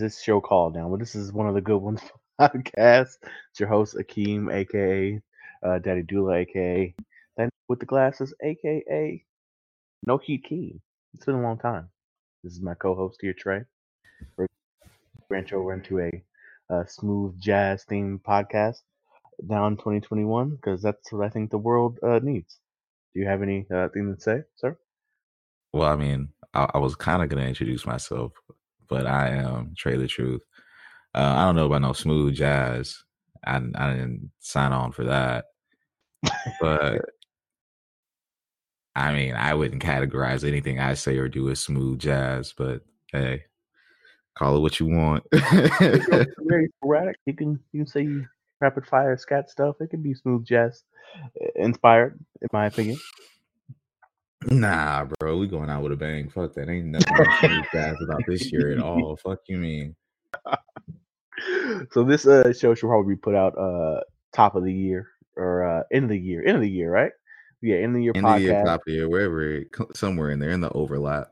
[0.00, 0.88] is this show called now?
[0.88, 2.00] Well, this is one of the good ones
[2.40, 3.18] podcast.
[3.50, 5.20] It's your host Akeem, aka
[5.62, 6.94] uh, Daddy Dula, aka
[7.36, 9.22] then with the glasses, aka
[10.06, 10.80] No Heat Keen.
[11.12, 11.90] It's been a long time.
[12.42, 13.60] This is my co-host here, Trey.
[14.38, 14.46] We're
[15.28, 16.10] branch over into a,
[16.70, 18.78] uh smooth jazz themed podcast
[19.42, 22.58] now in 2021 because that's what I think the world uh, needs.
[23.12, 24.78] Do you have anything uh, to say, sir?
[25.74, 28.32] Well, I mean, I, I was kind of going to introduce myself,
[28.90, 30.42] but I am the Truth.
[31.14, 33.02] Uh, I don't know about no smooth jazz.
[33.46, 35.46] I, I didn't sign on for that.
[36.60, 37.00] But
[38.96, 43.44] I mean, I wouldn't categorize anything I say or do as smooth jazz, but hey,
[44.36, 45.24] call it what you want.
[45.32, 47.16] Very sporadic.
[47.26, 48.08] You can you can say
[48.60, 49.76] rapid fire scat stuff.
[49.80, 50.82] It can be smooth jazz
[51.54, 52.98] inspired, in my opinion.
[54.46, 56.28] Nah, bro, we going out with a bang.
[56.28, 56.68] Fuck that.
[56.68, 57.64] Ain't nothing
[58.02, 59.16] about this year at all.
[59.16, 59.96] Fuck you mean.
[61.92, 64.00] so this uh, show should probably be put out uh
[64.32, 67.12] top of the year or uh end of the year, end of the year, right?
[67.62, 70.30] Yeah, end of the year In the year, top of the year, wherever, it, somewhere
[70.30, 71.28] in there, in the overlap.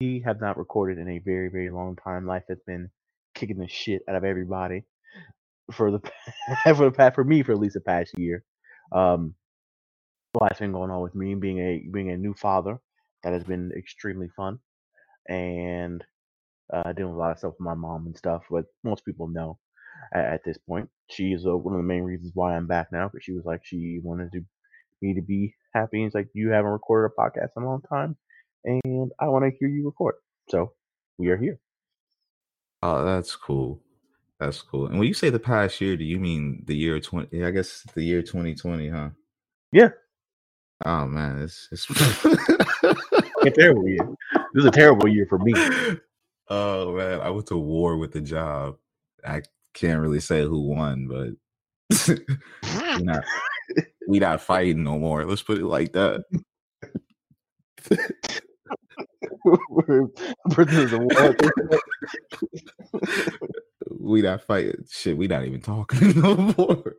[0.00, 2.26] We have not recorded in a very very long time.
[2.26, 2.90] Life has been
[3.34, 4.84] kicking the shit out of everybody
[5.72, 6.00] for the
[6.74, 8.44] for the past for me for at least the past year.
[8.92, 9.34] Um,
[10.38, 12.78] a lot's been going on with me being a being a new father.
[13.24, 14.58] That has been extremely fun,
[15.28, 16.04] and
[16.72, 18.44] uh, dealing with a lot of stuff with my mom and stuff.
[18.50, 19.58] But most people know
[20.14, 20.88] at, at this point.
[21.10, 23.44] She is uh, one of the main reasons why I'm back now because she was
[23.44, 24.44] like she wanted to
[25.02, 25.98] me to be happy.
[25.98, 28.16] And it's like you haven't recorded a podcast in a long time,
[28.64, 30.16] and I want to hear you record.
[30.48, 30.72] So
[31.18, 31.58] we are here.
[32.82, 33.80] Oh, that's cool.
[34.38, 34.86] That's cool.
[34.86, 37.36] And when you say the past year, do you mean the year 20?
[37.36, 39.10] Yeah, I guess the year 2020, huh?
[39.72, 39.88] Yeah.
[40.84, 41.42] Oh, man.
[41.42, 41.90] It's, it's
[43.44, 44.08] A terrible year.
[44.54, 45.52] This is a terrible year for me.
[46.48, 47.20] oh, man.
[47.20, 48.76] I went to war with the job.
[49.26, 49.42] I
[49.74, 53.24] can't really say who won, but we not,
[54.08, 55.24] we not fighting no more.
[55.24, 56.24] Let's put it like that.
[60.50, 61.36] Prisoners of war.
[64.00, 64.84] we not fighting.
[64.90, 66.96] Shit, we not even talking no more.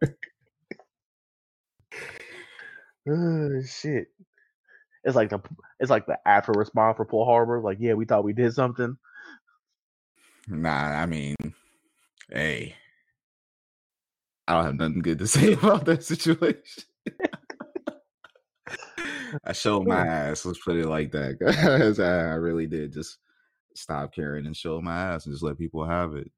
[3.07, 4.07] Oh shit.
[5.03, 5.39] It's like the
[5.79, 7.61] it's like the after response for Pearl Harbor.
[7.61, 8.97] Like, yeah, we thought we did something.
[10.47, 11.35] Nah, I mean,
[12.29, 12.75] hey,
[14.47, 16.83] I don't have nothing good to say about that situation.
[19.43, 20.45] I showed my ass.
[20.45, 23.19] Let's put it like that, I I really did just
[23.75, 26.31] stop caring and show my ass and just let people have it.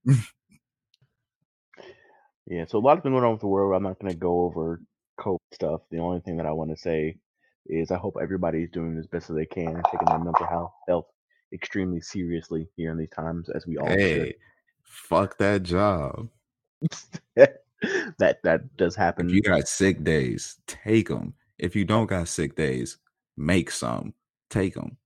[2.48, 3.74] Yeah, so a lot has been going on with the world.
[3.74, 4.82] I'm not going to go over
[5.22, 5.82] COVID stuff.
[5.92, 7.18] The only thing that I want to say
[7.68, 10.74] is I hope everybody's doing as best as they can and taking their mental health
[10.88, 11.06] health
[11.54, 14.36] extremely seriously here in these times, as we all hey,
[14.84, 16.30] fuck that job.
[17.36, 19.30] that that does If happen.
[19.30, 21.34] you got sick days, take them.
[21.60, 22.98] If you don't got sick days,
[23.38, 24.14] make some.
[24.50, 24.98] Take them.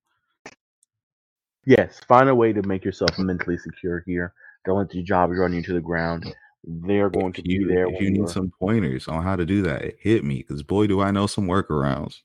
[1.66, 4.34] Yes, find a way to make yourself mentally secure here.
[4.66, 6.34] Don't let your job run you to the ground.
[6.68, 9.62] They're going to If be there if you need some pointers on how to do
[9.64, 12.22] that, hit me because boy, do I know some workarounds.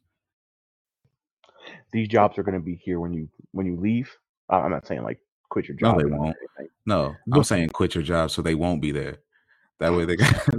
[1.93, 4.11] These jobs are going to be here when you when you leave.
[4.49, 5.99] I'm not saying like quit your job.
[5.99, 6.37] No, they won't.
[6.87, 9.19] No, I'm saying quit your job so they won't be there.
[9.79, 10.49] That way they got.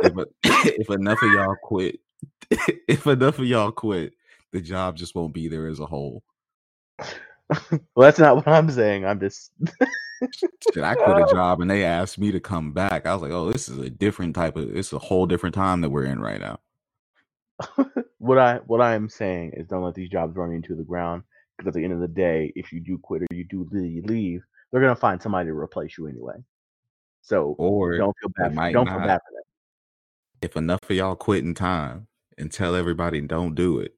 [0.00, 2.00] if, if enough of y'all quit,
[2.50, 4.14] if enough of y'all quit,
[4.52, 6.22] the job just won't be there as a whole.
[7.50, 9.04] Well, that's not what I'm saying.
[9.04, 9.52] I'm just
[10.74, 13.06] Shit, I quit a job and they asked me to come back.
[13.06, 14.76] I was like, oh, this is a different type of.
[14.76, 16.58] It's a whole different time that we're in right now.
[18.18, 21.22] what I what I am saying is don't let these jobs run into the ground
[21.56, 24.42] because at the end of the day, if you do quit or you do leave,
[24.70, 26.36] they're gonna find somebody to replace you anyway.
[27.22, 28.54] So Or don't feel bad.
[28.54, 29.44] For, don't feel bad for that.
[30.42, 33.94] if enough of y'all quit in time and tell everybody don't do it.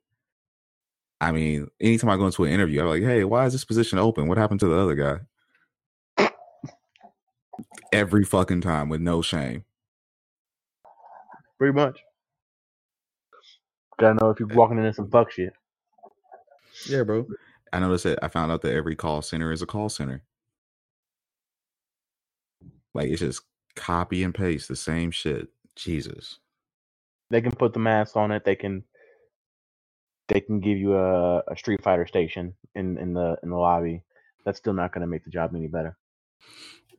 [1.21, 3.99] I mean, anytime I go into an interview, I'm like, hey, why is this position
[3.99, 4.29] open?
[4.29, 5.21] What happened to the other guy?
[7.93, 9.65] Every fucking time with no shame.
[11.59, 12.01] Pretty much.
[13.99, 15.55] Gotta know if you're eh walking into some fuck shit.
[16.87, 17.27] Yeah, bro.
[17.73, 20.23] I noticed that I found out that every call center is a call center.
[22.95, 23.43] Like it's just
[23.77, 25.49] copy and paste the same shit.
[25.77, 26.39] Jesus.
[27.31, 28.45] They can put the mask on it.
[28.45, 28.85] They can
[30.31, 34.05] they can give you a, a Street Fighter station in in the in the lobby.
[34.47, 35.99] That's still not gonna make the job any better.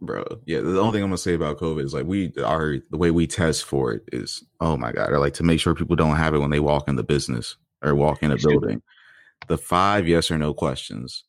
[0.02, 0.26] bro.
[0.46, 3.12] Yeah, the only thing I'm gonna say about COVID is like we are the way
[3.12, 6.18] we test for it is oh my god, or like to make sure people don't
[6.18, 8.84] have it when they walk in the business or walk in a building.
[9.48, 11.26] The five yes or no questions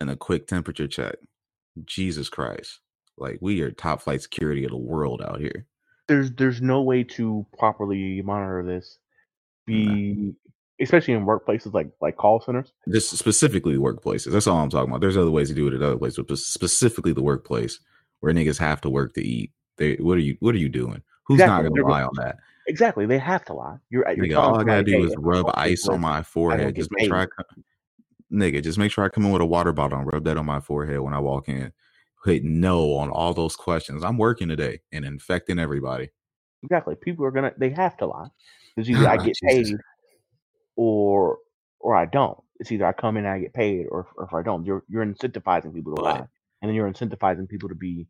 [0.00, 1.16] and a quick temperature check.
[1.84, 2.80] Jesus Christ.
[3.18, 5.66] Like we are top flight security of the world out here.
[6.08, 8.98] There's there's no way to properly monitor this.
[9.66, 10.34] Be
[10.80, 12.72] especially in workplaces like like call centers.
[12.90, 14.32] Just specifically workplaces.
[14.32, 15.00] That's all I'm talking about.
[15.00, 17.80] There's other ways to do it at other places, but specifically the workplace
[18.20, 19.52] where niggas have to work to eat.
[19.76, 21.02] They what are you what are you doing?
[21.26, 21.64] Who's Exactly.
[21.64, 22.36] not gonna go- lie on that?
[22.66, 23.76] Exactly, they have to lie.
[23.88, 26.76] You're, you're Nigga, all I gotta do is rub ice work, on my forehead.
[26.76, 27.64] Just make sure I come,
[28.30, 30.44] nigga, just make sure I come in with a water bottle and rub that on
[30.44, 31.72] my forehead when I walk in.
[32.26, 34.04] Hit no on all those questions.
[34.04, 36.10] I'm working today and infecting everybody.
[36.62, 36.94] Exactly.
[36.96, 38.28] People are gonna they have to lie.
[38.74, 39.76] Because either I get paid.
[40.78, 41.38] Or
[41.80, 42.38] or I don't.
[42.60, 44.64] It's either I come in and I get paid or, or if I don't.
[44.64, 46.24] You're you're incentivizing people to lie.
[46.60, 48.06] And then you're incentivizing people to be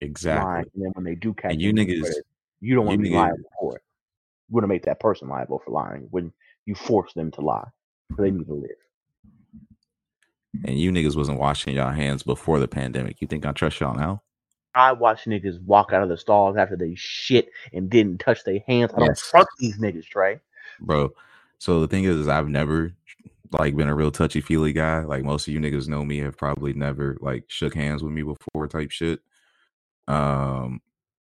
[0.00, 0.44] Exactly.
[0.44, 0.64] lying.
[0.74, 2.26] And then when they do catch And you niggas- credit,
[2.60, 3.82] you don't want to be niggas- liable for it.
[4.48, 6.32] You want to make that person liable for lying when
[6.64, 7.68] you force them to lie.
[8.16, 8.38] So they mm-hmm.
[8.38, 8.70] need to live.
[10.66, 13.20] And you niggas wasn't washing y'all hands before the pandemic.
[13.20, 14.22] You think I trust y'all now?
[14.74, 18.60] I watch niggas walk out of the stalls after they shit and didn't touch their
[18.66, 18.92] hands.
[18.94, 19.30] I don't Yes.
[19.30, 20.40] trust these niggas, Trey.
[20.80, 21.12] bro.
[21.62, 22.92] So the thing is, is I've never
[23.52, 25.04] like been a real touchy feely guy.
[25.04, 28.24] Like most of you niggas know me, have probably never like shook hands with me
[28.24, 29.20] before, type shit.
[30.08, 30.80] Um,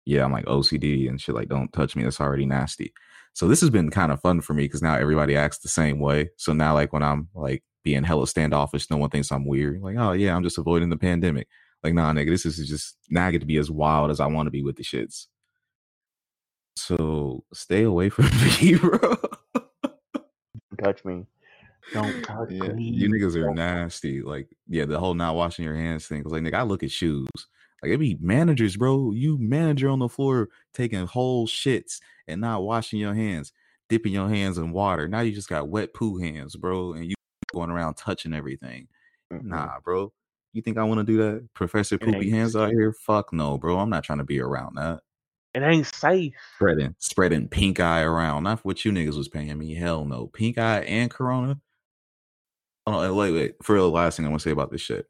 [0.04, 1.36] yeah, I'm like OCD and shit.
[1.36, 2.02] Like, don't touch me.
[2.02, 2.92] That's already nasty.
[3.34, 6.00] So this has been kind of fun for me because now everybody acts the same
[6.00, 6.30] way.
[6.36, 9.82] So now, like when I'm like being hella standoffish, no one thinks I'm weird.
[9.82, 11.46] Like, oh yeah, I'm just avoiding the pandemic.
[11.84, 14.26] Like, nah, nigga, this is just now I get to be as wild as I
[14.26, 15.28] want to be with the shits.
[16.74, 19.16] So stay away from me, bro.
[20.84, 21.24] Touch me.
[21.92, 22.82] Don't touch Yeah, me.
[22.82, 24.20] you niggas are nasty.
[24.20, 26.22] Like, yeah, the whole not washing your hands thing.
[26.22, 27.26] Cause like, nigga, I look at shoes.
[27.82, 29.12] Like, it be managers, bro.
[29.12, 33.52] You manager on the floor taking whole shits and not washing your hands,
[33.88, 35.08] dipping your hands in water.
[35.08, 37.14] Now you just got wet poo hands, bro, and you
[37.52, 38.88] going around touching everything.
[39.32, 39.44] Mm-mm.
[39.44, 40.12] Nah, bro.
[40.52, 41.48] You think I want to do that?
[41.54, 42.12] Professor Mm-hmm.
[42.12, 42.92] Poopy hands out here?
[42.92, 43.78] Fuck no, bro.
[43.78, 45.00] I'm not trying to be around that.
[45.54, 46.34] It ain't safe.
[46.56, 48.42] Spreading, spreading pink eye around.
[48.42, 49.74] Not what you niggas was paying me.
[49.74, 50.26] Hell no.
[50.26, 51.60] Pink eye and corona.
[52.86, 53.54] Oh, wait, wait.
[53.62, 55.06] For the last thing I want to say about this shit.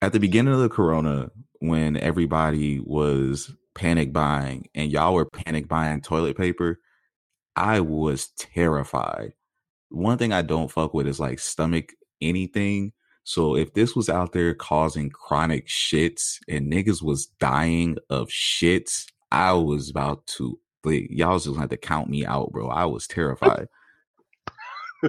[0.00, 1.30] At the beginning of the corona,
[1.60, 6.80] when everybody was panic buying and y'all were panic buying toilet paper,
[7.54, 9.32] I was terrified.
[9.90, 12.92] One thing I don't fuck with is like stomach anything.
[13.24, 19.06] So if this was out there causing chronic shits and niggas was dying of shits,
[19.30, 22.68] I was about to like y'all was just gonna have to count me out, bro.
[22.68, 23.68] I was terrified.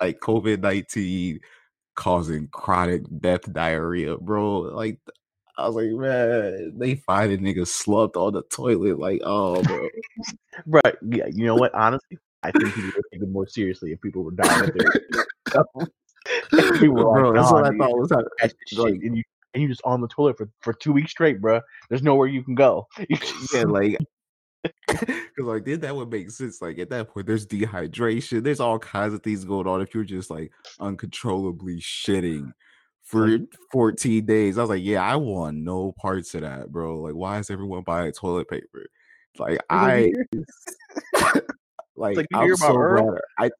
[0.00, 1.40] like COVID nineteen
[1.94, 4.60] causing chronic death diarrhea, bro.
[4.60, 4.98] Like
[5.58, 8.98] I was like, man, they find a nigga slumped on the toilet.
[8.98, 9.88] Like, oh, bro.
[10.66, 10.94] Right.
[11.08, 11.26] Yeah.
[11.32, 11.74] You know what?
[11.74, 14.92] Honestly, I think people would take it more seriously if people were dying of their
[16.52, 18.28] If people were bro, like, that's what I thought was happening.
[18.72, 19.22] like- and you
[19.56, 21.60] and you just on the toilet for, for two weeks straight, bro.
[21.88, 22.86] There's nowhere you can go.
[23.08, 23.96] Yeah, like
[24.88, 26.60] because like then that would make sense.
[26.60, 28.42] Like at that point, there's dehydration.
[28.42, 29.80] There's all kinds of things going on.
[29.80, 32.52] If you're just like uncontrollably shitting
[33.02, 37.00] for Like- 14 days, I was like, yeah, I want no parts of that, bro.
[37.00, 38.86] Like, why is everyone buying toilet paper?
[39.38, 40.12] Like I
[41.96, 43.20] like, like I'm so glad.
[43.38, 43.50] I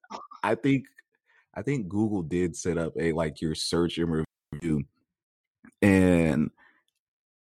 [0.43, 0.85] I think
[1.55, 4.85] I think Google did set up a like your search and review,
[5.83, 6.51] and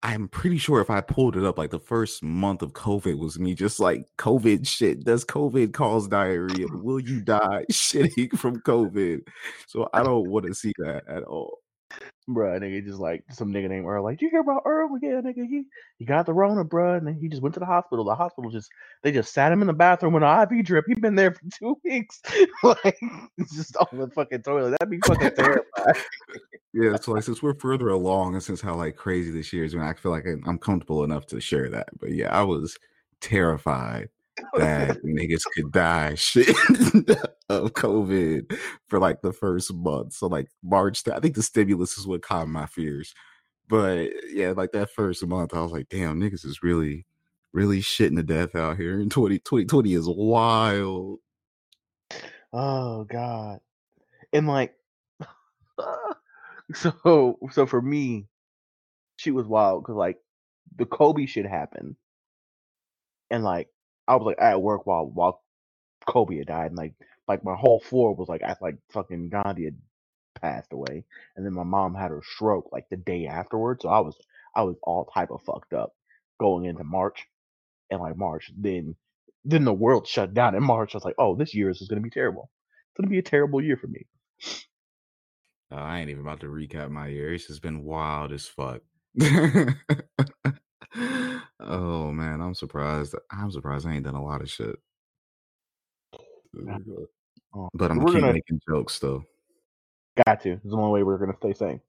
[0.02, 3.38] I'm pretty sure if I pulled it up, like the first month of COVID was
[3.38, 5.04] me just like COVID shit.
[5.04, 6.66] Does COVID cause diarrhea?
[6.72, 9.26] Will you die shitting from COVID?
[9.66, 11.58] So I don't want to see that at all.
[12.28, 14.04] Bruh, nigga, just like some nigga named Earl.
[14.04, 14.98] Like, you hear about Earl?
[15.00, 15.64] Yeah, nigga, he
[15.98, 18.04] he got the Rona, bruh, and then he just went to the hospital.
[18.04, 18.68] The hospital just
[19.02, 20.84] they just sat him in the bathroom with an IV drip.
[20.86, 22.20] He been there for two weeks,
[22.62, 22.98] like
[23.54, 24.70] just on the fucking toilet.
[24.72, 26.04] That'd be fucking terrifying.
[26.74, 29.74] Yeah, so like since we're further along and since how like crazy this year is,
[29.74, 31.88] when I feel like I'm comfortable enough to share that.
[31.98, 32.76] But yeah, I was
[33.20, 34.10] terrified
[34.56, 36.48] that niggas could die shit
[37.48, 40.14] of COVID for like the first month.
[40.14, 43.14] So like March, I think the stimulus is what calmed my fears.
[43.68, 47.06] But yeah, like that first month, I was like, damn, niggas is really,
[47.52, 48.98] really shitting to death out here.
[48.98, 51.18] And 20, 2020 is wild.
[52.52, 53.60] Oh god.
[54.32, 54.74] And like
[56.74, 58.26] so so for me,
[59.16, 60.18] she was wild because like
[60.76, 61.96] the Kobe shit happened.
[63.30, 63.68] And like
[64.08, 65.42] I was like at work while while
[66.06, 66.94] Kobe had died and like
[67.28, 69.76] like my whole floor was like act like fucking Gandhi had
[70.40, 71.04] passed away.
[71.36, 73.82] And then my mom had her stroke like the day afterwards.
[73.82, 74.16] So I was
[74.56, 75.92] I was all type of fucked up
[76.40, 77.26] going into March.
[77.90, 78.96] And like March, then
[79.44, 80.94] then the world shut down in March.
[80.94, 82.50] I was like, oh, this year is just gonna be terrible.
[82.90, 84.06] It's gonna be a terrible year for me.
[85.70, 87.34] Uh, I ain't even about to recap my year.
[87.34, 88.82] It's been wild as fuck.
[91.60, 93.14] oh man, I'm surprised.
[93.30, 94.76] I'm surprised I ain't done a lot of shit.
[97.54, 99.24] Oh, But I'm we're keep gonna making jokes though.
[100.26, 100.52] got to.
[100.52, 101.80] It's the only way we're gonna stay sane.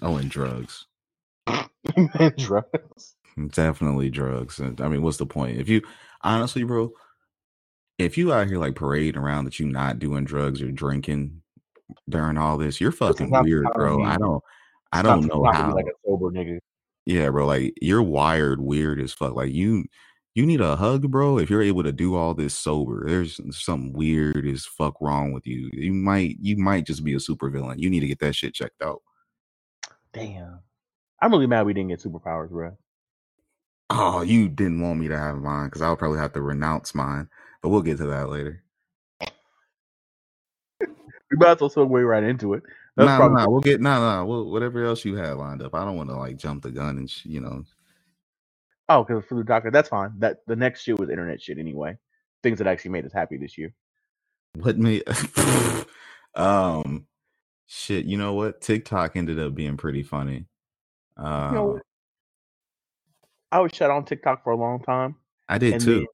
[0.00, 0.86] Oh, and drugs.
[1.46, 3.14] and drugs.
[3.50, 4.58] Definitely drugs.
[4.58, 5.58] And I mean, what's the point?
[5.58, 5.82] If you
[6.22, 6.92] honestly, bro,
[7.98, 11.42] if you out here like parading around that you not doing drugs or drinking
[12.08, 14.02] during all this, you're fucking weird, bro.
[14.02, 14.42] I don't
[14.92, 15.74] I don't know time to be how.
[15.74, 16.58] like a sober nigga.
[17.06, 19.34] Yeah, bro, like you're wired weird as fuck.
[19.34, 19.84] Like you
[20.34, 21.38] you need a hug, bro.
[21.38, 25.46] If you're able to do all this sober, there's something weird as fuck wrong with
[25.46, 25.68] you.
[25.72, 27.78] You might you might just be a supervillain.
[27.78, 29.02] You need to get that shit checked out.
[30.12, 30.60] Damn.
[31.20, 32.76] I'm really mad we didn't get superpowers, bro.
[33.90, 37.28] Oh, you didn't want me to have mine because I'll probably have to renounce mine.
[37.62, 38.62] But we'll get to that later.
[41.30, 42.62] We might as well segue right into it.
[42.96, 43.48] That's Nah, nah, probably nah.
[43.48, 44.24] We'll get nah, nah.
[44.24, 45.74] We'll, whatever else you had lined up.
[45.74, 47.64] I don't want to like jump the gun and sh- you know.
[48.88, 50.12] oh, because for the doctor, that's fine.
[50.18, 51.96] That the next shit was internet shit anyway.
[52.42, 53.72] Things that actually made us happy this year.
[54.56, 55.02] What me?
[56.34, 57.06] um,
[57.66, 58.04] shit.
[58.04, 58.60] You know what?
[58.60, 60.46] TikTok ended up being pretty funny.
[61.16, 61.80] You know, Uh.
[63.50, 65.94] I was shut on TikTok for a long time, I did and too.
[65.98, 66.06] then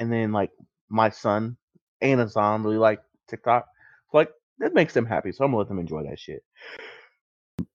[0.00, 0.50] and then like
[0.88, 1.56] my son
[2.00, 3.66] and Azam really like TikTok.
[4.10, 4.30] So, like
[4.62, 6.42] that makes them happy, so I'm gonna let them enjoy that shit.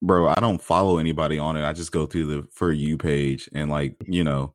[0.02, 3.48] bro i don't follow anybody on it i just go through the for you page
[3.54, 4.52] and like you know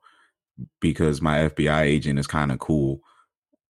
[0.81, 2.99] because my fbi agent is kind of cool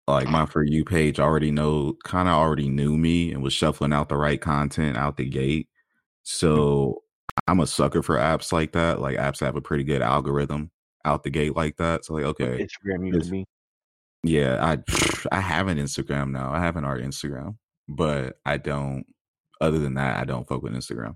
[0.08, 3.94] like my for you page already know kind of already knew me and was shuffling
[3.94, 6.24] out the right content out the gate mm-hmm.
[6.24, 7.04] so
[7.48, 10.72] i'm a sucker for apps like that like apps have a pretty good algorithm
[11.06, 13.46] out the gate like that so like okay Instagram to be.
[14.24, 14.78] yeah i
[15.32, 17.56] i have an instagram now i have an art instagram
[17.96, 19.06] but i don't
[19.62, 21.16] other than that i don't fuck with instagram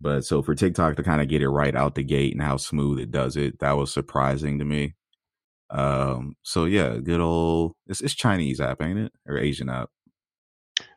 [0.00, 2.56] but so for TikTok to kind of get it right out the gate and how
[2.58, 4.94] smooth it does it, that was surprising to me.
[5.70, 9.90] Um, so yeah, good old it's, it's Chinese app, ain't it, or Asian app?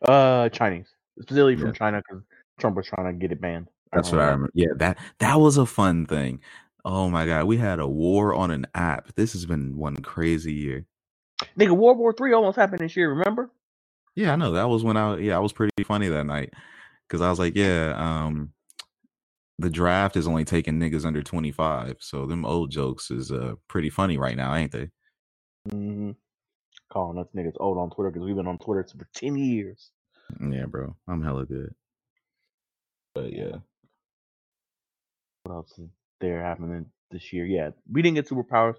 [0.07, 0.89] Uh, Chinese,
[1.21, 1.73] specifically from Yeah.
[1.73, 2.23] China, because
[2.59, 3.67] Trump was trying to get it banned.
[3.93, 4.51] That's what I remember.
[4.55, 6.41] Yeah, that that was a fun thing.
[6.85, 9.15] Oh my god, we had a war on an app.
[9.15, 10.85] This has been one crazy year.
[11.59, 13.09] Nigga, World War Three almost happened this year.
[13.11, 13.51] Remember?
[14.15, 16.53] Yeah, I know that was when I yeah I was pretty funny that night
[17.07, 18.53] because I was like yeah um
[19.59, 23.55] the draft is only taking niggas under twenty five, so them old jokes is uh
[23.67, 24.89] pretty funny right now, ain't they?
[25.69, 26.11] hmm
[26.91, 29.91] Calling us niggas old on Twitter because we've been on Twitter for ten years.
[30.41, 30.95] Yeah, bro.
[31.07, 31.73] I'm hella good.
[33.13, 33.57] But yeah.
[35.43, 35.89] What else is
[36.19, 37.45] there happening this year?
[37.45, 38.75] Yeah, we didn't get superpowers.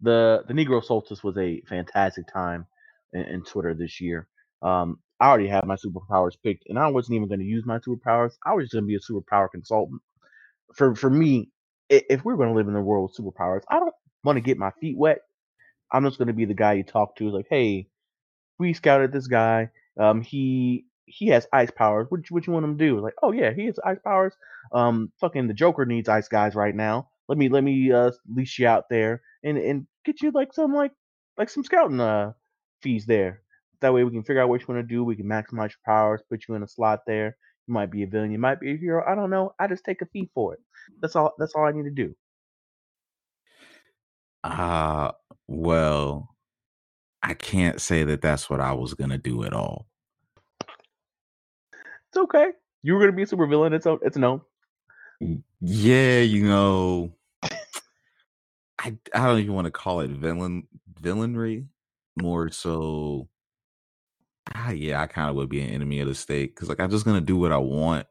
[0.00, 2.66] The the Negro Solstice was a fantastic time
[3.12, 4.28] in, in Twitter this year.
[4.62, 7.78] Um, I already had my superpowers picked, and I wasn't even going to use my
[7.78, 8.34] superpowers.
[8.44, 10.02] I was just going to be a superpower consultant.
[10.74, 11.50] For for me,
[11.88, 13.94] if we're going to live in a world with superpowers, I don't
[14.24, 15.20] want to get my feet wet.
[15.92, 17.88] I'm just going to be the guy you talk to, like, hey,
[18.58, 19.70] we scouted this guy.
[19.98, 22.06] Um, he he has ice powers.
[22.10, 23.00] What what you want him to do?
[23.00, 24.34] Like, oh yeah, he has ice powers.
[24.72, 27.08] Um, fucking the Joker needs ice guys right now.
[27.28, 30.74] Let me let me uh leash you out there and and get you like some
[30.74, 30.92] like
[31.38, 32.32] like some scouting uh
[32.82, 33.42] fees there.
[33.80, 35.04] That way we can figure out what you want to do.
[35.04, 37.36] We can maximize your powers, put you in a slot there.
[37.66, 39.04] You might be a villain, you might be a hero.
[39.06, 39.52] I don't know.
[39.58, 40.60] I just take a fee for it.
[41.00, 41.34] That's all.
[41.38, 42.14] That's all I need to do.
[44.44, 45.12] Uh
[45.48, 46.36] well,
[47.22, 49.88] I can't say that that's what I was going to do at all.
[52.08, 52.52] It's okay.
[52.82, 53.72] You were gonna be a super villain.
[53.72, 54.44] It's it's no.
[55.60, 57.12] Yeah, you know,
[58.78, 60.66] I I don't even want to call it villain
[61.00, 61.66] villainry.
[62.16, 63.28] More so,
[64.54, 66.90] ah, yeah, I kind of would be an enemy of the state because like I'm
[66.90, 68.06] just gonna do what I want,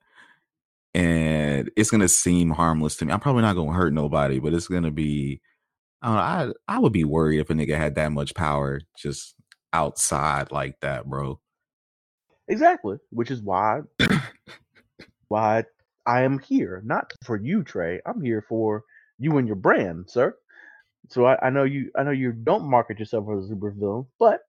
[0.94, 3.14] and it's gonna seem harmless to me.
[3.14, 5.42] I'm probably not gonna hurt nobody, but it's gonna be.
[6.02, 8.82] I don't know, I I would be worried if a nigga had that much power
[8.98, 9.36] just
[9.74, 11.40] outside like that, bro.
[12.48, 12.98] Exactly.
[13.12, 13.82] Which is why
[15.30, 15.64] why
[16.06, 16.82] I am here.
[16.86, 18.02] Not for you, Trey.
[18.06, 18.84] I'm here for
[19.18, 20.36] you and your brand, sir.
[21.10, 24.06] So I, I know you I know you don't market yourself as a super villain,
[24.20, 24.42] but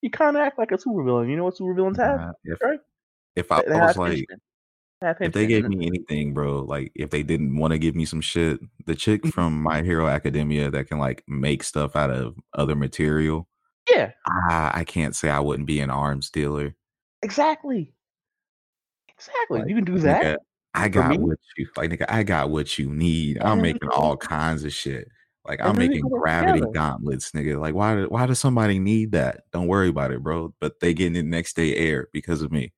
[0.00, 1.28] you kinda act like a super villain.
[1.28, 2.20] You know what super villains have?
[2.20, 2.80] Nah, if right?
[3.36, 4.40] if I they was like henchmen.
[5.00, 7.94] They have if they gave me anything, bro, like if they didn't want to give
[7.94, 12.10] me some shit, the chick from My Hero Academia that can like make stuff out
[12.10, 13.48] of other material,
[13.88, 16.74] Yeah, I, I can't say I wouldn't be an arms dealer.
[17.22, 17.92] exactly.
[19.08, 19.60] Exactly.
[19.60, 20.22] Like, you can do that.
[20.22, 20.36] Nigga,
[20.74, 22.06] I got what you like, nigga.
[22.08, 23.38] I got what you need.
[23.40, 25.08] I'm making all kinds of shit.
[25.48, 26.72] Like I'm making gravity together.
[26.72, 27.58] gauntlets, nigga.
[27.58, 28.02] Like why?
[28.04, 29.44] Why does somebody need that?
[29.52, 30.54] Don't worry about it, bro.
[30.60, 32.72] But they getting it next day air because of me.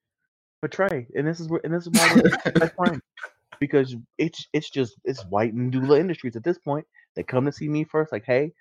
[0.63, 3.01] But Betray, and this is where, and this is why we're best
[3.61, 6.87] because it's it's just it's white and doula industries at this point.
[7.17, 8.53] They come to see me first, like, hey,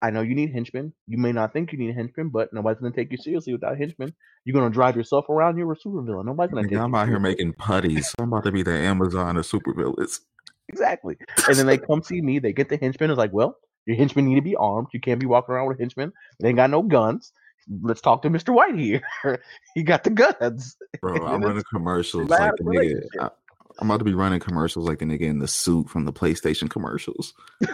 [0.00, 0.92] I know you need henchmen.
[1.06, 3.76] You may not think you need a henchman, but nobody's gonna take you seriously without
[3.76, 4.14] henchmen.
[4.44, 5.58] You're gonna drive yourself around.
[5.58, 6.24] You're a supervillain.
[6.24, 8.14] Nobody's gonna take I'm you out here making putties.
[8.18, 10.20] I'm about to be the Amazon of supervillains.
[10.68, 11.16] Exactly.
[11.48, 12.38] And then they come see me.
[12.38, 13.10] They get the henchmen.
[13.10, 14.88] It's like, well, your henchmen need to be armed.
[14.92, 16.12] You can't be walking around with a henchman.
[16.40, 17.32] They ain't got no guns.
[17.82, 18.54] Let's talk to Mr.
[18.54, 19.02] White here.
[19.74, 20.76] he got the guns.
[21.00, 23.00] Bro, I'm running commercials like the nigga.
[23.20, 23.30] I,
[23.78, 26.70] I'm about to be running commercials like the nigga in the suit from the PlayStation
[26.70, 27.34] commercials.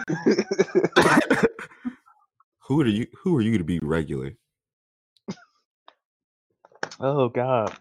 [2.59, 3.07] who are you?
[3.23, 4.31] Who are you to be regular?
[6.99, 7.77] oh God.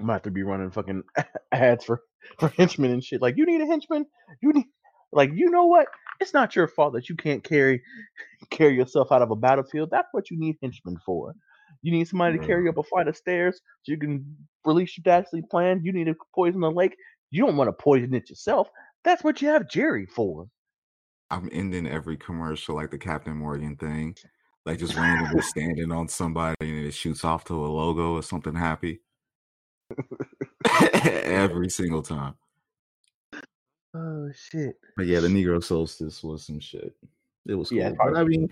[0.00, 1.04] I'm about to be running fucking
[1.52, 2.02] ads for,
[2.38, 3.22] for henchmen and shit.
[3.22, 4.06] Like, you need a henchman?
[4.40, 4.66] You need
[5.12, 5.86] like you know what?
[6.20, 7.82] It's not your fault that you can't carry
[8.50, 9.90] carry yourself out of a battlefield.
[9.90, 11.34] That's what you need henchmen for.
[11.82, 14.24] You need somebody to carry up a flight of stairs so you can
[14.64, 15.80] release your dastardly plan.
[15.82, 16.96] You need to poison the lake.
[17.30, 18.68] You don't want to poison it yourself.
[19.04, 20.46] That's what you have Jerry for.
[21.30, 24.14] I'm ending every commercial like the Captain Morgan thing,
[24.64, 28.54] like just randomly standing on somebody and it shoots off to a logo or something
[28.54, 29.00] happy.
[30.92, 32.34] every single time.
[33.94, 34.76] Oh shit.
[34.96, 36.94] But yeah, the Negro Solstice was some shit.
[37.46, 37.78] It was cool.
[37.78, 38.48] Yeah, but I mean,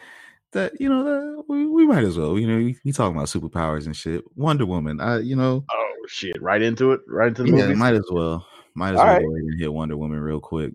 [0.52, 2.38] that you know, that, we, we might as well.
[2.38, 4.22] You know, we, we talking about superpowers and shit.
[4.36, 5.00] Wonder Woman.
[5.00, 6.40] I, you know, Oh shit.
[6.42, 7.00] Right into it.
[7.06, 7.60] Right into the movie.
[7.60, 7.78] yeah, movie.
[7.78, 8.46] might as well.
[8.74, 9.22] Might as All well right.
[9.22, 10.72] go ahead and hit Wonder Woman real quick.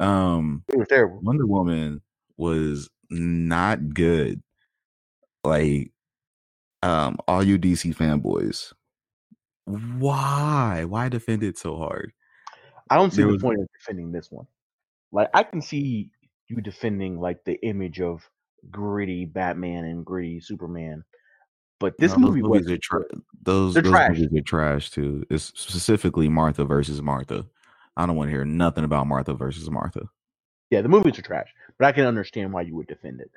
[0.00, 1.20] Um, It was terrible.
[1.22, 2.02] Wonder Woman
[2.36, 4.42] was not good.
[5.44, 5.90] Like,
[6.82, 8.72] um, all you DC fanboys,
[9.98, 12.12] why, why defend it so hard?
[12.90, 14.46] I don't see There the was- point of defending this one.
[15.12, 16.10] Like I can see
[16.48, 18.28] you defending like the image of
[18.70, 21.04] gritty Batman and gritty Superman,
[21.80, 23.04] but this No, those movie was are tra-
[23.42, 24.18] those those trash.
[24.18, 25.24] movies are trash too.
[25.30, 27.46] It's specifically Martha versus Martha.
[27.96, 30.08] I don't want to hear nothing about Martha versus Martha.
[30.70, 33.30] yeah, the movies are trash, but I can understand why you would defend it.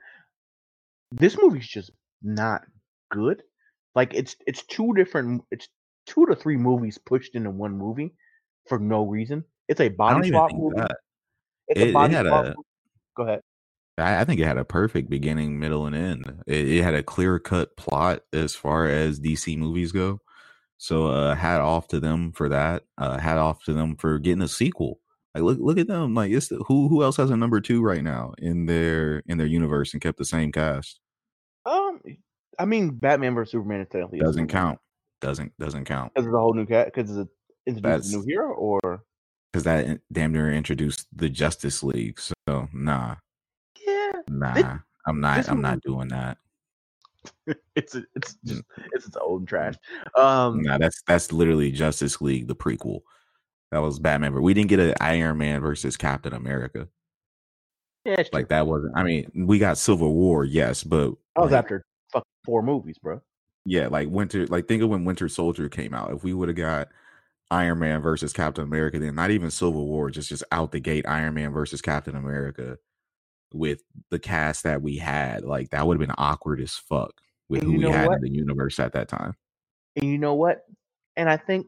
[1.12, 2.64] This movie's just not
[3.12, 3.44] good.
[3.96, 5.68] Like it's it's two different it's
[6.06, 8.14] two to three movies pushed into one movie
[8.68, 9.44] for no reason.
[9.68, 10.76] It's a body swap movie.
[10.78, 10.98] that.
[11.68, 12.56] It's It- a body swap a-
[13.16, 13.42] Go ahead.
[13.98, 16.44] I, I think it had a perfect beginning, middle, and end.
[16.48, 20.20] It, it had a clear cut plot as far as DC movies go.
[20.78, 22.84] So uh, hat off to them for that.
[22.98, 25.00] Uh, hat off to them for getting a sequel.
[25.34, 26.14] Like look look at them.
[26.14, 29.38] Like it's the, who who else has a number two right now in their in
[29.38, 31.00] their universe and kept the same cast.
[31.66, 32.02] Um,
[32.60, 34.80] I mean, Batman versus Superman technically Doesn't count.
[35.26, 36.14] Doesn't doesn't count.
[36.14, 39.04] because it's a whole new cat because it's a, introduced a new hero or
[39.52, 42.20] because that damn near introduced the Justice League.
[42.20, 43.16] So nah,
[43.84, 45.50] yeah nah, I'm not.
[45.50, 46.38] I'm not doing that.
[47.76, 48.62] it's a, it's just
[48.94, 49.74] it's its own trash
[50.16, 53.00] um Nah, that's that's literally Justice League, the prequel.
[53.72, 56.88] That was Batman, but we didn't get an Iron Man versus Captain America.
[58.06, 58.58] yeah it's Like true.
[58.58, 58.94] that wasn't.
[58.96, 61.84] I mean, we got Civil War, yes, but that was like, after
[62.14, 63.20] fucking four movies bro
[63.66, 64.46] yeah, like Winter.
[64.48, 66.12] Like think of when Winter Soldier came out.
[66.12, 66.90] If we would have got
[67.52, 71.08] Iron Man versus Captain America, then not even Civil War, just just out the gate,
[71.08, 72.78] Iron Man versus Captain America
[73.54, 77.64] with the cast that we had, like that would have been awkward as fuck with
[77.64, 78.18] who we had what?
[78.18, 79.36] in the universe at that time.
[79.96, 80.66] and you know what
[81.16, 81.68] and i think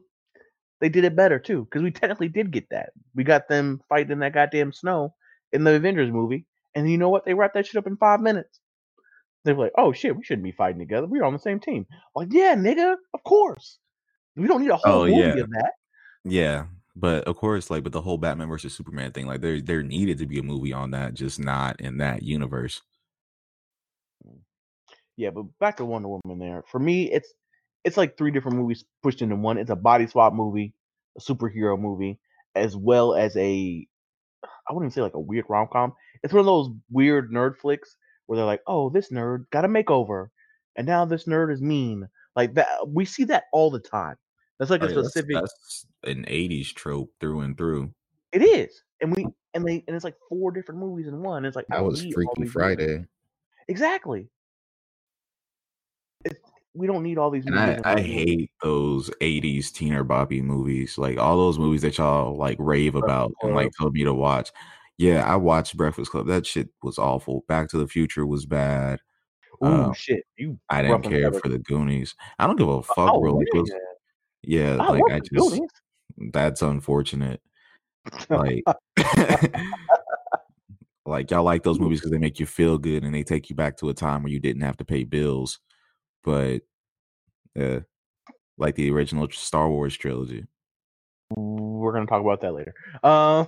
[0.80, 4.18] they did it better too because we technically did get that we got them fighting
[4.18, 5.14] that goddamn snow
[5.52, 8.20] in the avengers movie and you know what they wrapped that shit up in five
[8.20, 8.60] minutes
[9.44, 11.86] they were like oh shit we shouldn't be fighting together we're on the same team
[12.14, 13.78] like yeah nigga of course
[14.36, 15.42] we don't need a whole Oh, movie yeah.
[15.42, 15.72] of that
[16.24, 19.82] Yeah, but of course, like with the whole Batman versus Superman thing, like there there
[19.82, 22.82] needed to be a movie on that, just not in that universe.
[25.16, 26.62] Yeah, but back to Wonder Woman there.
[26.70, 27.32] For me, it's
[27.84, 29.58] it's like three different movies pushed into one.
[29.58, 30.74] It's a body swap movie,
[31.16, 32.18] a superhero movie,
[32.54, 33.86] as well as a
[34.44, 35.94] I wouldn't even say like a weird rom com.
[36.22, 37.96] It's one of those weird nerd flicks
[38.28, 40.28] where they're like, Oh, this nerd got a makeover
[40.76, 42.08] and now this nerd is mean.
[42.36, 44.16] Like that we see that all the time.
[44.58, 47.92] That's like Oh, a yeah, specific that's an '80s trope through and through.
[48.32, 48.82] it is.
[49.00, 51.44] And we and they and it's like four different movies in one.
[51.44, 52.52] It's like That was Freaky these movies.
[52.52, 53.04] Friday.
[53.66, 54.28] Exactly.
[56.24, 56.40] It's,
[56.74, 57.80] we don't need all these And movies.
[57.84, 62.56] I, I hate those '80s teener boppy movies, like all those movies that y'all like
[62.60, 64.50] rave about and like told me to watch.
[64.98, 66.26] Yeah, I watched Breakfast Club.
[66.26, 67.44] That shit was awful.
[67.48, 68.98] Back to the Future was bad.
[69.62, 70.24] Oh Uh, shit!
[70.36, 70.58] You.
[70.68, 72.14] I didn't care for the Goonies.
[72.38, 73.34] I don't give a fuck, Oh, bro.
[73.36, 73.62] Like yeah.
[74.42, 75.70] yeah, I like I just Goonies.
[76.32, 77.40] that's unfortunate.
[78.30, 78.64] Like,
[81.06, 83.56] like y'all like those movies because they make you feel good and they take you
[83.56, 85.58] back to a time where you didn't have to pay bills.
[86.24, 86.60] But
[87.54, 87.80] yeah,
[88.58, 90.46] like the original Star Wars trilogy.
[91.88, 92.74] We're gonna talk about that later.
[93.02, 93.46] Uh,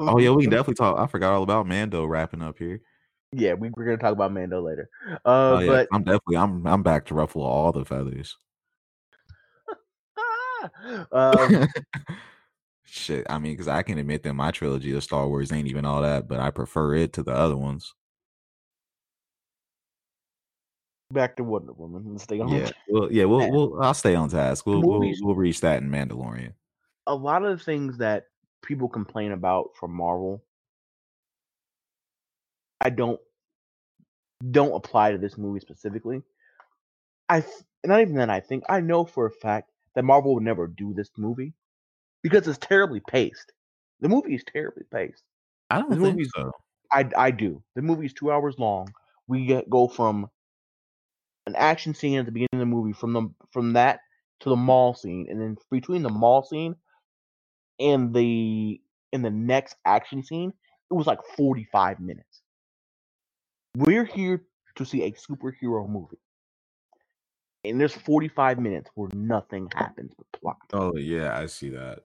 [0.00, 0.98] oh yeah, we can definitely talk.
[0.98, 2.80] I forgot all about Mando wrapping up here.
[3.32, 4.90] Yeah, we, we're gonna talk about Mando later.
[5.08, 8.36] Uh, oh, yeah, but I'm definitely I'm I'm back to ruffle all the feathers.
[11.12, 11.68] um,
[12.86, 15.84] Shit, I mean, because I can admit that my trilogy of Star Wars ain't even
[15.84, 17.94] all that, but I prefer it to the other ones.
[21.12, 22.04] back to Wonder Woman.
[22.06, 22.48] Let's stay on.
[22.48, 24.66] Yeah, well, yeah, we'll, we'll I'll stay on task.
[24.66, 26.52] We'll we'll, we'll reach that in Mandalorian.
[27.06, 28.26] A lot of the things that
[28.62, 30.42] people complain about from Marvel,
[32.80, 33.20] I don't
[34.50, 36.22] don't apply to this movie specifically.
[37.28, 37.52] I th-
[37.84, 38.30] not even that.
[38.30, 41.52] I think I know for a fact that Marvel would never do this movie
[42.22, 43.52] because it's terribly paced.
[44.00, 45.24] The movie is terribly paced.
[45.70, 46.52] I don't The think movie's- so.
[46.92, 47.62] I I do.
[47.76, 48.92] The movie's two hours long.
[49.28, 50.28] We get go from
[51.46, 54.00] an action scene at the beginning of the movie, from the from that
[54.40, 56.74] to the mall scene, and then between the mall scene
[57.80, 58.80] and the
[59.12, 60.52] in the next action scene,
[60.90, 62.42] it was like forty five minutes.
[63.76, 64.44] We're here
[64.76, 66.18] to see a superhero movie,
[67.64, 70.58] and there's forty five minutes where nothing happens but plot.
[70.72, 72.00] Oh yeah, I see that.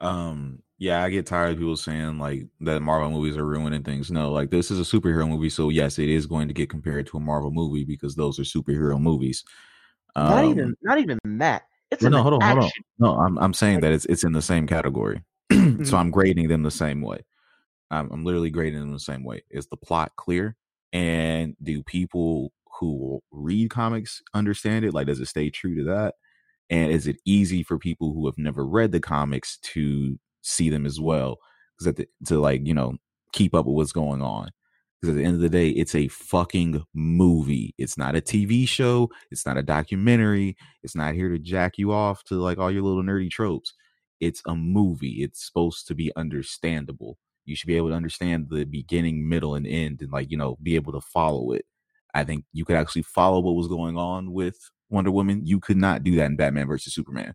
[0.00, 4.10] Um, yeah, I get tired of people saying like that Marvel movies are ruining things.
[4.10, 7.06] No, like this is a superhero movie, so yes, it is going to get compared
[7.08, 9.44] to a Marvel movie because those are superhero movies.
[10.16, 11.64] not Um, even not even that.
[11.90, 12.84] It's no, hold on, action.
[13.00, 13.18] hold on.
[13.18, 15.22] No, I'm I'm saying that it's it's in the same category.
[15.50, 15.96] So mm-hmm.
[15.96, 17.24] I'm grading them the same way.
[17.90, 19.42] I'm, I'm literally grading them the same way.
[19.50, 20.56] Is the plot clear?
[20.92, 24.94] And do people who read comics understand it?
[24.94, 26.14] Like, does it stay true to that?
[26.70, 30.86] And is it easy for people who have never read the comics to see them
[30.86, 31.38] as well?
[31.78, 32.94] Because to like you know
[33.32, 34.50] keep up with what's going on.
[35.00, 37.74] Because at the end of the day, it's a fucking movie.
[37.78, 39.10] It's not a TV show.
[39.30, 40.56] It's not a documentary.
[40.82, 43.72] It's not here to jack you off to like all your little nerdy tropes.
[44.20, 45.22] It's a movie.
[45.22, 47.18] It's supposed to be understandable.
[47.46, 50.58] You should be able to understand the beginning, middle, and end, and like you know,
[50.62, 51.64] be able to follow it.
[52.14, 55.46] I think you could actually follow what was going on with Wonder Woman.
[55.46, 57.34] You could not do that in Batman versus Superman.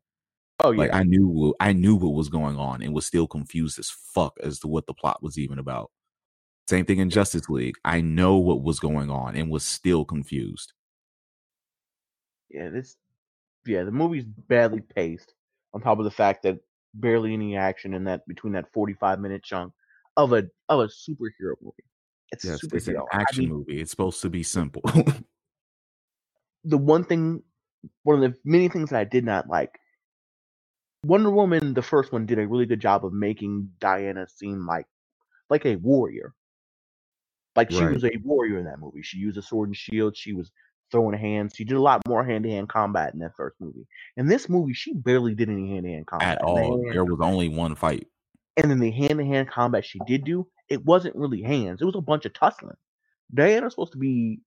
[0.63, 3.80] Oh yeah, Like I knew, I knew what was going on, and was still confused
[3.80, 5.91] as fuck as to what the plot was even about.
[6.67, 7.75] Same thing in Justice League.
[7.86, 10.73] I know what was going on and was still confused.
[12.49, 12.95] yeah, this
[13.65, 15.34] yeah, the movie's badly paced.
[15.73, 16.58] On top of the fact that
[16.93, 19.73] barely any action in that between that forty-five minute chunk
[20.17, 21.84] of a of a superhero movie.
[22.32, 23.06] It's Yes, a it's an superhero.
[23.12, 23.82] I action mean, movie.
[23.82, 24.82] It's supposed to be simple.
[26.63, 27.43] the one thing,
[28.04, 29.78] one of the many things that I did not like.
[31.04, 34.88] Wonder Woman, the first one, did a really good job of making Diana seem like
[35.49, 36.34] like a warrior.
[37.55, 37.93] Like she Right.
[37.93, 39.01] was a warrior in that movie.
[39.01, 40.15] She used a sword and shield.
[40.17, 40.51] She was
[40.91, 41.53] throwing hands.
[41.55, 43.87] She did a lot more hand to hand combat in that first movie.
[44.17, 46.89] In this movie, she barely did any hand to hand combat At And the all.
[46.91, 48.07] There was only one fight.
[48.57, 51.81] And then the hand to hand combat she did do, it wasn't really hands.
[51.81, 52.77] It was a bunch of tussling.
[53.33, 54.39] Diana's supposed to be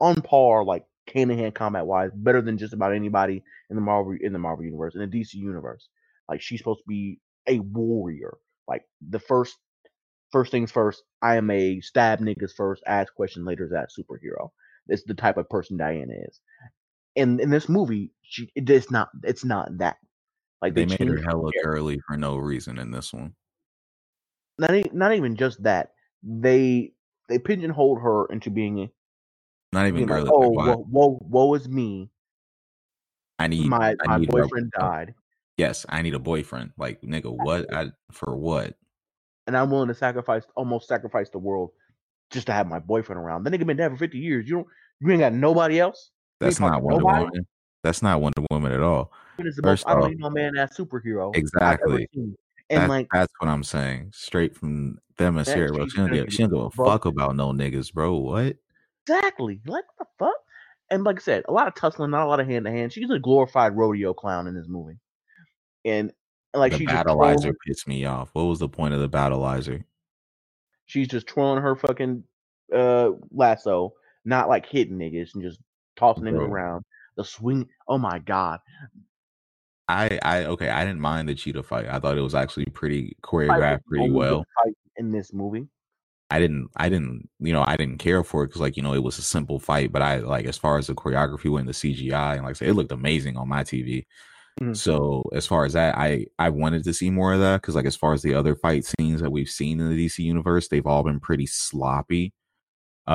[0.00, 3.82] on par, like hand to hand combat wise, better than just about anybody in the
[3.82, 5.88] Marvel in the Marvel universe, in the DC universe.
[6.28, 8.36] Like she's supposed to be a warrior.
[8.68, 9.56] Like the first
[10.32, 14.50] first things first, I am a stab niggas first, ask question later that superhero.
[14.88, 16.40] It's the type of person Diana is.
[17.16, 19.96] And in this movie, she it is not it's not that.
[20.62, 23.34] Like They made her hella girly for no reason in this one.
[24.58, 25.92] not e- not even just that.
[26.22, 26.92] They
[27.28, 28.90] they pigeonholed her into being a,
[29.72, 30.30] Not even girly.
[30.32, 32.10] oh like, why- woe, woe woe is me.
[33.38, 35.14] I need My I my need boyfriend a- died,
[35.56, 36.72] Yes, I need a boyfriend.
[36.76, 37.72] Like nigga, what?
[37.72, 38.76] I for what?
[39.46, 41.70] And I'm willing to sacrifice almost sacrifice the world
[42.30, 43.44] just to have my boyfriend around.
[43.44, 44.48] That nigga been dead for fifty years.
[44.48, 44.66] You don't
[45.00, 46.10] you ain't got nobody else.
[46.40, 47.24] That's not Wonder nobody?
[47.24, 47.46] Woman.
[47.82, 49.12] That's not Wonder Woman at all.
[49.38, 52.08] It is the First most I don't off- need no man ass superhero Exactly.
[52.14, 52.36] And
[52.68, 54.10] That- like that's what I'm saying.
[54.14, 57.52] Straight from them That Sarah, She don't give, she don't give a fuck about no
[57.52, 58.14] niggas, bro.
[58.16, 58.56] What?
[59.06, 60.34] exactly like what the fuck.
[60.90, 62.92] And like I said, a lot of tussling, not a lot of hand to hand.
[62.92, 64.98] She's a glorified rodeo clown in this movie,
[65.84, 66.12] and,
[66.52, 68.30] and like the just battleizer pissed me off.
[68.32, 69.84] What was the point of the battleizer?
[70.90, 72.24] she's just twirling her fucking
[72.74, 75.60] uh lasso, not like hitting niggas and just
[75.96, 76.46] tossing niggas Bro.
[76.46, 76.84] around.
[77.16, 78.60] The swing, oh my god,
[79.90, 81.86] I, I, okay, I didn't mind the cheetah fight.
[81.88, 84.44] I thought it was actually pretty choreographed pretty well.
[84.62, 85.66] fight in this movie.
[86.30, 88.94] I didn't, I didn't, you know, I didn't care for it because, like, you know,
[88.94, 89.90] it was a simple fight.
[89.90, 92.68] But I like as far as the choreography went, the CGI, and like I said,
[92.68, 94.06] it looked amazing on my TV.
[94.60, 94.76] Mhm.
[94.76, 97.86] So as far as that, I I wanted to see more of that because, like,
[97.86, 100.86] as far as the other fight scenes that we've seen in the DC universe, they've
[100.86, 102.32] all been pretty sloppy.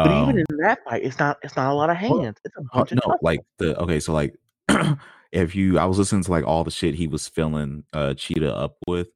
[0.04, 2.38] But even Um, in that fight, it's not it's not a lot of Well, hands.
[2.46, 4.36] It's a Uh, bunch of no, like the okay, so like
[5.32, 8.54] if you, I was listening to like all the shit he was filling uh Cheetah
[8.56, 9.10] up with,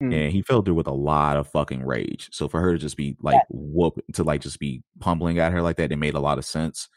[0.00, 0.12] Hmm.
[0.12, 2.30] and he filled her with a lot of fucking rage.
[2.32, 5.62] So for her to just be like whoop to like just be pummeling at her
[5.62, 6.88] like that, it made a lot of sense.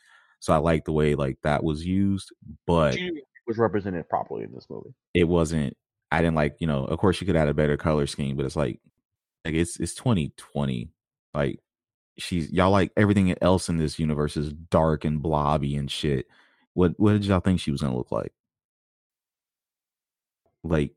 [0.41, 2.31] So I like the way like that was used,
[2.67, 4.93] but She was represented properly in this movie.
[5.13, 5.77] it wasn't.
[6.11, 6.85] I didn't like you know.
[6.85, 8.79] Of course, you could add a better color scheme, but it's like
[9.45, 10.89] like it's it's 2020.
[11.33, 11.59] Like
[12.17, 16.27] she's y'all like everything else in this universe is dark and blobby and shit.
[16.73, 18.33] What what did y'all think she was gonna look like?
[20.63, 20.93] Like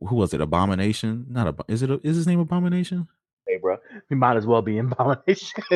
[0.00, 0.40] who was it?
[0.40, 1.26] Abomination?
[1.28, 1.90] Not a is it?
[1.90, 3.08] A, is his name Abomination?
[3.46, 5.62] Hey, bro, we might as well be in Abomination.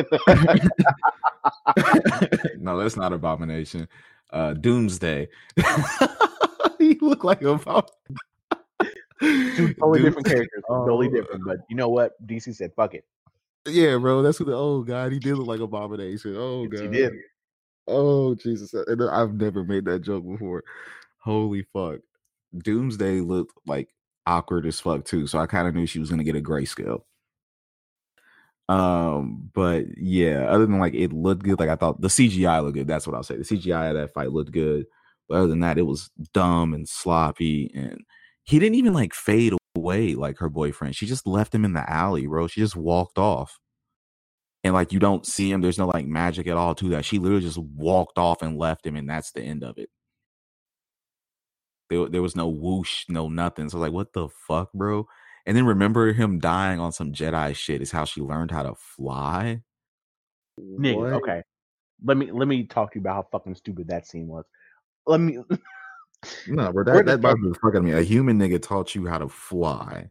[2.57, 3.87] no, that's not Abomination.
[4.35, 5.29] Uh Doomsday.
[6.77, 7.57] he looked like a
[9.21, 11.11] Two totally different characters, totally Oh.
[11.11, 11.45] different.
[11.45, 12.13] But you know what?
[12.27, 13.05] DC said, "Fuck it."
[13.65, 16.35] Yeah, bro, that's what the oh god, he did look like Abomination.
[16.37, 17.13] Oh Yes, god, he did.
[17.87, 20.63] Oh Jesus, and I've never made that joke before.
[21.19, 22.01] Holy fuck,
[22.57, 23.87] Doomsday looked like
[24.27, 27.03] awkward as fuck too, so I kind of knew she was gonna get a grayscale.
[28.67, 32.75] Um, but yeah, other than like it looked good, like I thought the CGI looked
[32.75, 32.87] good.
[32.87, 33.37] That's what I'll say.
[33.37, 34.85] The CGI of that fight looked good,
[35.29, 38.01] but other than that, it was dumb and sloppy, and
[38.43, 40.95] he didn't even like fade away like her boyfriend.
[40.95, 42.47] She just left him in the alley, bro.
[42.47, 43.59] She just walked off.
[44.63, 47.05] And like you don't see him, there's no like magic at all to that.
[47.05, 49.89] She literally just walked off and left him, and that's the end of it.
[51.89, 53.69] There, there was no whoosh, no nothing.
[53.69, 55.07] So like, what the fuck, bro?
[55.45, 58.73] And then remember him dying on some Jedi shit is how she learned how to
[58.75, 59.61] fly.
[60.59, 61.13] Nigga, What?
[61.13, 61.43] okay.
[62.03, 64.45] Let me let me talk to you about how fucking stupid that scene was.
[65.05, 65.37] Let me
[66.47, 67.91] No, bro, Where that, the that bothers the fuck out of me.
[67.91, 70.09] A human nigga taught you how to fly.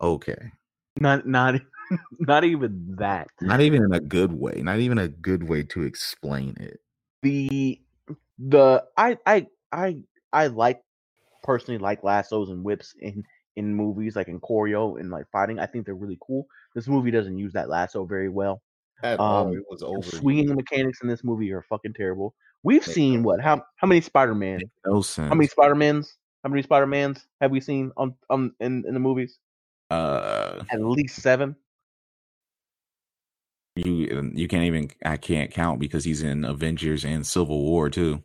[0.00, 0.52] Okay.
[1.00, 1.56] not not
[2.20, 3.28] not even that.
[3.40, 4.62] Not even in a good way.
[4.62, 6.80] Not even a good way to explain it.
[7.22, 7.80] The
[8.38, 9.98] the I I I
[10.32, 10.80] I like
[11.42, 13.24] personally like lassos and whips in
[13.56, 15.58] in movies like in choreo and like fighting.
[15.58, 16.46] I think they're really cool.
[16.74, 18.62] This movie doesn't use that lasso very well.
[19.02, 19.48] At all.
[19.48, 22.34] Um, it was The swinging mechanics in this movie are fucking terrible.
[22.62, 23.40] We've Make seen what?
[23.40, 24.60] How how many Spider Man?
[24.86, 25.28] No sense.
[25.28, 26.16] How many Spider Mans?
[26.42, 29.38] How many Spider Mans have we seen on on in, in the movies?
[29.90, 31.56] uh At least seven.
[33.76, 37.90] you um, you can't even I can't count because he's in Avengers and Civil War
[37.90, 38.22] too.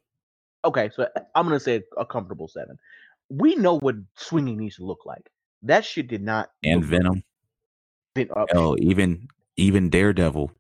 [0.63, 2.77] Okay, so eh, I'm gonna say a comfortable seven.
[3.29, 5.29] We know what swinging needs to look like.
[5.63, 6.49] That shit did not.
[6.63, 7.23] And Venom.
[8.15, 10.51] Ven- uh, Oh, even even Daredevil.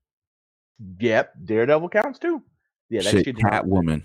[0.99, 2.41] Yep, Daredevil counts too.
[2.89, 3.35] Yeah, that shit, shit.
[3.37, 4.03] Catwoman.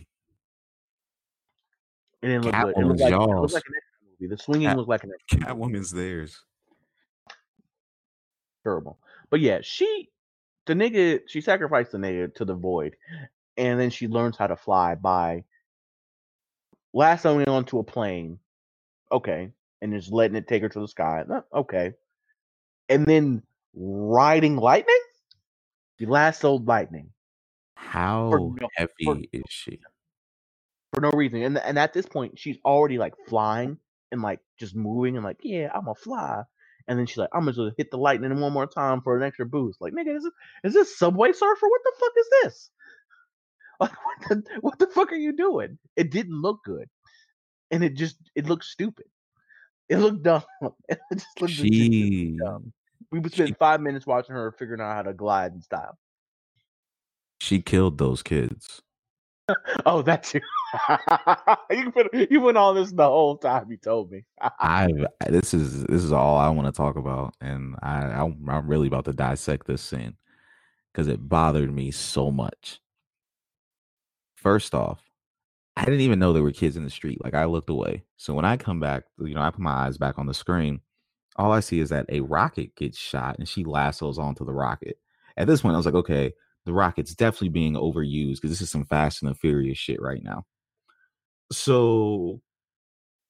[2.22, 2.68] It didn't look good.
[2.70, 3.74] It Catwoman's looked like, it looked like an
[4.20, 4.34] movie.
[4.34, 5.74] The swinging Cat- looked like an extra movie.
[5.74, 6.44] Catwoman's theirs.
[8.62, 8.98] terrible.
[9.30, 10.08] But yeah, she
[10.66, 12.96] the nigga she sacrificed the nigga to the void,
[13.56, 15.44] and then she learns how to fly by
[16.92, 18.38] last lassoing onto a plane.
[19.12, 19.50] Okay,
[19.82, 21.24] and just letting it take her to the sky.
[21.30, 21.92] Uh, Okay,
[22.88, 23.42] and then
[23.74, 25.00] riding lightning.
[25.98, 27.10] She lassoed lightning
[27.76, 29.80] How no- heavy for- is she?
[30.92, 33.78] for no reason, and and at this point she's already like flying
[34.12, 36.42] and like just moving and like yeah I'm a fly.
[36.86, 39.22] And then she's like, I'm gonna just hit the lightning one more time for an
[39.22, 39.80] extra boost.
[39.80, 40.32] Like, nigga, is this,
[40.64, 41.66] is this Subway Surfer?
[41.66, 42.70] What the fuck is this?
[43.80, 45.78] Like, what the, what the fuck are you doing?
[45.96, 46.88] It didn't look good,
[47.74, 49.06] and it just it looked stupid.
[49.88, 50.44] It looked dumb.
[50.88, 51.52] It just looked.
[51.52, 52.72] She dumb.
[53.10, 55.98] We would she- spend five minutes watching her figuring out how to glide and style.
[57.40, 58.80] she killed those kids.
[59.84, 60.40] Oh, that's you.
[61.70, 63.70] you put you went on this the whole time.
[63.70, 64.24] You told me.
[64.58, 68.66] I've this is this is all I want to talk about, and I I'm, I'm
[68.68, 70.16] really about to dissect this scene
[70.92, 72.80] because it bothered me so much.
[74.36, 75.03] First off,
[75.76, 77.22] I didn't even know there were kids in the street.
[77.22, 78.04] Like I looked away.
[78.16, 80.80] So when I come back, you know, I put my eyes back on the screen.
[81.36, 84.98] All I see is that a rocket gets shot, and she lassos onto the rocket.
[85.36, 86.32] At this point, I was like, okay,
[86.64, 90.22] the rocket's definitely being overused because this is some Fast and the Furious shit right
[90.22, 90.46] now.
[91.50, 92.40] So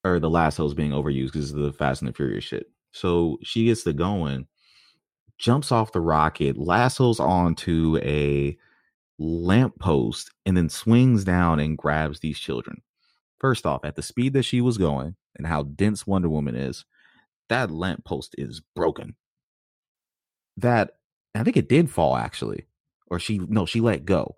[0.04, 2.66] or the lasso's being overused because the Fast and the Furious shit.
[2.92, 4.46] So she gets the going,
[5.38, 8.56] jumps off the rocket, lassos onto a
[9.18, 12.82] lamppost, and then swings down and grabs these children.
[13.38, 16.84] First off, at the speed that she was going and how dense Wonder Woman is,
[17.48, 19.16] that lamppost is broken.
[20.56, 20.92] That
[21.34, 22.66] I think it did fall actually,
[23.08, 24.36] or she no, she let go.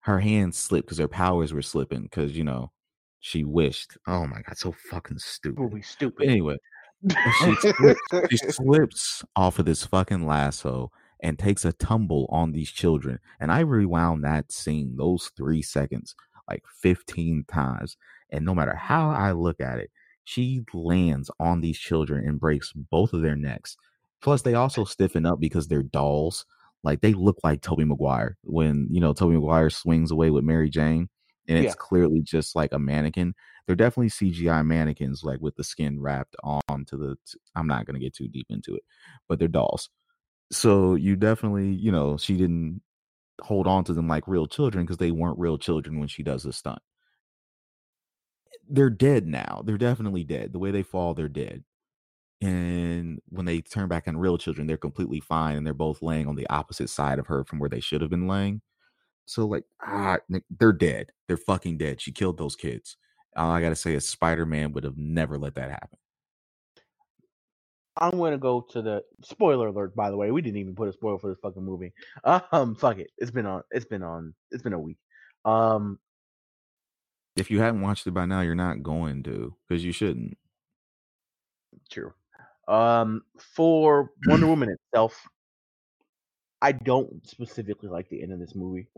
[0.00, 2.72] Her hands slipped because her powers were slipping because you know
[3.20, 3.96] she wished.
[4.06, 5.70] Oh my god, so fucking stupid.
[5.70, 6.28] But stupid.
[6.28, 6.56] anyway,
[7.10, 12.70] she slips, she slips off of this fucking lasso and takes a tumble on these
[12.70, 13.18] children.
[13.40, 16.14] And I rewound that scene, those three seconds,
[16.48, 17.96] like 15 times.
[18.30, 19.90] And no matter how I look at it,
[20.24, 23.76] she lands on these children and breaks both of their necks.
[24.20, 26.44] Plus, they also stiffen up because they're dolls.
[26.84, 30.70] Like they look like Tobey Maguire when you know Tobey Maguire swings away with Mary
[30.70, 31.08] Jane,
[31.48, 31.74] and it's Yeah.
[31.74, 33.34] clearly just like a mannequin.
[33.66, 36.36] They're definitely CGI mannequins, like with the skin wrapped
[36.68, 37.16] onto the.
[37.56, 38.84] I'm not gonna get too deep into it,
[39.28, 39.90] but they're dolls.
[40.50, 42.80] So you definitely, you know, she didn't
[43.42, 46.44] hold on to them like real children because they weren't real children when she does
[46.44, 46.80] the stunt.
[48.68, 49.62] They're dead now.
[49.64, 50.52] They're definitely dead.
[50.52, 51.64] The way they fall, they're dead.
[52.42, 56.28] And when they turn back on real children, they're completely fine and they're both laying
[56.28, 58.62] on the opposite side of her from where they should have been laying.
[59.26, 60.18] So, like, ah,
[60.50, 61.12] they're dead.
[61.28, 62.00] They're fucking dead.
[62.00, 62.96] She killed those kids.
[63.36, 65.98] All I gotta say is Spider Man would have never let that happen.
[68.00, 69.94] I'm gonna go to the spoiler alert.
[69.96, 71.92] By the way, we didn't even put a spoiler for this fucking movie.
[72.52, 73.10] Um, fuck it.
[73.18, 73.62] It's been on.
[73.70, 74.34] It's been on.
[74.50, 74.98] It's been a week.
[75.44, 75.98] Um,
[77.36, 80.36] If you haven't watched it by now, you're not going to because you shouldn't.
[81.90, 82.12] true.
[82.68, 83.22] Um,
[83.56, 85.18] for Wonder Woman itself,
[86.60, 88.88] I don't specifically like the end of this movie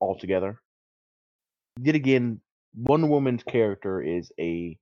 [0.00, 0.60] altogether.
[1.80, 2.40] Yet again,
[2.76, 4.76] Wonder Woman's character is a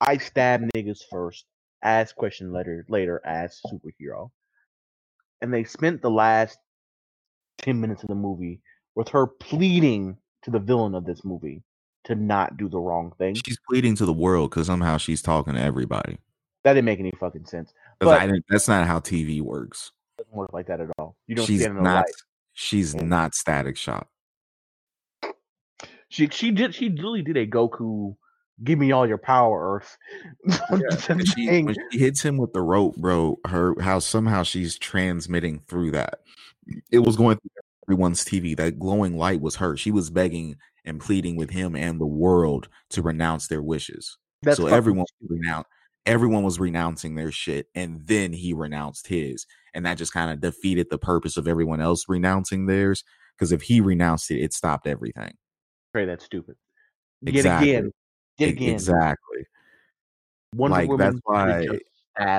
[0.00, 1.46] I stab niggas first,
[1.82, 4.30] ask question later, later as superhero.
[5.40, 6.58] And they spent the last
[7.58, 8.60] 10 minutes of the movie
[8.94, 11.62] with her pleading to the villain of this movie
[12.04, 13.34] to not do the wrong thing.
[13.34, 16.18] She's pleading to the world because somehow she's talking to everybody.
[16.64, 17.72] That didn't make any fucking sense.
[17.98, 19.92] But that's not how TV works.
[20.18, 21.16] it doesn't work like that at all.
[21.26, 21.82] You don't she's not.
[21.82, 22.04] light.
[22.54, 24.08] She's And- not Static Shock.
[26.08, 28.16] She she did she really did a Goku
[28.62, 29.96] give me all your power Earth.
[31.24, 35.92] She, when she hits him with the rope, bro, her how somehow she's transmitting through
[35.92, 36.20] that.
[36.90, 37.50] It was going through
[37.86, 38.56] everyone's TV.
[38.56, 39.76] That glowing light was her.
[39.76, 44.18] She was begging and pleading with him and the world to renounce their wishes.
[44.42, 45.66] That's so everyone was renounce,
[46.06, 50.40] everyone was renouncing their shit, and then he renounced his, and that just kind of
[50.40, 53.04] defeated the purpose of everyone else renouncing theirs.
[53.36, 55.34] Because if he renounced it, it stopped everything.
[55.92, 56.56] Trey, that's stupid.
[57.22, 57.74] Yet Exactly.
[57.74, 57.92] again,
[58.40, 59.46] again, Exactly.
[60.54, 61.66] Wonder like, Woman that's why.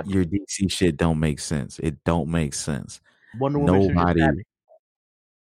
[0.06, 1.80] Your DC shit don't make sense.
[1.80, 3.02] It don't make sense.
[3.38, 4.44] Wonder Woman Nobody,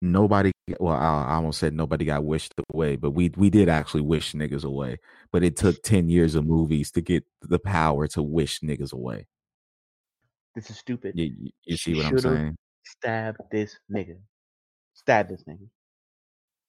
[0.02, 0.52] nobody.
[0.80, 4.34] Well, I, I almost said nobody got wished away, but we we did actually wish
[4.34, 4.98] niggas away.
[5.32, 9.28] But it took ten years of movies to get the power to wish niggas away.
[10.56, 11.18] This is stupid.
[11.18, 12.58] You, you- you see what I'm saying?
[12.84, 14.18] Stab this nigga.
[14.94, 15.68] Stab this nigga.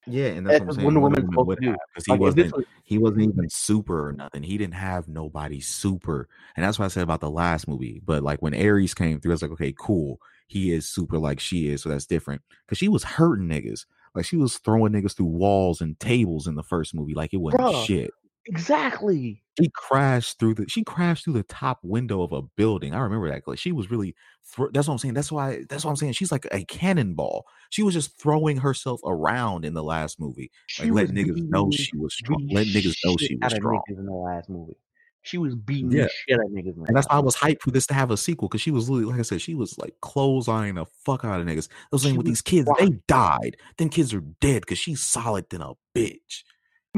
[0.07, 0.85] Yeah, and that's That's what I'm saying.
[0.87, 4.43] Wonder Woman would have because he Like, wasn't was he wasn't even super or nothing.
[4.43, 8.01] He didn't have nobody super, and that's what I said about the last movie.
[8.05, 10.19] But like when Ares came through, I was like, okay, cool.
[10.49, 12.43] He is super like she is, so that's different.
[12.67, 16.57] Because she was hurting niggas, like she was throwing niggas through walls and tables in
[16.57, 17.87] the first movie, like it wasn't Bruh.
[17.87, 18.11] shit.
[18.47, 19.42] exactly.
[19.61, 22.95] She crashed through the she crashed through the top window of a building.
[22.95, 23.47] I remember that.
[23.47, 24.15] Like she was really
[24.47, 25.15] thro- that's what I'm saying.
[25.15, 26.15] That's why that's what I'm saying.
[26.15, 27.45] She's like a cannonball.
[27.71, 30.51] She was just throwing herself around in the last movie.
[30.81, 32.49] Like let niggas know she was strong.
[32.51, 33.83] Let niggas know she was strong.
[33.89, 34.77] in the last movie.
[35.25, 36.05] She was beating Yeah.
[36.05, 36.89] the shit out of niggas.
[36.89, 38.91] And that's why I was hyped for this to have a sequel because she was
[38.91, 41.69] literally, like I said, she was like clotheslining the fuck out of niggas.
[41.71, 43.57] I was saying with these kids, rock- they died.
[43.77, 46.43] Them kids are dead because she's solid than a bitch.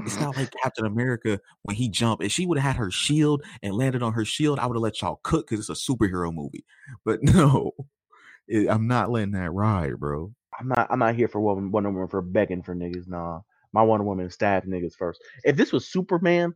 [0.04, 2.24] It's not like Captain America when he jumped.
[2.24, 4.82] If she would have had her shield and landed on her shield, I would have
[4.82, 6.64] let y'all cook because it's a superhero movie.
[7.04, 7.72] But no,
[8.48, 10.32] it- I'm not letting that ride, bro.
[10.58, 10.86] I'm not.
[10.90, 13.08] I'm not here for Wonder Woman for begging for niggas.
[13.08, 13.40] Nah,
[13.72, 15.20] my Wonder Woman stabbed niggas first.
[15.44, 16.54] If this was Superman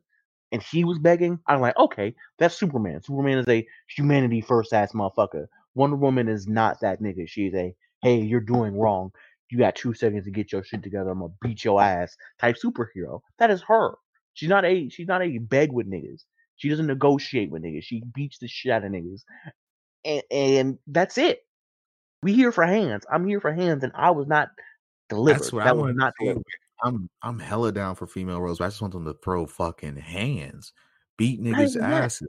[0.52, 3.02] and he was begging, I'm like, okay, that's Superman.
[3.02, 3.66] Superman is a
[3.96, 5.46] humanity first ass motherfucker.
[5.74, 7.28] Wonder Woman is not that nigga.
[7.28, 9.10] She's a hey, you're doing wrong.
[9.50, 11.10] You got two seconds to get your shit together.
[11.10, 13.20] I'm gonna beat your ass type superhero.
[13.38, 13.94] That is her.
[14.34, 14.88] She's not a.
[14.88, 16.24] She's not a beg with niggas.
[16.56, 17.84] She doesn't negotiate with niggas.
[17.84, 19.22] She beats the shit out of niggas,
[20.04, 21.40] and and that's it.
[22.22, 23.04] We here for hands.
[23.10, 24.50] I'm here for hands, and I was not
[25.08, 25.40] delivered.
[25.40, 26.44] That's what that I was not delivered.
[26.82, 29.96] I'm I'm hella down for female roles, but I just want them to throw fucking
[29.96, 30.72] hands,
[31.16, 32.04] beat niggas' that.
[32.04, 32.28] asses.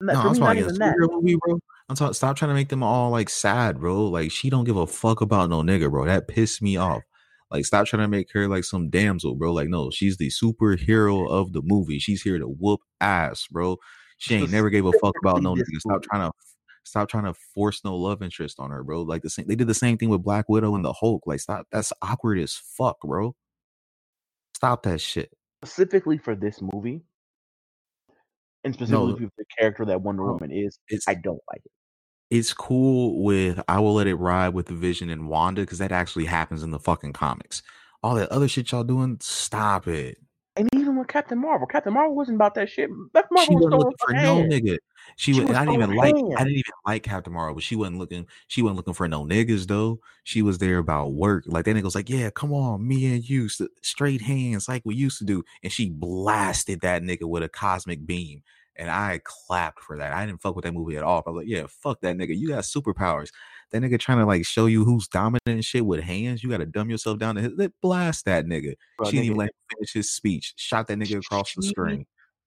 [0.00, 0.96] No, I'm not talking a even that.
[0.98, 1.60] movie, bro.
[1.90, 2.14] I'm talking.
[2.14, 4.06] Stop trying to make them all like sad, bro.
[4.06, 6.04] Like she don't give a fuck about no nigga, bro.
[6.04, 7.02] That pissed me off.
[7.50, 9.52] Like stop trying to make her like some damsel, bro.
[9.52, 11.98] Like no, she's the superhero of the movie.
[11.98, 13.76] She's here to whoop ass, bro.
[14.18, 15.80] She ain't never gave a fuck about no nigga.
[15.80, 16.36] Stop trying to
[16.84, 19.02] stop trying to force no love interest on her, bro.
[19.02, 19.48] Like the same.
[19.48, 21.24] They did the same thing with Black Widow and the Hulk.
[21.26, 21.66] Like stop.
[21.72, 23.34] That's awkward as fuck, bro.
[24.54, 25.32] Stop that shit.
[25.64, 27.02] Specifically for this movie,
[28.62, 30.78] and specifically for the character that Wonder Woman is,
[31.08, 31.72] I don't like it.
[32.30, 35.92] It's cool with I will let it ride with the Vision and Wanda because that
[35.92, 37.62] actually happens in the fucking comics.
[38.02, 40.18] All that other shit y'all doing, stop it.
[40.56, 41.66] And even with Captain Marvel.
[41.66, 42.90] Captain Marvel wasn't about that shit.
[43.14, 44.78] Captain Marvel She was looking for her no nigga.
[45.16, 45.48] She, She was.
[45.48, 46.40] was I didn't even throwing like.
[46.40, 48.26] I didn't even like Captain Marvel, but she wasn't looking.
[48.48, 50.00] She wasn't looking for no niggas though.
[50.24, 51.44] She was there about work.
[51.46, 54.94] Like that nigga was like, "Yeah, come on, me and you, straight hands, like we
[54.94, 58.42] used to do." And she blasted that nigga with a cosmic beam,
[58.80, 60.12] and I clapped for that.
[60.14, 61.20] I didn't fuck with that movie at all.
[61.20, 62.36] But I was like, "Yeah, fuck that nigga.
[62.36, 63.28] You got superpowers."
[63.70, 66.42] That nigga trying to like show you who's dominant and shit with hands.
[66.42, 67.52] You got to dumb yourself down to his.
[67.56, 68.74] let- Blast that nigga.
[68.96, 70.54] Bro, she didn't even let him finish his speech.
[70.56, 72.06] Shot that nigga across the screen.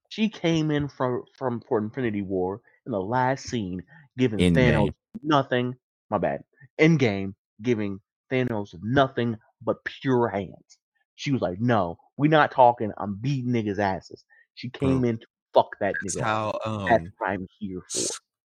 [0.09, 3.83] she came in from from for Infinity War in the last scene,
[4.17, 4.55] giving Endgame.
[4.55, 5.75] Thanos nothing.
[6.09, 6.43] My bad.
[6.81, 7.99] Endgame, giving
[8.31, 10.79] Thanos nothing but pure hands.
[11.15, 12.91] She was like, "No, we're not talking.
[12.97, 14.25] I'm beating niggas' asses."
[14.55, 15.19] She came Bro, in
[15.53, 16.23] fuck that That's nigga.
[16.23, 16.89] how up.
[16.89, 18.01] That's um what I'm here for.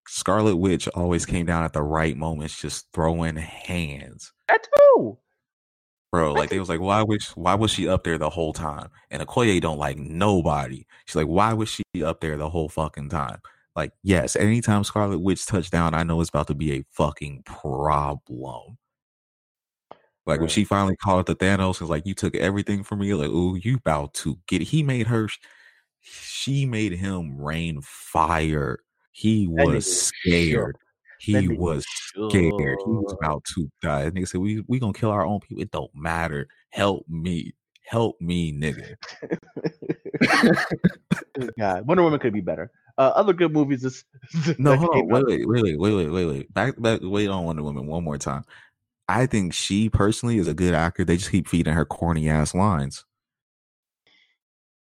[0.06, 4.32] Scarlet Witch always came down at the right moments, just throwing hands.
[4.48, 5.18] That too.
[6.10, 8.88] Bro, like they was like, why was why was she up there the whole time?
[9.10, 10.86] And Okoye don't like nobody.
[11.04, 13.40] She's like, why was she up there the whole fucking time?
[13.76, 17.42] Like, yes, anytime Scarlet Witch touched down, I know it's about to be a fucking
[17.44, 18.78] problem.
[20.26, 23.14] Like when she finally called the Thanos, and was like, you took everything from me.
[23.14, 24.66] Like, ooh, you about to get it.
[24.66, 25.28] He made her,
[26.00, 28.78] she made him rain fire.
[29.12, 30.76] He was scared.
[31.20, 32.78] He was scared.
[32.84, 34.02] He was about to die.
[34.02, 35.62] And nigga said, "We we gonna kill our own people.
[35.62, 36.46] It don't matter.
[36.70, 38.94] Help me, help me, nigga."
[41.58, 42.70] God, Wonder Woman could be better.
[42.96, 43.82] Uh, other good movies.
[43.82, 44.04] This
[44.58, 45.08] No, hold on.
[45.08, 46.54] Wait, wait, wait, wait, wait, wait, wait.
[46.54, 47.00] Back, back.
[47.02, 48.44] Wait on Wonder Woman one more time.
[49.08, 51.04] I think she personally is a good actor.
[51.04, 53.04] They just keep feeding her corny ass lines,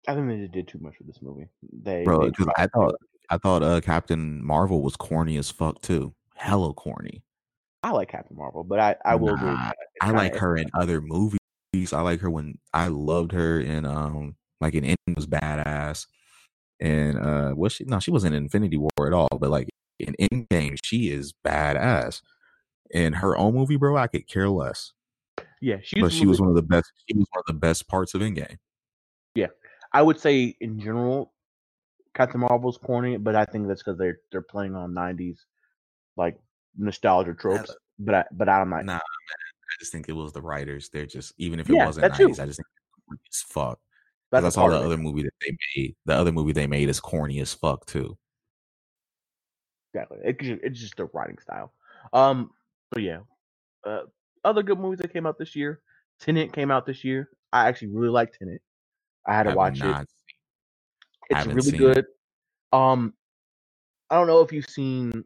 [0.07, 1.47] I think they just did too much with this movie.
[1.83, 2.29] They, bro.
[2.29, 2.95] Because I thought
[3.29, 6.13] I thought uh, Captain Marvel was corny as fuck too.
[6.35, 7.23] Hella corny.
[7.83, 9.35] I like Captain Marvel, but I, I will.
[9.35, 11.39] Nah, I like her in other movies.
[11.93, 16.07] I like her when I loved her in um like in Endgame was badass.
[16.79, 19.67] And uh was she no, she wasn't in Infinity War at all, but like
[19.99, 22.21] in Endgame, she is badass.
[22.91, 24.93] In her own movie, bro, I could care less.
[25.59, 27.87] Yeah, she's but she was one of the best she was one of the best
[27.89, 28.57] parts of Endgame.
[29.93, 31.33] I would say in general,
[32.13, 35.38] Captain Marvel's corny, but I think that's because they're they're playing on '90s
[36.15, 36.38] like
[36.77, 37.75] nostalgia tropes.
[37.99, 38.85] But I but I'm not.
[38.85, 40.89] Nah, man, I just think it was the writers.
[40.89, 42.23] They're just even if Yeah, it wasn't that too.
[42.23, 42.67] nineties, I just think
[43.25, 43.77] it's corny as
[44.31, 45.95] That's, That's, all the other movie that they made.
[46.05, 48.17] The other movie they made is corny as fuck too.
[49.93, 50.17] Exactly.
[50.23, 51.73] It's just, it's just the writing style.
[52.13, 52.51] Um.
[52.93, 53.19] So yeah.
[53.85, 54.01] Uh,
[54.43, 55.81] other good movies that came out this year.
[56.19, 57.29] Tenet came out this year.
[57.53, 58.61] I actually really like Tenet.
[59.28, 60.07] I had to Have watch it.
[61.30, 61.97] It's really good.
[61.99, 62.05] it.
[62.71, 63.13] Um,
[64.09, 65.25] I don't know if you've seen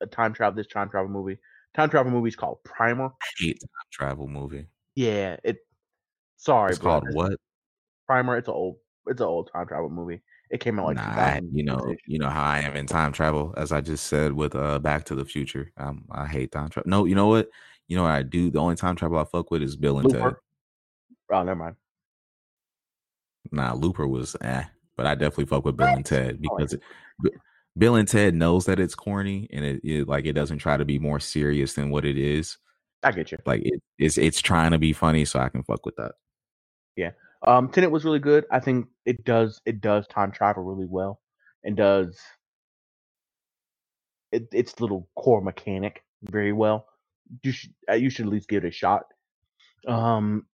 [0.00, 1.38] a time travel this time travel movie.
[1.74, 3.10] Time travel movie is called Primer.
[3.38, 4.66] hate time travel movie.
[4.94, 5.58] Yeah, it.
[6.36, 7.38] Sorry, It's called what?
[8.06, 8.36] Primer.
[8.36, 8.76] It's an old.
[9.06, 10.20] It's an old time travel movie.
[10.50, 13.12] It came out like nah, I, you know, you know how I am in time
[13.12, 15.72] travel, as I just said with uh Back to the Future.
[15.76, 16.90] Um, I hate time travel.
[16.90, 17.48] No, you know what?
[17.88, 18.50] You know what I do?
[18.50, 20.34] The only time travel I fuck with is Bill and Ted.
[21.32, 21.76] Oh, never mind.
[23.52, 24.64] Nah, Looper was eh,
[24.96, 26.76] but I definitely fuck with Bill and Ted because.
[27.22, 27.30] B-
[27.78, 30.84] Bill and Ted knows that it's corny and it, it like it doesn't try to
[30.84, 32.58] be more serious than what it is.
[33.02, 33.38] I get you.
[33.46, 36.12] Like it, it's it's trying to be funny, so I can fuck with that.
[36.96, 37.12] Yeah,
[37.46, 38.44] um, Tenet was really good.
[38.50, 41.20] I think it does it does time travel really well,
[41.64, 42.18] and does
[44.32, 46.86] it, its little core mechanic very well.
[47.42, 49.04] You should uh, you should at least give it a shot.
[49.86, 50.46] Um,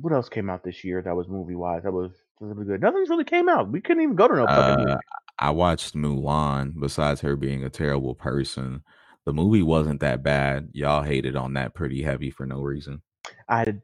[0.00, 2.80] what else came out this year that was movie wise that was really good?
[2.80, 3.70] Nothing's really came out.
[3.70, 4.92] We couldn't even go to no fucking movie.
[4.92, 4.98] Uh,
[5.38, 6.78] I watched Mulan.
[6.78, 8.82] Besides her being a terrible person,
[9.24, 10.70] the movie wasn't that bad.
[10.72, 13.02] Y'all hated on that pretty heavy for no reason.
[13.48, 13.82] I had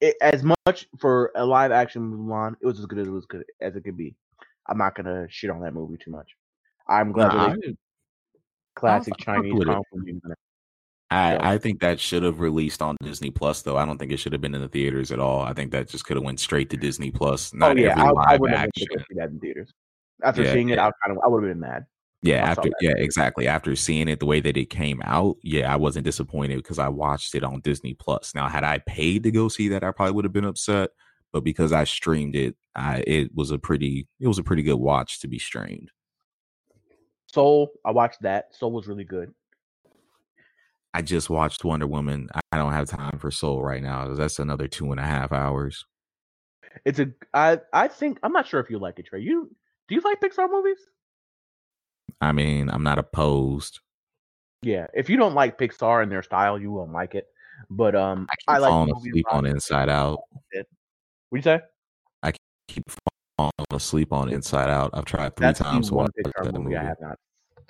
[0.00, 2.54] it, as much for a live action Mulan.
[2.60, 4.14] It was as good as it was good as it could be.
[4.68, 6.36] I'm not gonna shit on that movie too much.
[6.88, 7.54] I'm glad Nah,
[8.74, 9.64] classic I Chinese
[11.10, 11.50] I, Yeah.
[11.50, 13.76] I think that should have released on Disney Plus though.
[13.76, 15.40] I don't think it should have been in the theaters at all.
[15.42, 17.52] I think that just could have went straight to Disney Plus.
[17.54, 18.86] Oh Not yeah, every I, I live have action.
[18.90, 19.72] been to see that in theaters.
[20.24, 20.78] After Yeah, seeing it.
[20.78, 21.86] I kind of I would have been mad.
[22.22, 23.46] Yeah, after yeah, exactly.
[23.46, 26.88] After seeing it the way that it came out, yeah, I wasn't disappointed because I
[26.88, 28.34] watched it on Disney Plus.
[28.34, 30.90] Now, had I paid to go see that, I probably would have been upset.
[31.32, 34.76] But because I streamed it, I it was a pretty it was a pretty good
[34.80, 35.90] watch to be streamed.
[37.32, 38.54] Soul, I watched that.
[38.54, 39.32] Soul was really good.
[40.96, 42.30] I just watched Wonder Woman.
[42.34, 44.14] I- don't have time for Soul right now.
[44.14, 45.84] That's another two and a half hours.
[46.86, 49.20] It's a I I think I'm not sure if you like it, Trey.
[49.20, 49.54] You
[49.88, 50.78] do you like Pixar movies?
[52.22, 53.80] I mean, I'm not opposed.
[54.62, 57.26] Yeah, if you don't like Pixar and their style, you won't like it.
[57.68, 60.20] But um, I keep I like falling asleep on Inside Out.
[61.28, 61.60] What you say?
[62.22, 62.32] I
[62.68, 62.84] keep
[63.36, 64.92] falling asleep on Inside Out.
[64.94, 66.76] I've tried three That's times one Pixar movie, movie.
[66.76, 67.18] I have not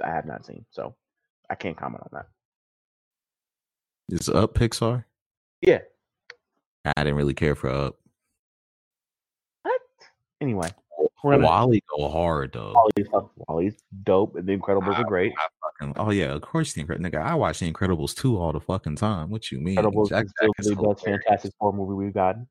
[0.04, 0.94] I have not seen, so
[1.50, 2.26] I can't comment on that.
[4.08, 5.04] Is Up Pixar?
[5.60, 5.80] Yeah.
[6.84, 7.96] I didn't really care for Up.
[9.62, 9.80] What?
[10.40, 10.68] Anyway,
[11.24, 12.72] we're gonna WALL-E go hard though.
[12.74, 13.08] WALL-E's,
[13.48, 15.32] WALL-E's dope, and the Incredibles I- are great.
[15.36, 15.48] I
[15.80, 17.00] fucking- oh yeah, of course the Incredibles.
[17.10, 19.30] Nigga, I watch the Incredibles 2 all the fucking time.
[19.30, 19.76] What you mean?
[19.76, 21.04] Incredibles Jack is still Black is the best.
[21.04, 22.46] Fantastic Four movie we've gotten.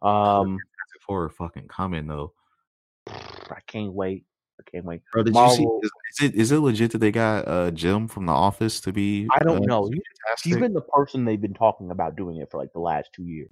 [0.00, 2.32] Um, Fantastic Four fucking coming though.
[3.08, 4.24] I can't wait.
[4.58, 5.02] I can't wait.
[5.12, 6.26] Bro, did Marvel- you see?
[6.26, 8.92] Is, is it is it legit that they got uh Jim from The Office to
[8.92, 9.28] be?
[9.32, 9.88] I don't uh, know.
[9.92, 10.02] He-
[10.42, 13.24] He's been the person they've been talking about doing it for like the last two
[13.24, 13.50] years.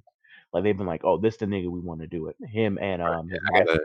[0.52, 3.02] Like they've been like, "Oh, this the nigga we want to do it." Him and
[3.02, 3.80] um, his I got a,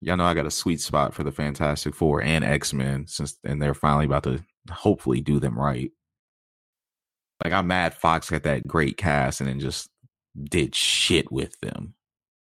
[0.00, 3.38] y'all know I got a sweet spot for the Fantastic Four and X Men since,
[3.44, 5.90] and they're finally about to hopefully do them right.
[7.42, 9.90] Like I'm mad Fox got that great cast and then just
[10.42, 11.94] did shit with them,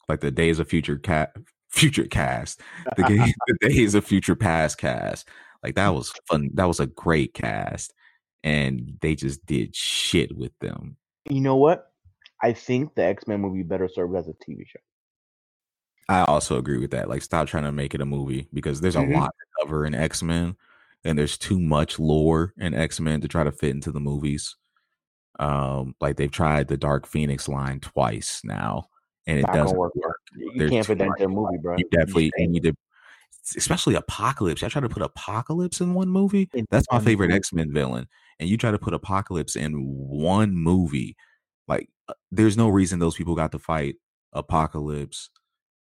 [0.08, 1.36] like the Days of Future Cat,
[1.70, 2.62] Future Cast,
[2.96, 5.28] the, ga- the Days of Future Past cast.
[5.64, 6.50] Like that was fun.
[6.54, 7.94] That was a great cast,
[8.44, 10.98] and they just did shit with them.
[11.30, 11.92] you know what?
[12.42, 14.80] I think the X Men movie better served as a TV show.
[16.10, 17.10] I also agree with that.
[17.10, 19.16] Like, stop trying to make it a movie because there's a Mhm.
[19.16, 20.56] lot to cover in X Men,
[21.04, 24.56] and there's too much lore in X Men to try to fit into the movies.
[25.40, 28.88] Um, like they've tried the Dark Phoenix line twice now,
[29.28, 30.22] and it Not doesn't work, work.
[30.36, 31.76] You There's can't fit that into a movie, bro.
[31.78, 32.74] You definitely you need to,
[33.56, 34.64] especially Apocalypse.
[34.64, 36.50] I try to put Apocalypse in one movie.
[36.72, 37.32] That's my favorite.
[37.32, 38.08] X Men villain,
[38.40, 41.16] and you try to put Apocalypse in one movie.
[41.68, 43.96] Like, uh, there's no reason those people got to fight
[44.32, 45.30] Apocalypse,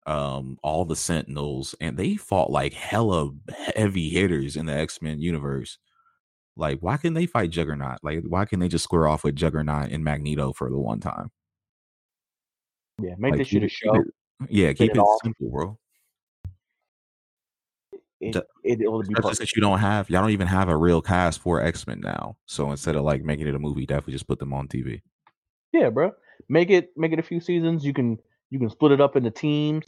[0.06, 3.30] um, all the Sentinels, and they fought like hella
[3.74, 5.78] heavy hitters in the X Men universe.
[6.54, 8.00] Like, why can they fight Juggernaut?
[8.02, 11.30] Like, why can they just square off with Juggernaut and Magneto for the one time?
[13.02, 13.94] Yeah, make Like, this shit a show.
[13.94, 14.06] it-
[14.48, 15.78] yeah, keep it it simple, bro.
[18.20, 19.38] It, it, will be perfect.
[19.38, 22.36] since you don't have, y'all don't even have a real cast for X Men now.
[22.46, 25.02] So instead of like making it a movie, definitely just put them on TV.
[25.72, 26.12] Yeah, bro.
[26.48, 27.84] Make it make it a few seasons.
[27.84, 28.18] You can
[28.50, 29.86] you can split it up into teams,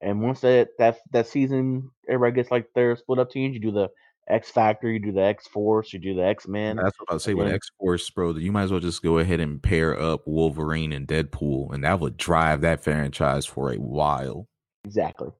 [0.00, 3.72] and once that that that season everybody gets like their split up teams, you do
[3.72, 3.88] the
[4.28, 6.76] X Factor, you do the X Force, you do the X Men.
[6.76, 8.32] That's what I say with X Force, bro.
[8.36, 12.00] You might as well just go ahead and pair up Wolverine and Deadpool, and that
[12.00, 14.48] would drive that franchise for a while.
[14.84, 15.30] Exactly.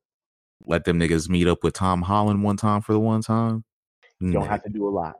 [0.66, 3.64] Let them niggas meet up with Tom Holland one time for the one time.
[4.20, 5.16] You don't Nah, have to do a lot.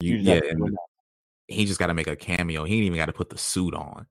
[0.00, 0.76] you- You yeah, have to do and
[1.46, 2.64] he just got to make a cameo.
[2.64, 4.06] He ain't even got to put the suit on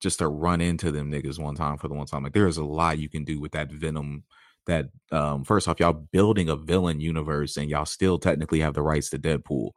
[0.00, 2.22] just to run into them niggas one time for the one time.
[2.24, 4.24] Like there is a lot you can do with that Venom.
[4.70, 8.82] That um, first off, y'all building a villain universe, and y'all still technically have the
[8.82, 9.72] rights to Deadpool.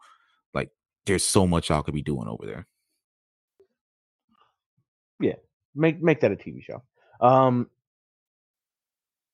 [0.54, 0.70] Like
[1.08, 2.68] there's so much y'all could be doing over there.
[5.20, 5.34] Yeah,
[5.74, 6.84] make make that a TV show.
[7.20, 7.72] Um,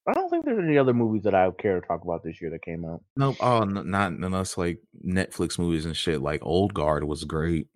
[0.07, 2.39] I don't think there's any other movies that I would care to talk about this
[2.39, 3.03] year that came out.
[3.17, 3.35] Nope.
[3.41, 6.21] Oh, n- not unless like Netflix movies and shit.
[6.21, 7.67] Like Old Guard was great.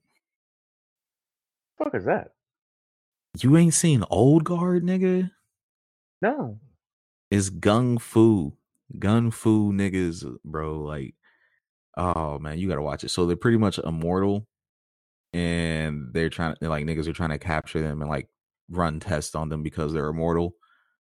[1.78, 2.30] fuck is that?
[3.42, 5.32] You ain't seen Old Guard, nigga?
[6.22, 6.60] No.
[7.34, 8.54] It's gung fu,
[9.00, 10.82] gun fu niggas, bro.
[10.82, 11.16] Like,
[11.98, 13.10] oh man, you gotta watch it.
[13.10, 14.46] So they're pretty much immortal,
[15.34, 18.28] and they're trying to like niggas are trying to capture them and like
[18.70, 20.54] run tests on them because they're immortal.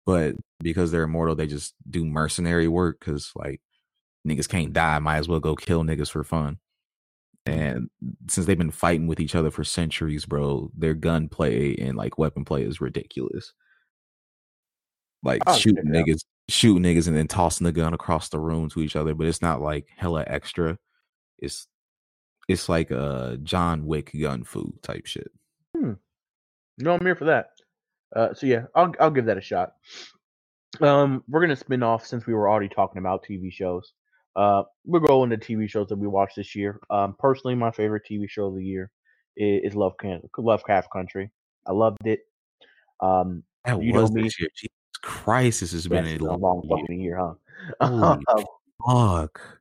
[0.07, 3.61] But because they're immortal, they just do mercenary work because like
[4.27, 5.01] niggas can't die.
[5.01, 6.59] Might as well go kill niggas for fun.
[7.47, 7.91] And
[8.29, 12.45] since they've been fighting with each other for centuries, bro, their gunplay and like weapon
[12.45, 13.53] play is ridiculous.
[15.23, 16.07] Like I'll shooting out.
[16.07, 19.15] niggas, shooting niggas, and then tossing the gun across the room to each other.
[19.15, 20.79] But it's not like hella extra.
[21.39, 21.67] It's
[22.49, 25.31] it's like a John Wick gun fu type shit.
[25.75, 27.51] No, I'm here for that.
[28.15, 29.75] Uh, so yeah, I'll I'll give that a shot.
[30.81, 33.93] Um, we're gonna spin off since we were already talking about TV shows.
[34.35, 36.81] Uh, we're going to TV shows that we watched this year.
[36.89, 38.91] Um, personally, my favorite TV show of the year
[39.37, 41.31] is, is Love Can- Lovecraft Country.
[41.67, 42.21] I loved it.
[43.01, 44.23] Um, That You know me.
[44.23, 44.49] this year.
[45.03, 47.35] Christ, this has been a long fucking year, huh?
[47.81, 48.23] Um,
[48.87, 49.61] Fuck.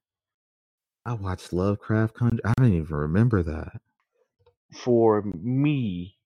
[1.06, 2.40] I watched Lovecraft Country.
[2.46, 3.82] I don't even remember that.
[4.74, 6.18] for me,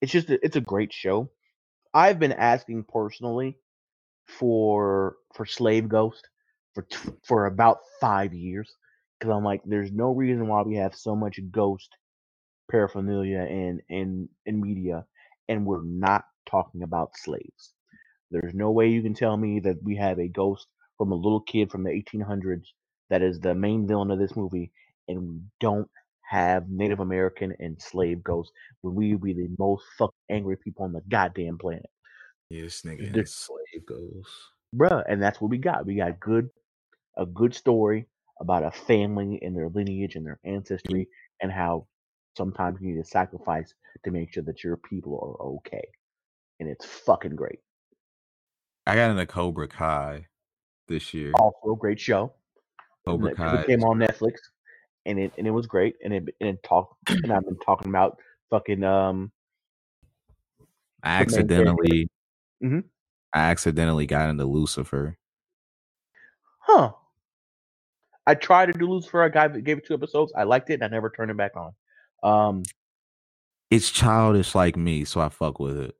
[0.00, 1.30] it's just a, it's a great show.
[1.92, 3.56] I've been asking personally
[4.26, 6.28] for for Slave Ghost
[6.74, 8.74] for t- for about five years
[9.18, 11.96] because I'm like, there's no reason why we have so much ghost
[12.70, 15.04] paraphernalia in in in media,
[15.48, 17.73] and we're not talking about slaves.
[18.34, 20.66] There's no way you can tell me that we have a ghost
[20.98, 22.74] from a little kid from the 1800s
[23.08, 24.72] that is the main villain of this movie,
[25.06, 25.88] and we don't
[26.22, 30.84] have Native American and slave ghosts when we would be the most fucking angry people
[30.84, 31.88] on the goddamn planet.
[32.50, 34.26] Yes, nigga, There- slave goes.
[34.74, 35.86] bruh, and that's what we got.
[35.86, 36.50] We got good,
[37.16, 38.08] a good story
[38.40, 41.08] about a family and their lineage and their ancestry,
[41.40, 41.86] and how
[42.36, 43.72] sometimes you need to sacrifice
[44.02, 45.86] to make sure that your people are okay,
[46.58, 47.60] and it's fucking great.
[48.86, 50.26] I got into Cobra Kai
[50.88, 51.32] this year.
[51.34, 52.32] Also, a great show.
[53.06, 54.34] Cobra Kai It came on Netflix,
[55.06, 55.96] and it and it was great.
[56.04, 58.18] And it and it talked, and I've been talking about
[58.50, 59.30] fucking um.
[61.02, 61.70] I the main character.
[61.70, 62.08] accidentally,
[62.62, 62.84] Mhm.
[63.34, 65.18] I accidentally got into Lucifer.
[66.60, 66.92] Huh.
[68.26, 69.22] I tried to do Lucifer.
[69.22, 70.32] I gave it, gave it two episodes.
[70.34, 71.72] I liked it, and I never turned it back on.
[72.22, 72.62] Um,
[73.70, 75.94] It's childish like me, so I fuck with it.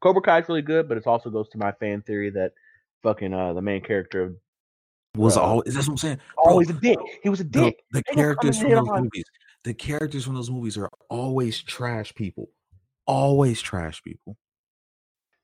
[0.00, 2.52] Cobra Kai is really good, but it also goes to my fan theory that
[3.02, 4.34] fucking uh the main character
[5.16, 6.20] Was Uh, always that's what I'm saying.
[6.36, 6.98] Bro, always a dick.
[7.22, 7.84] He was a the, dick.
[7.92, 9.24] the They characters from those on- movies,
[9.64, 12.48] the characters from those movies are always trash people.
[13.06, 14.36] Always trash people.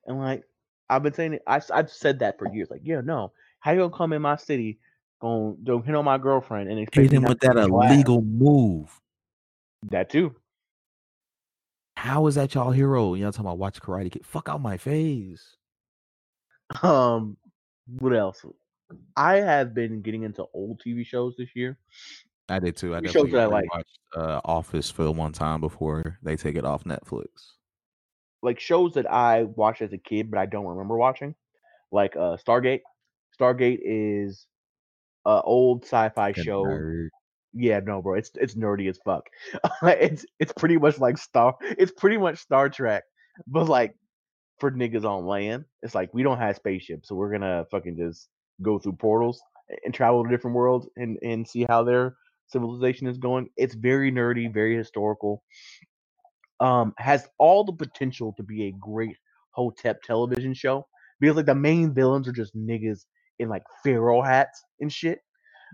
[0.07, 0.45] And like
[0.91, 2.69] I've been saying, it, I, I've said that for years.
[2.71, 4.79] Like, yeah, no, how you gonna come in my city,
[5.21, 9.01] gonna go hit on my girlfriend and expect Hit him with that illegal move.
[9.91, 10.35] That too.
[11.97, 13.15] How is that y'all hero?
[13.15, 14.27] Y'all talking about watch Karate Kid?
[14.27, 15.57] Fuck out my face.
[16.83, 17.37] Um,
[17.87, 18.45] what else?
[19.17, 21.79] I have been getting into old TV shows this year.
[22.49, 22.95] I did too.
[22.95, 23.73] I What shows that I like?
[23.73, 27.27] watched uh, Office for one time before they take it off Netflix.
[28.43, 31.35] Like shows that I watched as a kid, but I don't remember watching.
[31.91, 32.83] Like uh Stargate.
[33.41, 34.47] Stargate is
[35.25, 37.09] a old sci-fi show.
[37.55, 39.25] Yeah, no, bro, it's it's nerdy as fuck.
[39.85, 41.57] it's it's pretty much like Star.
[41.63, 43.05] It's pretty much Star Trek,
[43.49, 43.95] but like
[44.61, 45.65] for niggas on land.
[45.83, 48.29] It's like we don't have spaceships, so we're gonna fucking just
[48.63, 49.43] go through portals
[49.85, 52.17] and travel to different worlds and and see how their
[52.49, 53.49] civilization is going.
[53.57, 55.43] It's very nerdy, very historical.
[56.61, 59.17] Um, has all the potential to be a great
[59.53, 60.87] Hotep television show
[61.21, 63.01] because like the main villains are just niggas
[63.39, 65.21] in like pharaoh hats and shit.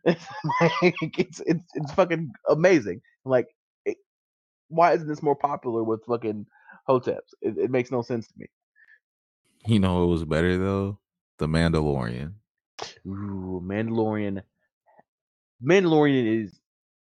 [0.04, 0.26] It's
[0.60, 3.02] like it's it's it's fucking amazing.
[3.24, 3.48] Like,
[3.84, 3.98] it,
[4.68, 6.46] why isn't this more popular with fucking
[6.88, 7.34] hoteps?
[7.42, 8.46] It, it makes no sense to me.
[9.66, 10.98] You know it was better though?
[11.38, 12.34] The Mandalorian.
[13.06, 14.42] Ooh, Mandalorian.
[15.62, 16.58] Mandalorian is,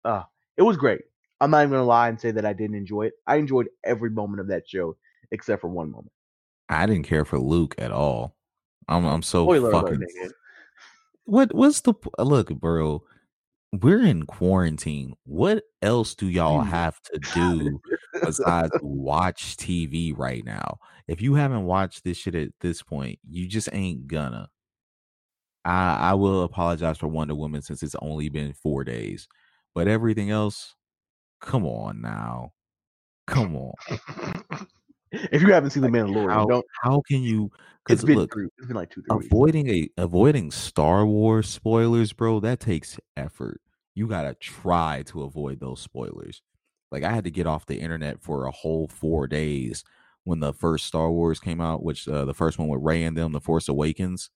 [0.05, 0.23] uh,
[0.57, 1.01] it was great.
[1.41, 3.15] I'm not even gonna lie and say that I didn't enjoy it.
[3.27, 4.97] I enjoyed every moment of that show
[5.31, 6.13] except for one moment.
[6.69, 8.37] I didn't care for Luke at all.
[8.89, 9.99] I'm I'm so Spoiler fucking.
[9.99, 10.31] nigga.
[11.25, 13.03] What what's the look, bro?
[13.73, 15.15] We're in quarantine.
[15.25, 16.69] What else do y'all Hmm.
[16.71, 17.81] have to do
[18.23, 20.79] besides watch TV right now?
[21.09, 24.49] If you haven't watched this shit at this point, you just ain't gonna.
[25.65, 29.29] I I will apologize for Wonder Woman since it's only been four days,
[29.75, 30.75] but everything else,
[31.41, 32.53] come on now,
[33.27, 33.75] come on.
[35.33, 36.65] if you haven't seen the Mandalorian, How don't.
[36.83, 37.51] how can you?
[37.89, 38.35] It's Because been look.
[38.59, 39.27] It's been like two, three weeks.
[39.27, 43.61] avoiding a avoiding Star Wars spoilers, bro, that takes effort.
[43.95, 46.43] You gotta try to avoid those spoilers.
[46.91, 49.85] Like I had to get off the internet for a whole four days
[50.25, 53.17] when the first Star Wars came out, which uh, the first one with Rey and
[53.17, 54.31] them, The Force Awakens.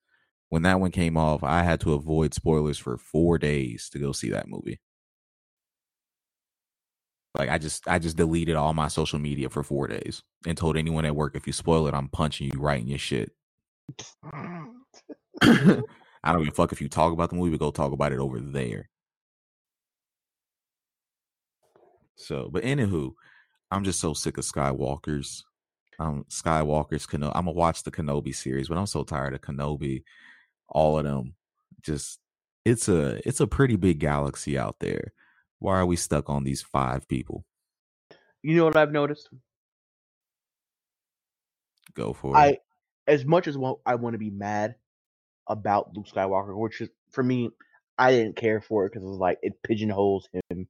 [0.51, 4.13] When that one came off, I had to avoid spoilers for four days to go
[4.13, 4.81] see that movie.
[7.39, 10.77] Like I just I just deleted all my social media for four days and told
[10.77, 13.31] anyone at work if you spoil it, I'm punching you right in your shit.
[16.25, 18.13] I don't give a fuck if you talk about the movie, but go talk about
[18.13, 18.91] it over there.
[22.17, 23.13] So, but anywho,
[23.71, 25.45] I'm just so sick of Skywalkers.
[26.01, 27.33] Um, Skywalkers, Kenobi.
[27.35, 30.03] I'm gonna watch the Kenobi series, but I'm so tired of Kenobi.
[30.69, 31.35] All of them,
[31.83, 32.19] just
[32.65, 35.13] it's a it's a pretty big galaxy out there.
[35.59, 37.45] Why are we stuck on these five people?
[38.43, 39.29] You know what I've noticed?
[41.95, 42.39] Go for it.
[42.39, 42.59] I,
[43.07, 43.57] as much as
[43.87, 44.77] I want to be mad
[45.49, 47.51] about Luke Skywalker, which is for me,
[47.97, 50.69] I didn't care for it because it was like it pigeonholes him,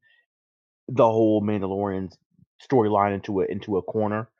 [0.88, 2.10] the whole Mandalorian
[2.70, 4.30] storyline into a into a corner.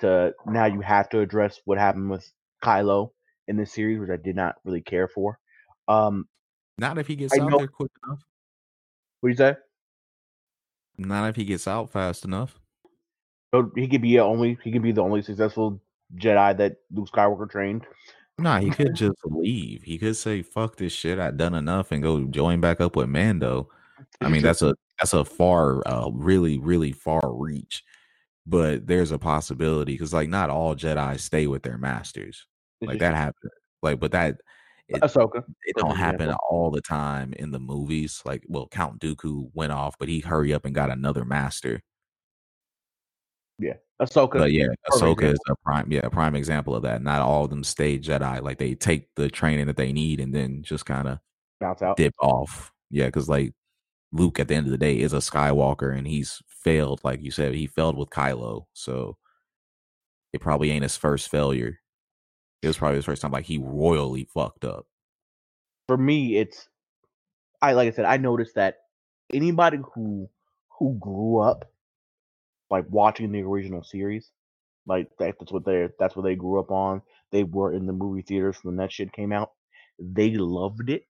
[0.00, 2.30] To now you have to address what happened with
[2.62, 3.10] Kylo
[3.48, 5.38] in this series, which I did not really care for.
[5.88, 6.28] Um,
[6.78, 8.20] Not if he gets I out know- there quick enough.
[9.20, 9.54] what do you say?
[10.96, 12.58] Not if he gets out fast enough.
[13.54, 15.80] So he could be only he could be the only successful
[16.16, 17.86] Jedi that Luke Skywalker trained.
[18.38, 19.82] Nah, he could just leave.
[19.82, 21.18] He could say, "Fuck this shit.
[21.18, 23.68] I've done enough," and go join back up with Mando.
[24.20, 27.84] I mean, that's a that's a far, uh, really, really far reach.
[28.46, 32.46] But there's a possibility because, like, not all Jedi stay with their masters.
[32.80, 33.52] Like that happens.
[33.82, 34.36] Like, but that
[34.88, 35.44] it, Ahsoka.
[35.64, 38.20] it don't happen all the time in the movies.
[38.24, 41.80] Like, well, Count Dooku went off, but he hurry up and got another master.
[43.58, 44.38] Yeah, Ahsoka.
[44.38, 47.02] But yeah, Ahsoka is a prime, yeah, a prime example of that.
[47.02, 48.42] Not all of them stay Jedi.
[48.42, 51.18] Like they take the training that they need and then just kind of
[51.60, 51.96] bounce out.
[51.96, 52.72] dip off.
[52.90, 53.54] Yeah, because like
[54.12, 57.30] Luke at the end of the day is a Skywalker and he's failed, like you
[57.30, 58.64] said, he failed with Kylo.
[58.72, 59.16] So
[60.32, 61.78] it probably ain't his first failure.
[62.64, 64.86] It was probably his first time like he royally fucked up.
[65.86, 66.68] For me, it's
[67.60, 68.78] I like I said, I noticed that
[69.32, 70.28] anybody who
[70.78, 71.70] who grew up
[72.70, 74.30] like watching the original series,
[74.86, 77.02] like that, that's what they that's what they grew up on.
[77.30, 79.52] They were in the movie theaters when that shit came out.
[79.98, 81.06] They loved it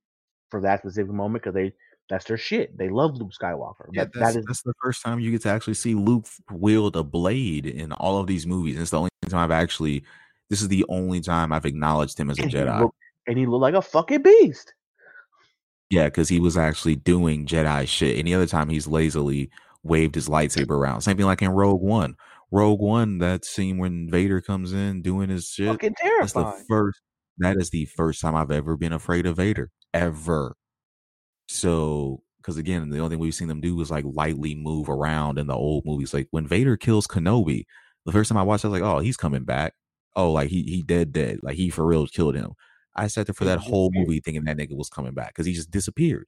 [0.50, 1.72] for that specific moment because they
[2.10, 2.76] that's their shit.
[2.76, 3.86] They love Luke Skywalker.
[3.92, 6.26] Yeah, That, that's, that is that's the first time you get to actually see Luke
[6.50, 8.74] wield a blade in all of these movies.
[8.74, 10.04] And it's the only time I've actually.
[10.50, 12.80] This is the only time I've acknowledged him as a and he, Jedi.
[12.80, 14.74] looked, and he looked like a fucking beast.
[15.90, 18.18] Yeah, because he was actually doing Jedi shit.
[18.18, 19.50] Any other time he's lazily
[19.82, 21.02] waved his lightsaber around.
[21.02, 22.16] Same thing like in Rogue One.
[22.50, 25.68] Rogue One, that scene when Vader comes in doing his shit.
[25.68, 27.00] Fucking That's the first.
[27.38, 30.56] That is the first time I've ever been afraid of Vader ever.
[31.48, 35.38] So, because again, the only thing we've seen them do is like lightly move around
[35.38, 36.14] in the old movies.
[36.14, 37.64] Like when Vader kills Kenobi,
[38.06, 39.74] the first time I watched, I was like, "Oh, he's coming back."
[40.16, 41.40] Oh, like he he dead dead.
[41.42, 42.52] Like he for real killed him.
[42.96, 45.52] I sat there for that whole movie thinking that nigga was coming back because he
[45.52, 46.26] just disappeared.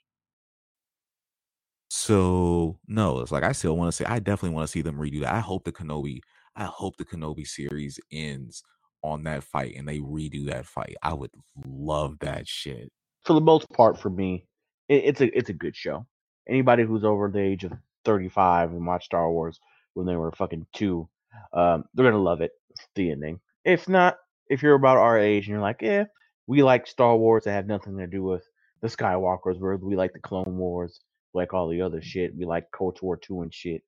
[1.88, 4.96] So no, it's like I still want to say I definitely want to see them
[4.96, 5.34] redo that.
[5.34, 6.20] I hope the Kenobi,
[6.56, 8.62] I hope the Kenobi series ends
[9.02, 10.96] on that fight and they redo that fight.
[11.02, 11.30] I would
[11.64, 12.90] love that shit.
[13.24, 14.46] for the most part, for me,
[14.88, 16.06] it, it's a it's a good show.
[16.48, 17.72] Anybody who's over the age of
[18.04, 19.60] thirty five and watched Star Wars
[19.94, 21.08] when they were fucking two,
[21.52, 22.50] um, they're gonna love it.
[22.96, 23.40] The ending.
[23.66, 24.16] If not,
[24.48, 26.04] if you're about our age and you're like, yeah,
[26.46, 28.44] we like Star Wars that have nothing to do with
[28.80, 31.00] the Skywalkers, where we like the Clone Wars,
[31.34, 32.34] we like all the other shit.
[32.36, 33.82] We like Cold War two and shit.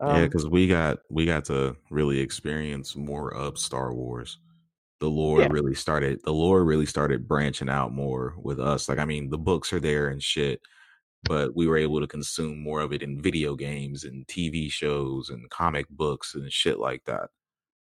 [0.00, 4.38] yeah, Um, because we got we got to really experience more of Star Wars.
[5.00, 5.48] The lore Yeah.
[5.50, 6.20] really started.
[6.24, 8.88] The lore really started branching out more with us.
[8.88, 10.62] Like I mean, the books are there and shit,
[11.24, 15.28] but we were able to consume more of it in video games and TV shows
[15.28, 17.28] and comic books and shit like that.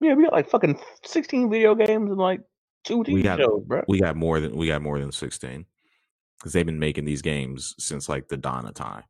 [0.01, 2.41] Yeah, we got like fucking sixteen video games and like
[2.85, 3.83] two TV We got- shows, bro.
[3.89, 5.67] We got more than we got more than sixteen
[6.39, 9.05] because they've been making these games since like the dawn of time.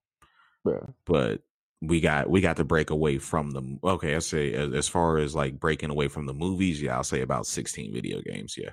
[0.65, 0.95] Bro.
[1.07, 1.43] but
[1.83, 5.19] we got we got to break away from the Okay, I say as, as far
[5.19, 8.71] as like breaking away from the movies, yeah, I'll say about sixteen video games, yeah.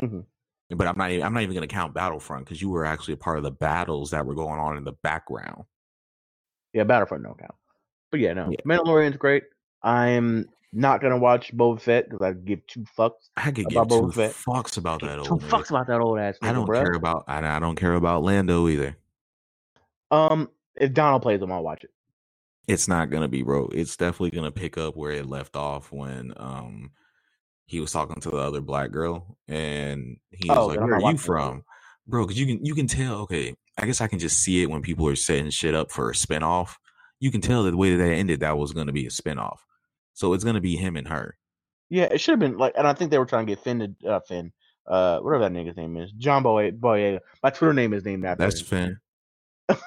[0.00, 0.24] Mhm.
[0.70, 3.14] But I'm not even, I'm not even going to count Battlefront because you were actually
[3.14, 5.64] a part of the battles that were going on in the background.
[6.72, 7.54] Yeah, Battlefront no count.
[8.10, 8.50] But yeah, no.
[8.50, 8.56] Yeah.
[8.66, 9.44] Mandalorian's great.
[9.82, 13.30] I'm not gonna watch Boba Fett because I give two fucks.
[13.36, 14.32] I could give two Boba Fett.
[14.32, 15.26] fucks about that old.
[15.28, 16.82] two fucks about that old ass nigga, I don't bruh.
[16.82, 18.96] care about I, I don't care about Lando either.
[20.10, 21.90] Um, if Donald plays him, I'll watch it.
[22.66, 23.68] It's not gonna be bro.
[23.72, 26.90] It's definitely gonna pick up where it left off when um
[27.66, 30.98] he was talking to the other black girl and he was Oh, like, "Where are
[30.98, 31.20] you watching it.
[31.22, 31.64] from,
[32.06, 33.20] bro?" Because you can you can tell.
[33.22, 36.10] Okay, I guess I can just see it when people are setting shit up for
[36.10, 36.74] a spinoff.
[37.20, 39.58] You can tell that the way that that ended, that was gonna be a spinoff.
[40.14, 41.36] So it's gonna be him and her.
[41.90, 43.94] Yeah, it should have been like, and I think they were trying to get Finn
[44.00, 44.52] to uh, Finn,
[44.86, 47.20] uh, whatever that nigga's name is, John Boy Boyega.
[47.42, 48.42] My Twitter name is named after.
[48.44, 48.60] That's.
[48.60, 48.98] Finn.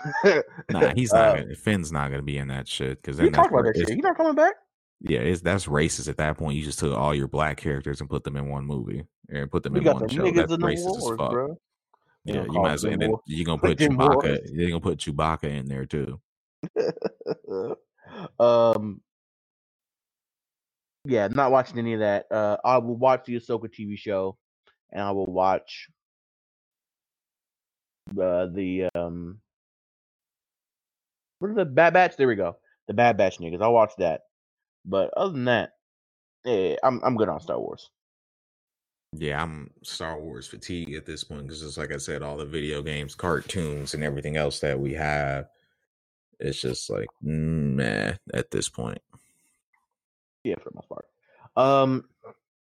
[0.72, 1.38] Nah, he's not.
[1.38, 3.90] Uh, gonna, Finn's not gonna be in that shit because that's talked about that shit.
[3.90, 4.56] He's not coming back.
[5.02, 6.58] yeah, it's that's racist at that point.
[6.58, 9.62] You just took all your black characters and put them in one movie and put
[9.64, 10.32] them We in one the show.
[10.32, 11.32] That's in the racist as fuck.
[11.32, 11.58] bro.
[12.26, 12.94] Yeah, you might as well.
[12.94, 14.16] And then you're gonna put Chewbacca.
[14.16, 14.52] wars.
[14.52, 16.20] You're gonna put Chewbacca in there too.
[18.40, 19.02] um,
[21.08, 22.26] yeah, not watching any of that.
[22.32, 24.38] Uh, I will watch the Ahsoka TV show,
[24.92, 25.90] and I will watch
[28.12, 29.40] uh, the um,
[31.40, 32.18] what are the Bad Batch?
[32.18, 33.62] There we go, the Bad Batch niggas.
[33.62, 34.22] I'll watch that.
[34.86, 35.74] But other than that,
[36.46, 37.90] yeah, I'm I'm good on Star Wars.
[39.14, 42.46] Yeah, I'm Star Wars fatigue at this point because it's like I said, all the
[42.46, 45.48] video games, cartoons, and everything else that we have,
[46.40, 49.00] it's just like meh at this point.
[50.44, 51.06] Yeah, for the most part.
[51.56, 52.06] Um,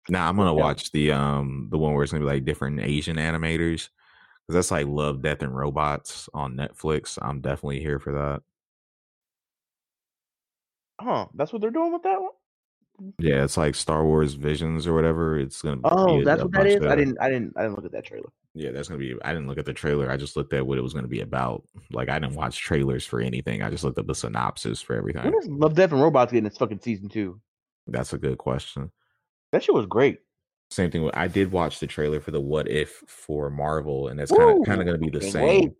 [0.09, 0.61] Now I'm gonna Yeah.
[0.61, 3.89] watch the um the one where it's gonna be like different Asian animators
[4.47, 7.19] because that's like Love, Death, and Robots on Netflix.
[7.21, 8.41] I'm definitely here for that.
[10.99, 11.27] huh?
[11.33, 12.31] That's what they're doing with that one.
[13.19, 15.39] Yeah, it's like Star Wars Visions or whatever.
[15.39, 15.79] It's gonna.
[15.85, 16.75] Oh, that's what that is.
[16.75, 16.81] is.
[16.81, 18.29] I didn't, I didn't, I didn't look at that trailer.
[18.55, 19.15] Yeah, that's gonna be.
[19.23, 20.11] I didn't look at the trailer.
[20.11, 21.63] I just looked at what it was gonna be about.
[21.91, 23.61] Like I didn't watch trailers for anything.
[23.61, 25.23] I just looked at the synopsis for everything.
[25.23, 27.39] When is Love, Death, and Robots getting its fucking season two?
[27.91, 28.91] That's a good question.
[29.51, 30.19] That shit was great.
[30.69, 31.03] Same thing.
[31.03, 34.59] with- I did watch the trailer for the What If for Marvel, and it's kind
[34.59, 35.43] of kind of going to be the same.
[35.45, 35.71] wait.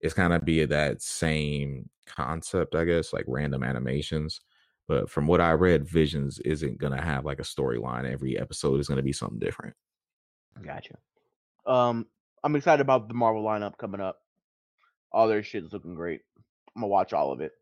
[0.00, 4.40] It's kind of be that same concept, I guess, like random animations.
[4.88, 8.08] But from what I read, Visions isn't gonna have like a storyline.
[8.08, 9.74] Every episode is gonna be something different.
[10.62, 10.96] Gotcha.
[11.66, 12.06] Um,
[12.44, 14.20] I'm excited about the Marvel lineup coming up.
[15.12, 16.20] All their shit is looking great.
[16.76, 17.52] I'm gonna watch all of it.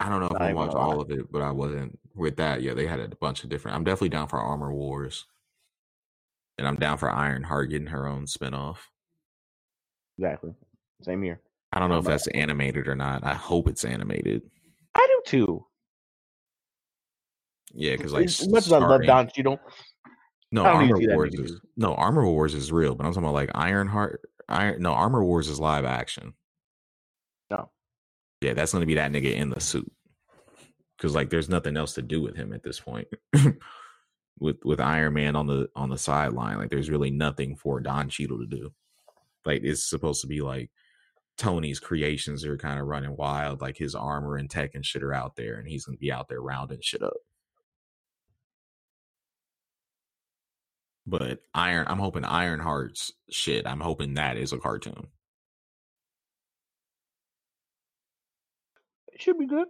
[0.00, 0.94] I don't know if I even watched gonna lie.
[0.94, 2.62] all of it, but I wasn't with that.
[2.62, 3.76] Yeah, they had a bunch of different.
[3.76, 5.26] I'm definitely down for Armor Wars,
[6.58, 8.78] and I'm down for Ironheart getting her own spinoff.
[10.18, 10.52] Exactly.
[11.02, 11.40] Same here.
[11.72, 13.24] I don't know if But- that's animated or not.
[13.24, 14.42] I hope it's animated.
[14.94, 15.66] I do too.
[17.72, 19.60] Yeah, because like as much as I love Don Cheadle,
[20.50, 24.22] No, Armor Wars is no Armor Wars is real, but I'm talking about like Ironheart.
[24.48, 26.32] Iron no Armor Wars is live action.
[27.50, 27.70] No.
[28.40, 29.92] Yeah, that's gonna be that nigga in the suit.
[30.98, 33.08] Because like, there's nothing else to do with him at this point.
[34.40, 38.08] with with Iron Man on the on the sideline, like there's really nothing for Don
[38.08, 38.72] Cheadle to do.
[39.44, 40.70] Like it's supposed to be like
[41.38, 45.14] Tony's creations are kind of running wild, like his armor and tech and shit are
[45.14, 47.14] out there, and he's gonna be out there rounding shit up.
[51.06, 53.66] But Iron, I'm hoping Ironheart's shit.
[53.66, 55.08] I'm hoping that is a cartoon.
[59.18, 59.66] it should be good.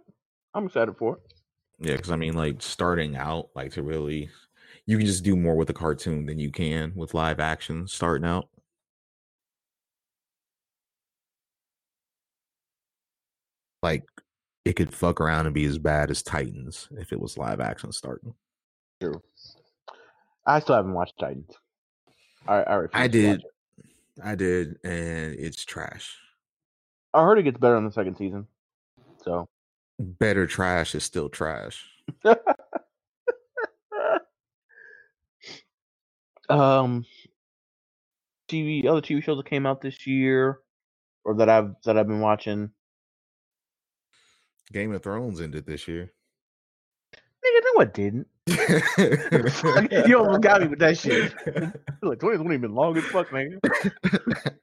[0.59, 1.21] I'm excited for it.
[1.79, 4.29] Yeah, because I mean, like starting out, like to really,
[4.85, 8.27] you can just do more with a cartoon than you can with live action starting
[8.27, 8.49] out.
[13.81, 14.03] Like,
[14.65, 17.93] it could fuck around and be as bad as Titans if it was live action
[17.93, 18.33] starting.
[18.99, 19.21] True.
[20.45, 21.53] I still haven't watched Titans.
[22.45, 23.41] I I, I did.
[24.21, 26.17] I did, and it's trash.
[27.13, 28.45] I heard it gets better in the second season.
[29.23, 29.47] So
[29.99, 31.85] Better trash is still trash.
[36.49, 37.05] um
[38.49, 40.59] TV other TV shows that came out this year
[41.23, 42.71] or that I've that I've been watching.
[44.71, 46.13] Game of Thrones ended this year.
[47.13, 48.27] Nigga, no it didn't.
[50.07, 51.33] you almost got me with that shit.
[52.01, 53.59] like 2020 been long as fuck, man.
[53.63, 54.58] Nigga,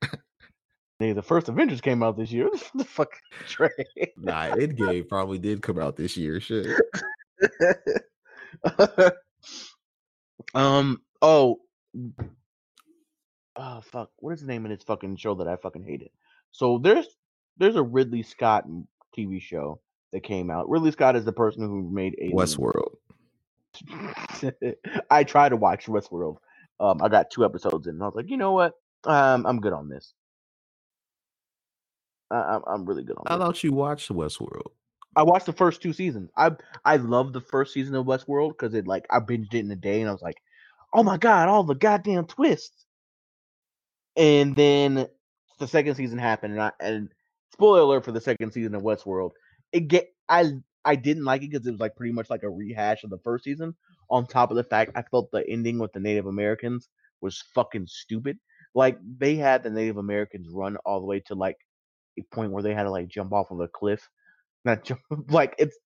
[1.17, 2.51] the first Avengers came out this year.
[2.75, 3.11] the fuck
[3.49, 3.71] Trey.
[4.19, 6.41] nah, Endgame probably did come out this year.
[6.41, 6.67] Shit.
[10.55, 11.01] um.
[11.23, 11.61] Oh.
[13.59, 14.11] Oh fuck!
[14.19, 16.11] What is the name of this fucking show that I fucking hated?
[16.53, 17.07] So there's
[17.57, 18.67] there's a Ridley Scott
[19.17, 19.81] TV show
[20.12, 20.69] that came out.
[20.69, 22.37] Ridley Scott is the person who made Alien.
[22.37, 22.97] Westworld.
[25.11, 26.37] I tried to watch Westworld.
[26.79, 28.75] Um, I got two episodes in, and I was like, you know what?
[29.05, 30.12] Um, I'm good on this.
[32.31, 33.35] I, I'm I'm really good on this.
[33.39, 34.72] thought you watched Westworld.
[35.16, 36.31] I watched the first two seasons.
[36.37, 36.53] I
[36.85, 39.77] I love the first season of Westworld because it like I binged it in a
[39.77, 40.43] day and I was like,
[40.93, 42.85] oh my god, all the goddamn twists.
[44.16, 45.09] And then
[45.59, 47.09] the second season happened, and I and
[47.53, 49.31] spoiler alert for the second season of Westworld.
[49.72, 50.53] It get I
[50.85, 53.18] I didn't like it because it was like pretty much like a rehash of the
[53.18, 53.74] first season.
[54.11, 56.89] On top of the fact, I felt the ending with the Native Americans
[57.20, 58.39] was fucking stupid.
[58.74, 61.57] Like they had the Native Americans run all the way to like
[62.19, 64.09] a point where they had to like jump off of a cliff.
[64.64, 65.01] Not jump,
[65.31, 65.77] like it's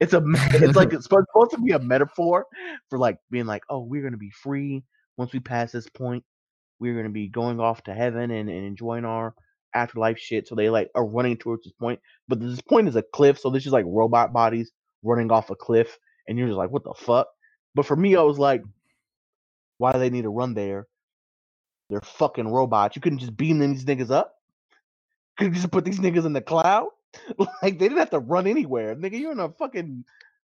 [0.00, 2.46] it's a it's like it's supposed to be a metaphor
[2.90, 4.82] for like being like oh we're gonna be free
[5.16, 6.24] once we pass this point.
[6.80, 9.34] We're gonna be going off to heaven and, and enjoying our
[9.74, 10.48] afterlife shit.
[10.48, 13.50] So they like are running towards this point but this point is a cliff so
[13.50, 14.72] this is like robot bodies
[15.02, 17.28] running off a cliff and you're just like what the fuck?
[17.74, 18.62] But for me i was like
[19.78, 20.86] why do they need to run there?
[21.90, 22.96] They're fucking robots.
[22.96, 24.33] You couldn't just beam these niggas up
[25.36, 26.88] could you just put these niggas in the cloud
[27.38, 28.94] like they didn't have to run anywhere.
[28.94, 30.04] Nigga, you're in a fucking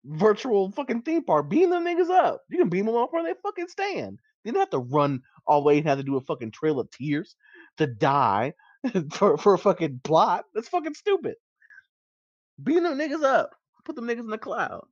[0.06, 1.50] virtual fucking theme park.
[1.50, 2.42] Beam them niggas up.
[2.50, 4.20] You can beam them up where they fucking stand.
[4.44, 6.80] They didn't have to run all the way and have to do a fucking trail
[6.80, 7.36] of tears
[7.78, 8.54] to die
[9.12, 10.46] for, for a fucking plot.
[10.54, 11.36] That's fucking stupid.
[12.62, 13.52] Beam them niggas up.
[13.86, 14.86] Put them niggas in the cloud.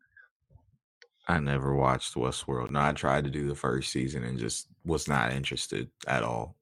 [1.28, 2.72] I never watched Westworld.
[2.72, 6.56] No, I tried to do the first season and just was not interested at all.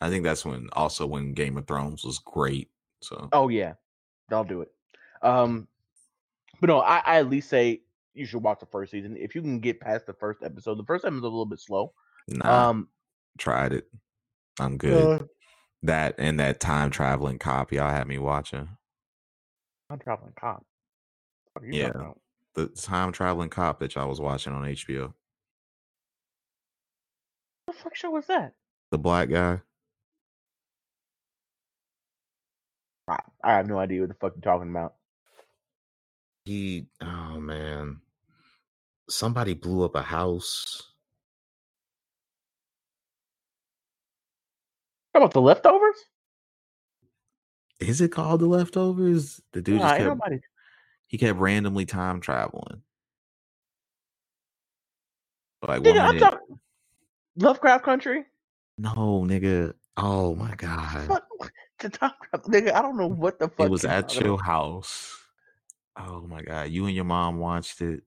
[0.00, 2.70] I think that's when also when Game of Thrones was great.
[3.00, 3.74] So Oh yeah,
[4.30, 4.70] I'll do it.
[5.22, 5.68] Um,
[6.60, 7.82] but no, I, I at least say
[8.12, 10.78] you should watch the first season if you can get past the first episode.
[10.78, 11.92] The first episode is a little bit slow.
[12.28, 12.88] nah, Um,
[13.38, 13.88] tried it.
[14.60, 15.22] I'm good.
[15.22, 15.24] uh,
[15.82, 18.68] that and that time traveling cop, y'all had me watching.
[19.90, 20.64] I'm traveling cop.
[21.52, 22.12] What are you Yeah.
[22.54, 25.12] The time traveling cop that y'all was watching on HBO.
[27.66, 28.54] What the fuck show was that?
[28.90, 29.60] The black guy.
[33.08, 34.94] I, I have no idea what the fuck you're talking about.
[36.44, 38.00] He oh man.
[39.08, 40.82] Somebody blew up a house.
[45.14, 45.96] How about the leftovers?
[47.80, 49.40] Is it called the leftovers?
[49.52, 50.40] The dude Nah, just kept nobody.
[51.06, 52.82] he kept randomly time traveling.
[55.66, 56.58] Like Nigga, one minute, talking
[57.36, 58.24] Lovecraft Country.
[58.78, 59.74] no, nigga.
[59.96, 61.20] Oh my god,
[61.78, 62.72] the time travel, nigga.
[62.72, 64.44] I don't know what the fuck it was at your about.
[64.44, 65.16] house.
[65.96, 68.02] Oh my god, you and your mom watched it.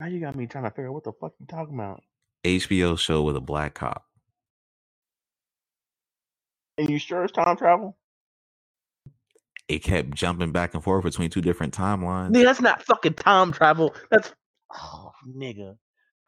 [0.00, 2.02] Now you got me trying to figure out what the fuck you talking about.
[2.44, 4.04] HBO show with a black cop.
[6.78, 7.96] And you sure it's time travel?
[9.68, 12.30] It kept jumping back and forth between two different timelines.
[12.34, 13.94] Nigga, that's not fucking time travel.
[14.10, 14.32] That's
[14.74, 15.76] oh nigga.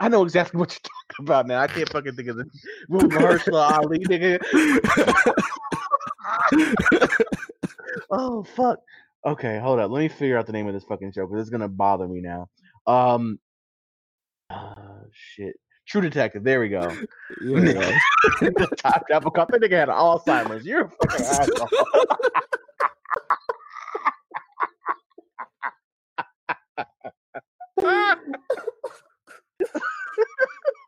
[0.01, 1.61] I know exactly what you're talking about now.
[1.61, 2.45] I can't fucking think of the
[2.91, 4.41] Mahershala Ali, nigga.
[8.11, 8.81] oh fuck.
[9.27, 9.91] Okay, hold up.
[9.91, 12.21] Let me figure out the name of this fucking show because it's gonna bother me
[12.21, 12.49] now.
[12.87, 13.39] Um,
[14.51, 14.75] uh,
[15.13, 15.55] shit.
[15.87, 16.45] True Detective.
[16.45, 16.81] There we go.
[17.43, 17.99] yeah.
[18.79, 19.51] Time travel cop.
[19.51, 20.65] That nigga had Alzheimer's.
[20.65, 21.69] You're a fucking asshole.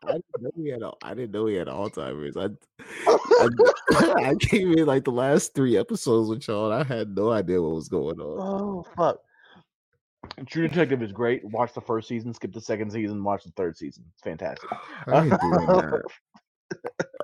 [0.07, 0.83] I didn't know he had.
[0.83, 2.37] al- I didn't know he had Alzheimer's.
[2.37, 2.49] I,
[3.07, 3.49] I,
[4.29, 6.71] I came in like the last three episodes with y'all.
[6.71, 8.37] And I had no idea what was going on.
[8.39, 9.19] Oh fuck.
[10.45, 11.43] True Detective is great.
[11.45, 14.03] Watch the first season, skip the second season, watch the third season.
[14.13, 14.69] It's fantastic.
[15.07, 16.03] I ain't doing that.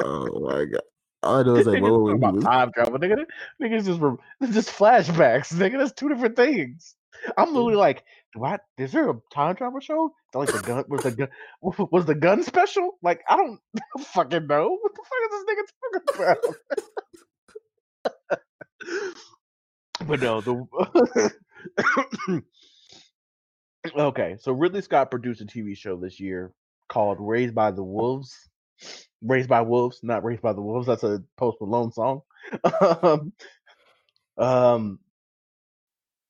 [0.02, 0.82] Oh my god!
[1.22, 3.26] All I know is like, what we about time travel, nigga.
[3.62, 5.78] Niggas just just flashbacks, nigga.
[5.78, 6.96] That's two different things.
[7.38, 8.04] I'm literally like,
[8.34, 8.58] do I?
[8.78, 10.14] Is there a time travel show?
[10.34, 11.30] Like the gun was the gun
[11.62, 12.98] was the gun special?
[13.02, 13.60] Like I don't
[14.00, 14.78] fucking know.
[14.82, 16.54] What the fuck is this nigga talking
[18.88, 19.16] about?
[20.08, 21.32] but no, the
[23.98, 24.36] okay.
[24.40, 26.52] So Ridley Scott produced a TV show this year
[26.90, 28.34] called "Raised by the Wolves."
[29.22, 30.88] Raised by Wolves, not Raised by the Wolves.
[30.88, 32.22] That's a Post Malone song.
[33.02, 33.32] um,
[34.38, 35.00] um,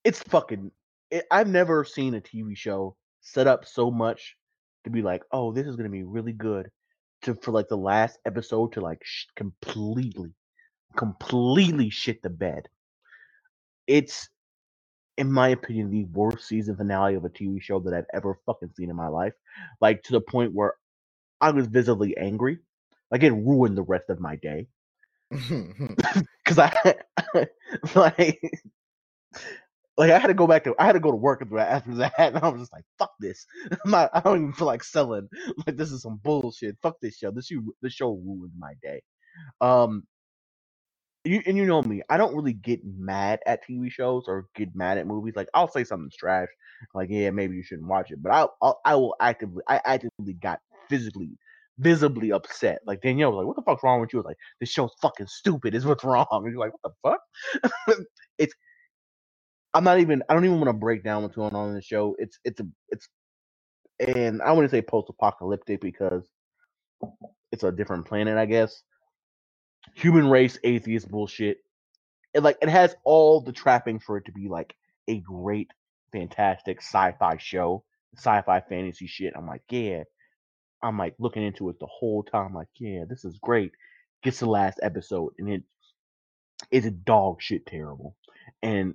[0.04, 0.72] it's fucking.
[1.12, 4.36] It, I've never seen a TV show set up so much
[4.84, 6.70] to be like, oh, this is gonna be really good.
[7.24, 10.34] To for like the last episode to like sh- completely,
[10.98, 12.68] completely shit the bed.
[13.88, 14.30] It's,
[15.18, 18.72] in my opinion, the worst season finale of a TV show that I've ever fucking
[18.76, 19.34] seen in my life.
[19.82, 20.76] Like to the point where
[21.42, 22.60] I was visibly angry.
[23.12, 24.68] Like it ruined the rest of my day
[25.32, 26.96] because I
[27.96, 28.42] like
[29.98, 32.14] like I had to go back to I had to go to work after that,
[32.20, 33.46] and I was just like, "Fuck this!
[33.86, 34.12] I'm not.
[34.14, 35.30] I don't even feel like selling.
[35.68, 36.78] Like this is some bullshit.
[36.84, 37.32] Fuck this show.
[37.32, 39.02] This you this show ruined my day."
[39.62, 40.04] Um,
[41.24, 44.76] you and you know me, I don't really get mad at TV shows or get
[44.76, 45.36] mad at movies.
[45.36, 46.48] Like I'll say something's trash,
[46.96, 50.34] like yeah, maybe you shouldn't watch it, but I I'll, I will actively I actively
[50.34, 51.32] got physically
[51.80, 52.80] visibly upset.
[52.88, 54.94] Like Danielle was like, "What the fuck's wrong with you?" I was like, "This show's
[55.02, 55.76] fucking stupid.
[55.76, 58.00] Is what's wrong." And you're like, "What the fuck?"
[58.40, 58.54] it's
[59.74, 60.24] I'm not even.
[60.30, 62.16] I don't even want to break down what's going on in the show.
[62.20, 63.08] It's it's a it's,
[64.00, 66.28] and I wouldn't say post-apocalyptic because
[67.52, 68.84] it's a different planet, I guess.
[69.96, 71.58] Human race, atheist bullshit.
[72.34, 74.74] It like it has all the trappings for it to be like
[75.08, 75.72] a great,
[76.12, 77.84] fantastic sci-fi show,
[78.16, 79.34] sci-fi fantasy shit.
[79.36, 80.04] I'm like, yeah.
[80.86, 82.54] I'm like looking into it the whole time.
[82.54, 83.72] Like, yeah, this is great.
[84.22, 85.64] Gets the last episode, and it
[86.72, 88.18] is a dog shit terrible.
[88.62, 88.94] And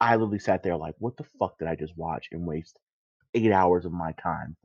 [0.00, 2.78] I literally sat there like, what the fuck did I just watch and waste
[3.34, 4.56] eight hours of my time?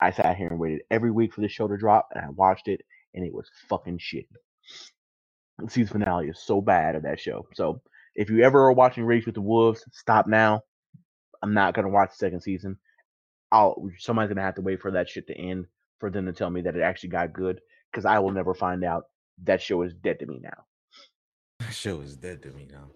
[0.00, 2.68] I sat here and waited every week for the show to drop, and I watched
[2.68, 2.82] it,
[3.14, 4.26] and it was fucking shitty.
[5.58, 7.46] The season finale is so bad of that show.
[7.54, 7.80] So
[8.14, 10.62] if you ever are watching Raised by the Wolves, stop now.
[11.42, 12.78] I'm not gonna watch the second season.
[13.52, 15.66] I'll somebody's gonna have to wait for that shit to end
[16.00, 18.84] for them to tell me that it actually got good because I will never find
[18.84, 19.04] out.
[19.44, 20.64] That show is dead to me now.
[21.60, 22.90] That show is dead to me now.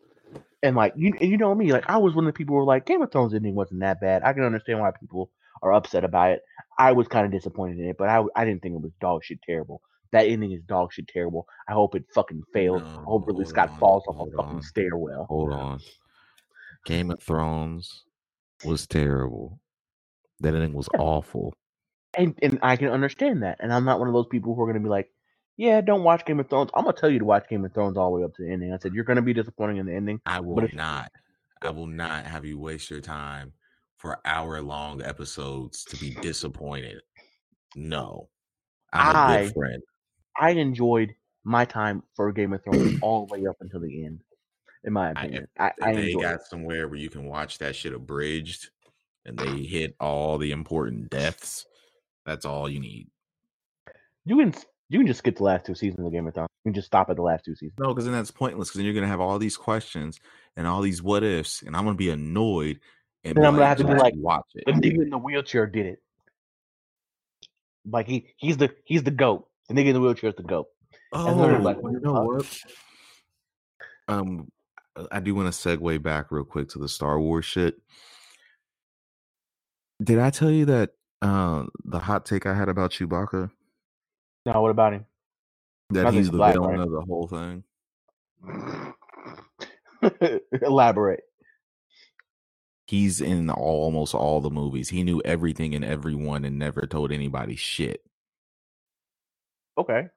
[0.62, 2.64] And like you, you know me, like I was one of the people who were
[2.64, 4.22] like, Game of Thrones ending wasn't that bad.
[4.24, 5.30] I can understand why people
[5.62, 6.42] are upset about it.
[6.78, 9.24] I was kind of disappointed in it, but I, I didn't think it was dog
[9.24, 9.82] shit terrible.
[10.12, 11.46] That ending is dog shit terrible.
[11.68, 12.82] I hope it fucking fails.
[12.82, 14.62] I hope Ridley Scott on, falls off a fucking on.
[14.62, 15.26] stairwell.
[15.28, 15.80] Hold on.
[16.86, 18.04] Game of Thrones
[18.64, 19.60] was terrible.
[20.40, 21.54] That ending was awful.
[22.16, 23.58] And and I can understand that.
[23.60, 25.10] And I'm not one of those people who are gonna be like,
[25.58, 26.70] yeah, don't watch Game of Thrones.
[26.72, 28.50] I'm gonna tell you to watch Game of Thrones all the way up to the
[28.50, 28.72] ending.
[28.72, 30.20] I said you're gonna be disappointing in the ending.
[30.24, 31.10] I will if- not.
[31.60, 33.52] I will not have you waste your time
[33.98, 37.02] for hour long episodes to be disappointed.
[37.74, 38.28] No.
[38.92, 39.82] I'm a I- good friend.
[40.40, 44.20] I enjoyed my time for Game of Thrones all the way up until the end.
[44.84, 46.40] In my opinion, I, If I, they got it.
[46.42, 48.70] somewhere where you can watch that shit abridged
[49.26, 51.66] and they hit all the important deaths,
[52.24, 53.08] that's all you need.
[54.24, 54.54] You can
[54.88, 56.48] you can just skip the last two seasons of Game of Thrones.
[56.64, 57.78] You can just stop at the last two seasons.
[57.78, 58.68] No, because then that's pointless.
[58.68, 60.18] Because then you're gonna have all these questions
[60.56, 62.80] and all these what ifs, and I'm gonna be annoyed.
[63.24, 64.64] And Then I'm gonna have to be like, watch it.
[64.66, 66.02] The nigga in the wheelchair did it.
[67.90, 69.48] Like he he's the he's the goat.
[69.68, 70.68] The nigga in the wheelchair is the goat.
[71.12, 71.32] Oh,
[71.62, 72.58] like, you know what?
[74.08, 74.48] Um,
[75.10, 77.76] I do want to segue back real quick to the Star Wars shit.
[80.02, 80.90] Did I tell you that
[81.22, 83.50] uh, the hot take I had about Chewbacca?
[84.46, 85.06] No, what about him?
[85.90, 86.80] That Nothing's he's the black, villain right?
[86.80, 87.64] of the whole thing.
[90.62, 91.24] Elaborate.
[92.86, 94.88] He's in all, almost all the movies.
[94.88, 98.02] He knew everything and everyone and never told anybody shit.
[99.76, 100.08] Okay.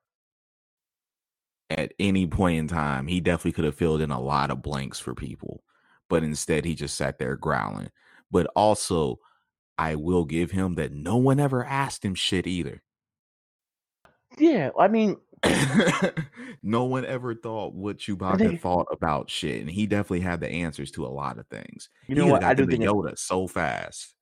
[1.69, 4.99] At any point in time, he definitely could have filled in a lot of blanks
[4.99, 5.63] for people,
[6.09, 7.89] but instead he just sat there growling.
[8.30, 9.19] But also,
[9.78, 12.84] I will give him that no one ever asked him shit either.
[14.38, 15.17] Yeah, I mean,
[16.63, 20.91] no one ever thought what Chewbacca thought about shit, and he definitely had the answers
[20.91, 21.89] to a lot of things.
[22.07, 22.43] you know coulda what?
[22.43, 24.13] I do think it's, Yoda so fast.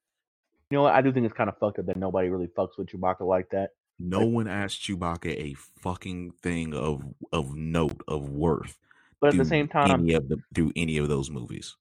[0.70, 0.94] you know what?
[0.94, 3.50] I do think it's kind of fucked up that nobody really fucks with Chewbacca like
[3.52, 3.72] that.
[4.00, 8.78] No Like, one asked Chewbacca a fucking thing of of note of worth
[9.20, 11.76] but at the same time, any of the through any of those movies.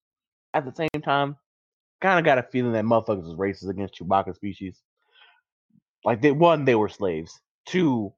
[0.55, 1.37] at the same time,
[2.01, 4.81] kind of got a feeling that motherfuckers was racist against Chewbacca species.
[6.05, 7.41] Like they one, they were slaves.
[7.67, 8.13] Two,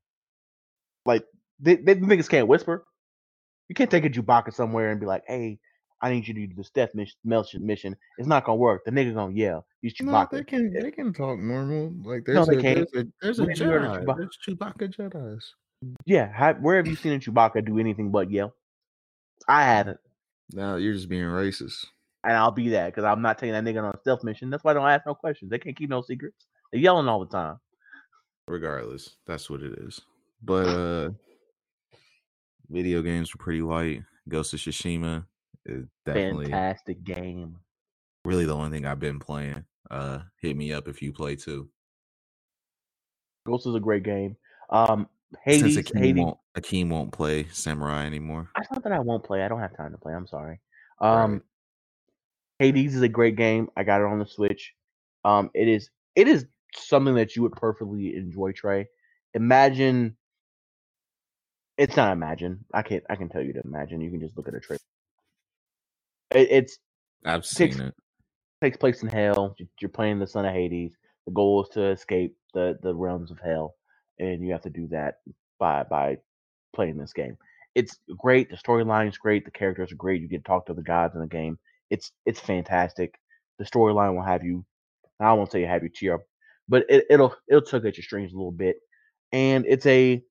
[1.06, 1.24] like
[1.58, 2.84] they, they the niggas can't whisper.
[3.68, 5.58] You can't take a Chewbacca somewhere and be like, "Hey,
[6.02, 7.16] I need you to do this death mission.
[7.24, 8.82] mission- mission." It's not gonna work.
[8.84, 9.66] The nigga gonna yell.
[9.82, 10.30] He's No, Chewbacca.
[10.30, 11.92] they can they can talk normal.
[12.02, 12.88] Like No, there's they a can't.
[12.92, 14.04] there's a there's a When have you heard of Jedi.
[14.04, 14.16] Chewbacca?
[14.16, 15.54] There's Chewbacca Jedi's.
[16.04, 18.54] Yeah, where have you seen a Chewbacca do anything but yell?
[19.48, 19.98] I haven't,
[20.52, 21.86] No, you're just being racist.
[22.24, 24.50] and I'll be that because I'm not taking that nigga on a stealth mission.
[24.50, 25.50] That's why I don't ask no questions.
[25.50, 26.46] They can't keep no secrets.
[26.70, 27.58] They're yelling all the time.
[28.46, 30.00] Regardless, that's what it is.
[30.42, 31.10] But uh
[32.68, 34.02] video games were pretty light.
[34.28, 35.26] Ghost of Tsushima
[35.66, 37.56] is definitely Fantastic game.
[38.24, 39.64] really the only thing I've been playing.
[39.90, 41.68] Uh hit me up if you play too.
[43.46, 44.36] Ghost is a great game.
[44.70, 45.08] Um,
[45.48, 46.22] Since Hades, Akeem Hades.
[46.22, 48.50] won't Akeem won't play Samurai anymore.
[48.58, 49.42] It's not that I won't play.
[49.42, 50.12] I don't have time to play.
[50.14, 50.60] I'm sorry.
[51.00, 51.22] Right.
[51.24, 51.42] Um,
[52.58, 53.68] Hades is a great game.
[53.76, 54.74] I got it on the Switch.
[55.24, 58.86] Um, it is it is something that you would perfectly enjoy, Trey.
[59.34, 60.16] Imagine.
[61.80, 62.64] It's not imagine.
[62.74, 63.02] I can't.
[63.08, 64.02] I can tell you to imagine.
[64.02, 64.78] You can just look at a trailer.
[66.34, 66.78] It, it's
[67.24, 67.94] I've Takes- seen it.
[68.62, 69.54] takes place in hell.
[69.58, 70.96] You- You're playing the son of Hades.
[71.26, 73.76] The goal is to escape the the realms of hell,
[74.18, 75.20] and you have to do that
[75.58, 76.18] by by
[76.74, 77.38] playing this game.
[77.74, 78.50] It's great.
[78.50, 79.46] The storyline is great.
[79.46, 80.20] The characters are great.
[80.20, 81.58] You get to talk to the gods in the game.
[81.88, 83.18] It's it's fantastic.
[83.58, 84.66] The storyline will have you.
[85.18, 86.22] I won't say have you tear up,
[86.68, 88.76] but it, it'll it'll tug at your strings a little bit,
[89.32, 90.22] and it's a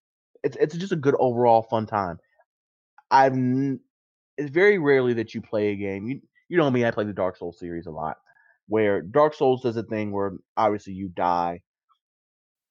[0.43, 2.19] it's it's just a good overall fun time.
[3.11, 3.33] I've
[4.37, 6.07] it's very rarely that you play a game.
[6.07, 8.17] You you know me, I play the Dark Souls series a lot.
[8.67, 11.61] Where Dark Souls does a thing where obviously you die,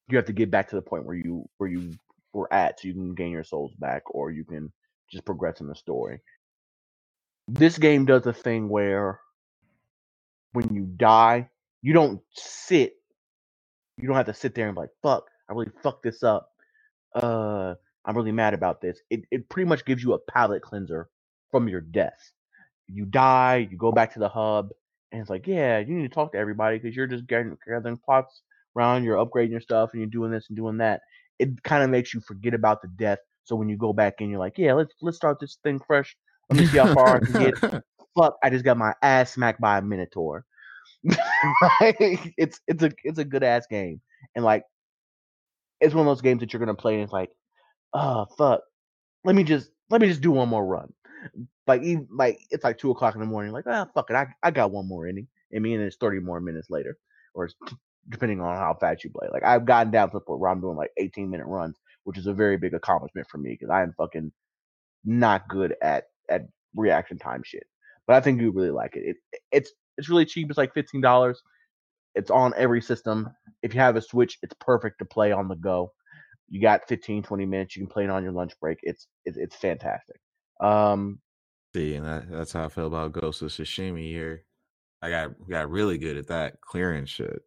[0.08, 1.94] you have to get back to the point where you where you
[2.32, 4.72] were at, so you can gain your souls back, or you can
[5.10, 6.20] just progress in the story.
[7.48, 9.20] This game does a thing where
[10.52, 11.48] when you die,
[11.82, 12.94] you don't sit,
[13.96, 16.52] you don't have to sit there and be like, "Fuck, I really fucked this up."
[17.14, 17.74] Uh,
[18.04, 19.00] I'm really mad about this.
[19.10, 21.08] It it pretty much gives you a palate cleanser
[21.50, 22.32] from your death.
[22.86, 24.70] You die, you go back to the hub,
[25.12, 27.98] and it's like, yeah, you need to talk to everybody because you're just gathering, gathering
[27.98, 28.42] plots
[28.76, 31.02] around, you're upgrading your stuff, and you're doing this and doing that.
[31.38, 33.18] It kind of makes you forget about the death.
[33.44, 36.16] So when you go back in, you're like, yeah, let's let's start this thing fresh.
[36.50, 37.60] Let me see how far I can get.
[38.16, 40.44] Fuck, I just got my ass smacked by a minotaur.
[41.80, 41.96] Like,
[42.36, 44.00] it's it's a it's a good ass game,
[44.34, 44.64] and like
[45.80, 47.30] it's one of those games that you're gonna play, and it's like,
[47.94, 48.62] oh fuck,
[49.24, 50.92] let me just let me just do one more run.
[51.66, 54.26] Like even like it's like two o'clock in the morning, like ah fuck it, I
[54.42, 56.96] I got one more inning, and me and it's thirty more minutes later,
[57.34, 57.48] or
[58.08, 59.28] depending on how fast you play.
[59.32, 62.18] Like I've gotten down to the point where I'm doing like eighteen minute runs, which
[62.18, 64.32] is a very big accomplishment for me because I am fucking
[65.04, 67.66] not good at at reaction time shit.
[68.06, 69.04] But I think you really like it.
[69.04, 69.16] It
[69.52, 70.48] it's it's really cheap.
[70.48, 71.42] It's like fifteen dollars.
[72.18, 73.30] It's on every system.
[73.62, 75.92] If you have a Switch, it's perfect to play on the go.
[76.48, 77.76] You got 15, 20 minutes.
[77.76, 78.78] You can play it on your lunch break.
[78.82, 80.20] It's it's, it's fantastic.
[80.60, 81.20] Um,
[81.74, 84.44] See, and that, that's how I feel about Ghost of Tsushima here.
[85.00, 87.40] I got got really good at that clearing shit.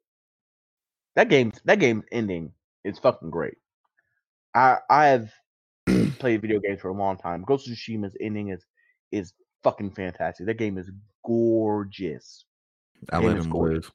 [1.16, 2.54] that game that game ending
[2.86, 3.58] is fucking great.
[4.56, 5.32] I I have
[6.20, 7.44] played video games for a long time.
[7.46, 8.66] Ghost of Tsushima's ending is
[9.12, 9.34] is
[9.64, 10.46] fucking fantastic.
[10.46, 10.90] That game is
[11.26, 12.46] gorgeous.
[13.12, 13.86] I let him gorgeous.
[13.86, 13.94] live.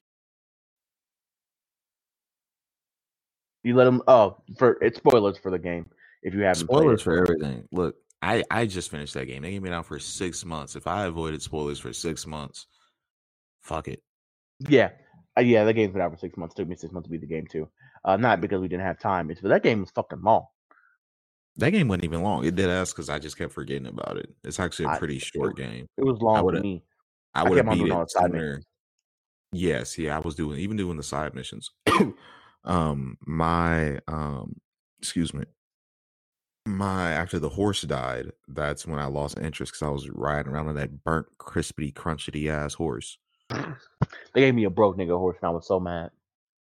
[3.66, 4.00] You let them.
[4.06, 5.86] Oh, for it's spoilers for the game
[6.22, 7.66] if you haven't Spoilers for everything.
[7.72, 9.42] Look, I I just finished that game.
[9.42, 10.76] They gave me out for six months.
[10.76, 12.68] If I avoided spoilers for six months,
[13.62, 14.04] fuck it.
[14.60, 14.70] it.
[14.70, 14.90] Yeah,
[15.36, 16.54] Uh, yeah, that game's been out for six months.
[16.54, 17.68] It Took me six months to beat the game too.
[18.04, 19.32] Uh, not because we didn't have time.
[19.32, 20.46] It's but that game was fucking long.
[21.56, 22.44] That game wasn't even long.
[22.44, 24.32] It did ask because I just kept forgetting about it.
[24.44, 25.88] It's actually a pretty short game.
[25.96, 26.84] It was long for me.
[27.34, 28.62] I I would have beat it side sooner.
[29.50, 31.72] Yes, yeah, I was doing even doing the side missions.
[32.66, 34.56] Um, my um,
[34.98, 35.44] excuse me,
[36.66, 40.68] my after the horse died, that's when I lost interest because I was riding around
[40.68, 43.18] on that burnt, crispy, crunchy ass horse.
[43.48, 46.10] They gave me a broke nigga horse, and I was so mad.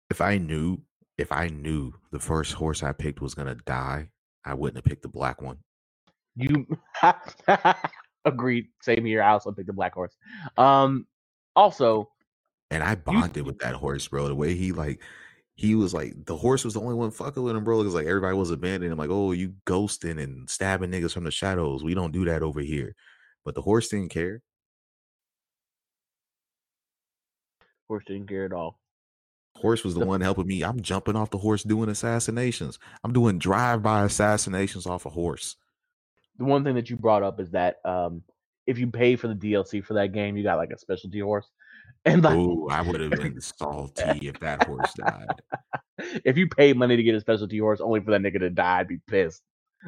[0.10, 0.80] If I knew,
[1.18, 4.10] if I knew the first horse I picked was gonna die,
[4.44, 5.58] I wouldn't have picked the black one.
[6.36, 6.66] You
[8.26, 8.68] agreed.
[8.82, 9.22] Same here.
[9.22, 10.16] I also picked the black horse.
[10.58, 11.06] Um,
[11.56, 12.10] also,
[12.72, 14.28] And I bonded with that horse, bro.
[14.28, 15.02] The way he like,
[15.56, 17.80] he was like, the horse was the only one fucking with him, bro.
[17.80, 21.32] Because like everybody was abandoning him, like, oh, you ghosting and stabbing niggas from the
[21.32, 21.84] shadows.
[21.84, 22.96] We don't do that over here.
[23.46, 24.42] But the horse didn't care.
[27.88, 28.80] horse didn't care at all.
[29.58, 30.64] Horse was the The- one helping me.
[30.64, 32.80] I'm jumping off the horse doing assassinations.
[33.04, 35.58] I'm doing drive-by assassinations off a horse.
[36.38, 38.24] The one thing that you brought up is that um,
[38.66, 41.50] if you pay for the DLC for that game, you got like a specialty horse,
[42.06, 45.28] and like Oh, I would have been salty if that horse died.
[46.26, 48.80] if you paid money to get a specialty horse only for that nigga to die,
[48.80, 49.42] I'd be pissed.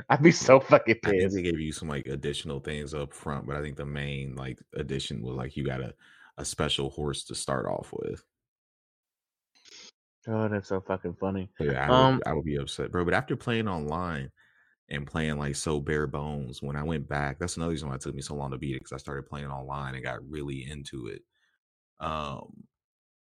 [0.09, 1.35] I'd be so fucking I think pissed.
[1.35, 4.59] they gave you some like additional things up front, but I think the main like
[4.75, 5.93] addition was like you got a,
[6.37, 8.23] a special horse to start off with.
[10.27, 11.49] Oh, that's so fucking funny.
[11.59, 13.03] Yeah, I, Um, I would be upset, bro.
[13.03, 14.31] But after playing online
[14.89, 18.01] and playing like so bare bones, when I went back, that's another reason why it
[18.01, 20.65] took me so long to beat it because I started playing online and got really
[20.69, 21.23] into it.
[22.03, 22.63] Um,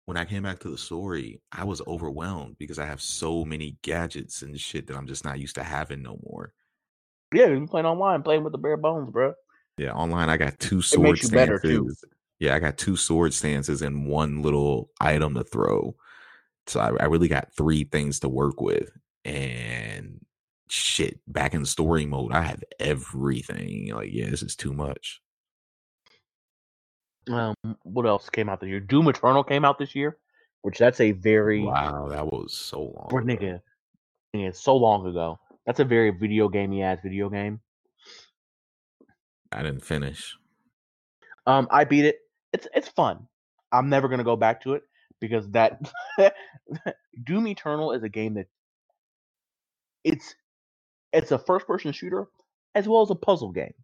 [0.07, 3.77] when I came back to the story, I was overwhelmed because I have so many
[3.83, 6.53] gadgets and shit that I'm just not used to having no more.
[7.35, 9.35] Yeah, you playing online, playing with the bare bones, bro.
[9.77, 11.85] Yeah, online I got two sword makes you better, too.
[11.85, 12.05] stances.
[12.39, 15.95] Yeah, I got two sword stances and one little item to throw.
[16.67, 18.91] So I, I really got three things to work with.
[19.25, 20.25] And
[20.69, 23.93] shit, back in story mode, I have everything.
[23.95, 25.21] Like, yeah, this is too much.
[27.29, 28.81] Um, what else came out this year?
[28.81, 30.17] Doom Eternal came out this year,
[30.63, 33.09] which that's a very Wow, that was so long.
[33.11, 33.61] for nigga,
[34.35, 35.39] nigga, so long ago.
[35.67, 37.61] That's a very video gamey ass video game.
[39.53, 40.37] I didn't finish.
[41.47, 42.19] Um, I beat it.
[42.53, 43.27] It's it's fun.
[43.73, 44.83] I'm never gonna go back to it
[45.21, 45.81] because that
[47.25, 48.47] Doom Eternal is a game that
[50.05, 50.35] it's
[51.13, 52.29] it's a first person shooter
[52.75, 53.75] as well as a puzzle game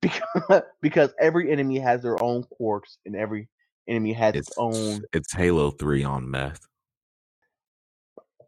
[0.00, 3.48] because because every enemy has their own quirks and every
[3.88, 5.02] enemy has its, It's own.
[5.12, 6.66] it's Halo 3 on meth.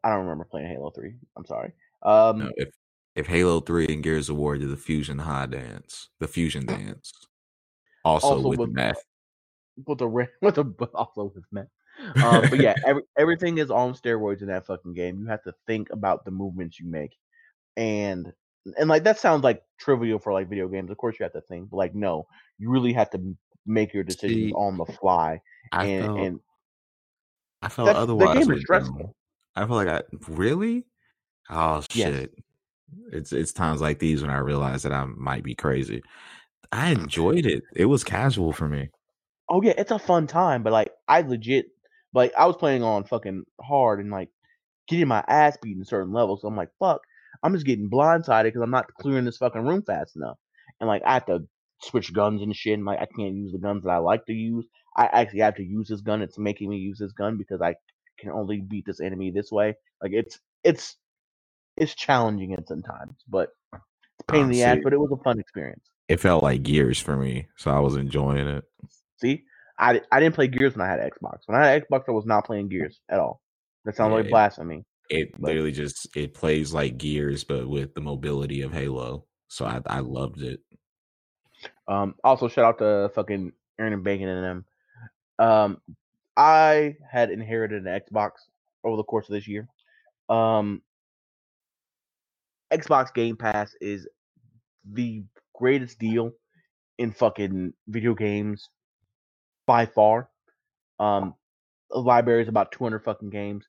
[0.05, 1.15] I don't remember playing Halo Three.
[1.37, 1.73] I'm sorry.
[2.03, 2.69] Um, No, if
[3.17, 7.13] if Halo 3 and Gears of War did the fusion high dance, the fusion dance.
[8.05, 9.03] Also, Also with with- meth.
[9.87, 10.63] with ra- with a
[10.95, 11.67] also with men.
[12.25, 15.19] Um, but yeah, every, everything is on steroids in that fucking game.
[15.19, 17.17] You have to think about the movements you make,
[17.77, 18.33] and
[18.79, 20.91] and like that sounds like trivial for like video games.
[20.91, 22.27] Of course, you have to think, but like no,
[22.59, 23.37] you really have to
[23.67, 25.41] make your decisions See, on the fly.
[25.73, 26.41] I and felt and
[27.63, 28.47] I felt That's- the otherwise.
[28.47, 29.15] game is stressful.
[29.57, 30.87] I feel like I really.
[31.51, 32.15] Oh Yes.
[32.15, 32.35] shit!
[33.13, 36.03] It's it's times like these when I realize that I might be crazy.
[36.71, 37.63] I enjoyed it.
[37.75, 38.91] It was casual for me.
[39.49, 40.63] oh yeah, it's a fun time.
[40.63, 41.67] But like I legit
[42.15, 44.29] like I was playing on fucking hard and like
[44.89, 46.43] getting my ass beat in certain levels.
[46.43, 47.01] So I'm like, fuck,
[47.43, 50.39] I'm just getting blindsided because I'm not clearing this fucking room fast enough.
[50.81, 51.41] And like I have to
[51.83, 52.75] switch guns and shit.
[52.75, 54.67] And like I can't use the guns that I like to use.
[54.97, 56.23] I actually have to use this gun.
[56.23, 57.77] It's making me use this gun because I
[58.19, 59.77] can only beat this enemy this way.
[60.03, 60.97] Like it's it's
[61.77, 64.79] it's challenging at sometimes, but it's a pain in the ass.
[64.83, 65.89] But it was a fun experience.
[66.09, 68.65] It felt like years for me, so I was enjoying it.
[69.21, 69.45] See,
[69.79, 71.41] I, I didn't play Gears when I had Xbox.
[71.47, 73.41] When I had Xbox, I was not playing Gears at all.
[73.85, 74.31] That sounds like Yeah.
[74.31, 74.85] blasphemy.
[75.09, 79.25] It literally just it plays like Gears, but with the mobility of Halo.
[79.49, 80.61] So I I loved it.
[81.87, 84.65] Um, also, shout out to fucking Aaron and Bacon and them.
[85.39, 85.81] Um,
[86.37, 88.33] I had inherited an Xbox
[88.85, 89.69] over the course of this year.
[90.29, 90.83] Um,
[92.71, 94.07] Xbox Game Pass is
[94.93, 95.25] the
[95.55, 96.33] greatest deal
[96.99, 98.69] in fucking video games
[99.67, 100.29] by far.
[100.99, 101.35] Um,
[101.91, 103.65] the library is about 200 fucking games.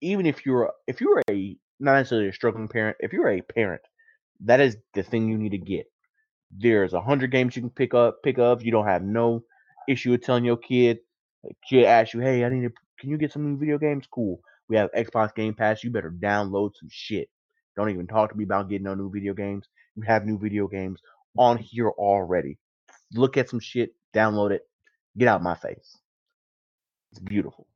[0.00, 3.82] Even if you're if you're a not necessarily a struggling parent, if you're a parent,
[4.44, 5.86] that is the thing you need to get.
[6.50, 8.64] There's a hundred games you can pick up, pick up.
[8.64, 9.44] You don't have no
[9.88, 10.98] issue with telling your kid.
[11.68, 12.72] Kid asks you, "Hey, I need to.
[12.98, 14.06] Can you get some new video games?
[14.10, 14.40] Cool.
[14.68, 15.84] We have Xbox Game Pass.
[15.84, 17.28] You better download some shit.
[17.76, 19.66] Don't even talk to me about getting no new video games.
[19.94, 21.00] You have new video games
[21.36, 22.58] on here already.
[23.14, 24.62] Look at some shit, download it,
[25.16, 25.98] get out my face.
[27.12, 27.66] It's beautiful.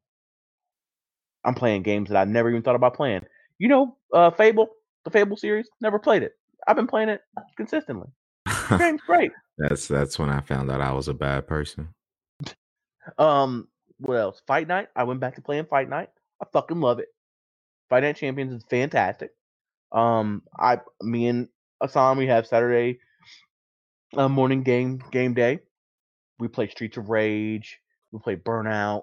[1.44, 3.23] I'm playing games that I never even thought about playing.
[3.59, 4.69] You know, uh, Fable,
[5.05, 6.32] the Fable series, never played it.
[6.66, 7.23] I've been playing it
[7.56, 8.09] consistently.
[8.78, 9.32] Game's great.
[9.59, 11.89] that's that's when I found out I was a bad person.
[13.19, 14.43] Um, what else?
[14.47, 14.89] Fight Night.
[14.94, 16.10] I went back to playing Fight Night.
[16.40, 17.09] I fucking love it.
[17.89, 19.31] Fight Night Champions is fantastic.
[19.93, 21.48] Um, I, me and
[21.82, 22.98] Assam, we have Saturday
[24.16, 25.60] uh, morning game game day.
[26.39, 27.81] We play Streets of Rage.
[28.10, 29.02] We play Burnout.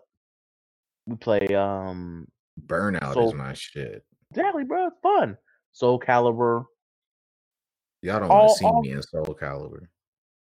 [1.10, 2.28] We play um
[2.68, 4.04] Burnout Soul- is my shit.
[4.32, 4.88] exactly, bro.
[4.88, 5.38] It's fun.
[5.72, 6.66] Soul Calibur.
[8.02, 9.88] Y'all don't want to see all- me in Soul Calibur.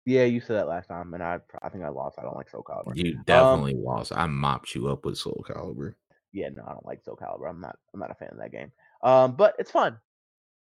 [0.04, 2.18] Yeah, you said that last time, and I I think I lost.
[2.18, 2.96] I don't like Soul Calibur.
[2.96, 4.12] You definitely lost.
[4.14, 5.94] I mopped you up with Soul Calibur.
[6.32, 7.48] yeah, no, I don't like Soul Calibur.
[7.48, 8.70] I'm not I'm not a fan of that game.
[9.02, 9.98] Um, but it's fun.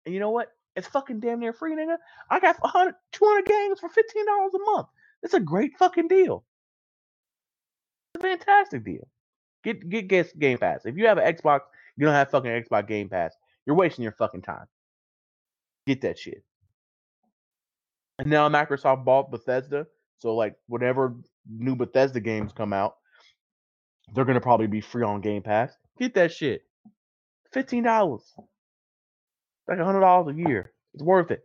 [0.06, 0.52] And you know what?
[0.76, 1.98] It's fucking damn near free, nigga.
[2.30, 4.88] I got 100, 200 games for fifteen dollars a month.
[5.24, 6.46] It's a great fucking deal.
[8.16, 9.08] It's a fantastic deal.
[9.64, 10.86] Get get get Game Pass.
[10.86, 11.62] If you have an Xbox,
[11.98, 13.36] you don't have fucking Xbox Game Pass.
[13.66, 14.66] You're wasting your fucking time.
[15.86, 16.44] Get that shit.
[18.20, 19.88] And now Microsoft bought Bethesda,
[20.18, 21.16] so like whatever
[21.50, 22.96] new Bethesda games come out,
[24.14, 25.74] they're gonna probably be free on Game Pass.
[25.98, 26.64] Get that shit.
[27.52, 28.34] Fifteen dollars.
[29.68, 30.72] Like a hundred dollars a year.
[30.94, 31.44] It's worth it.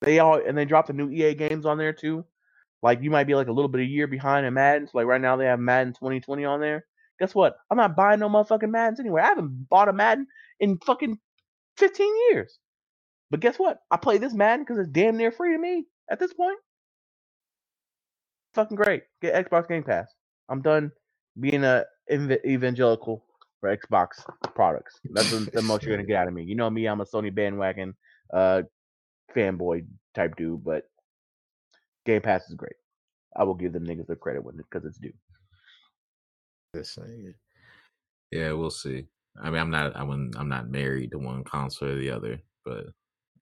[0.00, 2.24] They all and they dropped the new EA games on there too.
[2.84, 4.86] Like you might be like a little bit a year behind in Madden.
[4.86, 6.84] So like right now they have Madden 2020 on there.
[7.18, 7.56] Guess what?
[7.70, 9.22] I'm not buying no motherfucking Maddens anywhere.
[9.22, 10.26] I haven't bought a Madden
[10.60, 11.18] in fucking
[11.78, 12.58] 15 years.
[13.30, 13.78] But guess what?
[13.90, 16.58] I play this Madden because it's damn near free to me at this point.
[18.52, 19.04] Fucking great.
[19.22, 20.12] Get Xbox Game Pass.
[20.50, 20.92] I'm done
[21.40, 23.24] being a ev- evangelical
[23.60, 24.08] for Xbox
[24.54, 25.00] products.
[25.10, 26.44] That's the, the most you're gonna get out of me.
[26.44, 27.94] You know me, I'm a Sony bandwagon
[28.34, 28.60] uh
[29.34, 30.84] fanboy type dude, but
[32.04, 32.76] Game Pass is great.
[33.36, 35.12] I will give them niggas their credit when because it's due.
[36.72, 37.34] This thing.
[38.30, 39.06] Yeah, we'll see.
[39.42, 39.96] I mean, I'm not.
[39.96, 40.30] I'm.
[40.36, 42.86] I'm not married to one console or the other, but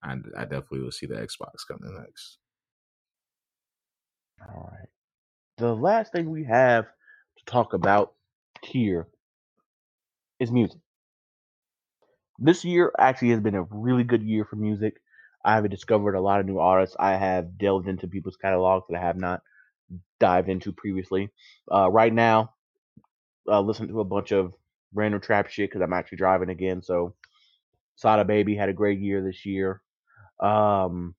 [0.02, 2.38] I, I definitely will see the Xbox coming next.
[4.40, 4.88] All right.
[5.58, 8.14] The last thing we have to talk about
[8.62, 9.08] here
[10.40, 10.78] is music.
[12.38, 14.94] This year actually has been a really good year for music.
[15.44, 16.96] I have discovered a lot of new artists.
[16.98, 19.42] I have delved into people's catalogs that I have not
[20.20, 21.30] dived into previously.
[21.70, 22.54] Uh, right now,
[23.48, 24.54] uh, listen to a bunch of
[24.94, 26.82] random trap shit because I'm actually driving again.
[26.82, 27.14] So,
[27.96, 29.82] Sada Baby had a great year this year.
[30.40, 31.14] Um,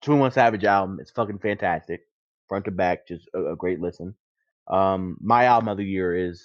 [0.00, 2.02] Two One Savage album is fucking fantastic,
[2.48, 4.14] front to back, just a, a great listen.
[4.68, 6.42] Um, my album of the year is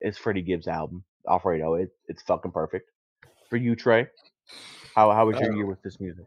[0.00, 1.74] is Freddie Gibbs' album, Alfredo.
[1.74, 2.90] It, it's fucking perfect.
[3.48, 4.08] For you, Trey,
[4.94, 6.24] how how was your Uh, year with this music?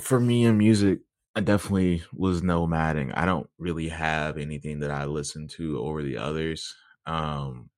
[0.00, 1.00] For me in music,
[1.36, 3.12] I definitely was nomading.
[3.16, 6.74] I don't really have anything that I listen to over the others.
[7.06, 7.70] Um,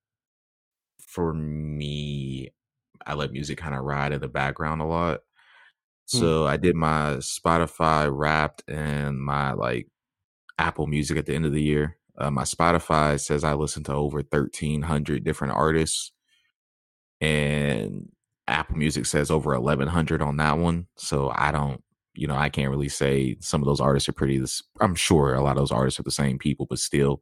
[0.99, 2.51] for me,
[3.05, 5.21] I let music kind of ride in the background a lot.
[6.11, 6.17] Hmm.
[6.17, 9.87] So I did my Spotify Wrapped and my like
[10.57, 11.97] Apple Music at the end of the year.
[12.17, 16.11] Uh, my Spotify says I listen to over thirteen hundred different artists,
[17.21, 18.09] and
[18.47, 20.87] Apple Music says over eleven hundred on that one.
[20.95, 21.83] So I don't,
[22.17, 24.39] you know, I can't really say some of those artists are pretty.
[24.39, 27.21] this- I'm sure a lot of those artists are the same people, but still.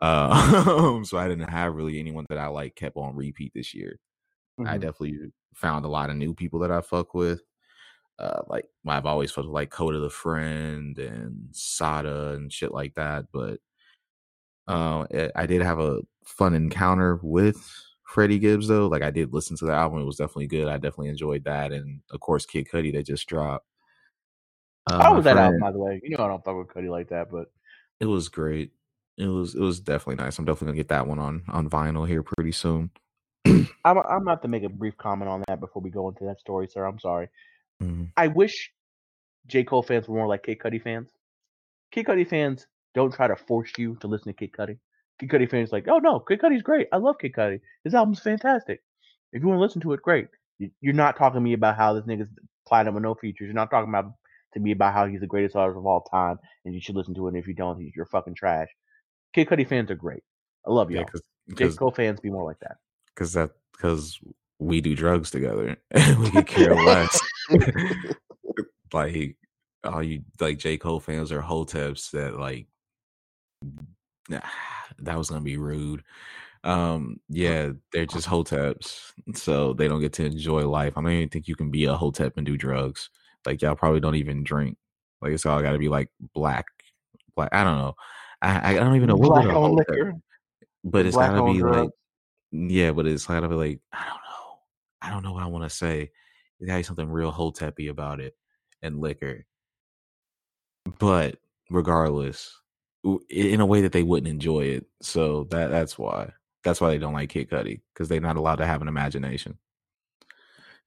[0.00, 3.98] Uh, so I didn't have really anyone that I like kept on repeat this year.
[4.58, 4.80] I Mhm.
[4.80, 5.18] definitely
[5.54, 7.42] found a lot of new people that I fuck with.
[8.18, 12.94] Uh, like I've always fucked with like Coda the Friend and Sada and shit like
[12.94, 13.26] that.
[13.32, 13.60] But
[14.68, 17.56] uh, I did have a fun encounter with
[18.06, 18.86] Freddie Gibbs though.
[18.86, 20.68] Like I did listen to the album; it was definitely good.
[20.68, 23.66] I definitely enjoyed that, and of course Kid Cudi that just dropped.
[24.90, 26.00] Uh, How was that album, friend- by the way?
[26.02, 27.50] You know I don't fuck with Cudi like that, but
[28.00, 28.72] It was great.
[29.16, 30.38] It was it was definitely nice.
[30.38, 32.90] I'm definitely gonna get that one on on vinyl here pretty soon.
[33.46, 36.24] I'm I'm gonna have to make a brief comment on that before we go into
[36.24, 36.84] that story, sir.
[36.84, 37.28] I'm sorry.
[37.82, 38.10] Mhm.
[38.16, 38.72] I wish
[39.46, 39.64] J.
[39.64, 41.10] Cole fans were more like Kid Cudi fans.
[41.92, 44.78] Kid Cudi fans don't try to force you to listen to Kid Cudi.
[45.20, 46.88] Kid Cudi fans like, oh no, Kid Cudi's great.
[46.92, 47.60] I love Kid Cudi.
[47.84, 48.82] His album's fantastic.
[49.32, 50.28] If you want to listen to it, great.
[50.58, 52.28] You- You're not talking to me about how this nigga's
[52.66, 53.46] platinum with no features.
[53.46, 54.12] You're not talking about
[54.54, 57.14] to me about how he's the greatest artist of all time and you should listen
[57.14, 57.30] to it.
[57.30, 58.68] And if you don't, you're fucking trash.
[59.32, 60.22] Kid Cudi fans are great.
[60.66, 61.04] I love y'all.
[61.04, 61.22] because
[61.56, 61.76] J.
[61.76, 62.76] Cole fans be more like that.
[63.14, 64.18] because that because
[64.58, 67.20] we do drugs together and we could care less.
[68.92, 69.36] like
[69.84, 72.66] all you like J Cole fans are hoteps that like
[74.28, 74.40] nah,
[74.98, 76.02] that was gonna be rude.
[76.64, 80.96] Um, yeah, they're just hoteps, so they don't get to enjoy life.
[80.96, 83.10] I don't even think you can be a hotep and do drugs.
[83.46, 84.76] Like y'all probably don't even drink.
[85.20, 86.66] Like it's all got to be like black,
[87.36, 87.50] black.
[87.52, 87.94] I don't know.
[88.42, 90.14] I, I don't even know what Black on liquor.
[90.82, 91.90] but it's Black gotta be like
[92.50, 94.58] yeah, but it's gotta be like I don't know.
[95.00, 96.10] I don't know what I want to say.
[96.60, 98.34] It gotta be something real hotepy about it
[98.82, 99.46] and liquor.
[100.98, 101.38] But
[101.70, 102.52] regardless,
[103.30, 104.86] in a way that they wouldn't enjoy it.
[105.00, 106.32] So that that's why.
[106.64, 109.58] That's why they don't like Kid Cudi because they're not allowed to have an imagination.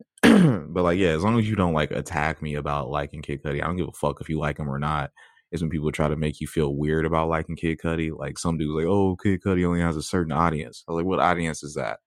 [0.22, 3.62] but like, yeah, as long as you don't like attack me about liking Kid Cudi,
[3.62, 5.12] I don't give a fuck if you like him or not.
[5.52, 8.18] Is when people try to make you feel weird about liking Kid Cudi.
[8.18, 10.84] Like some dudes like, oh, Kid Cudi only has a certain audience.
[10.88, 12.00] I was like, what audience is that?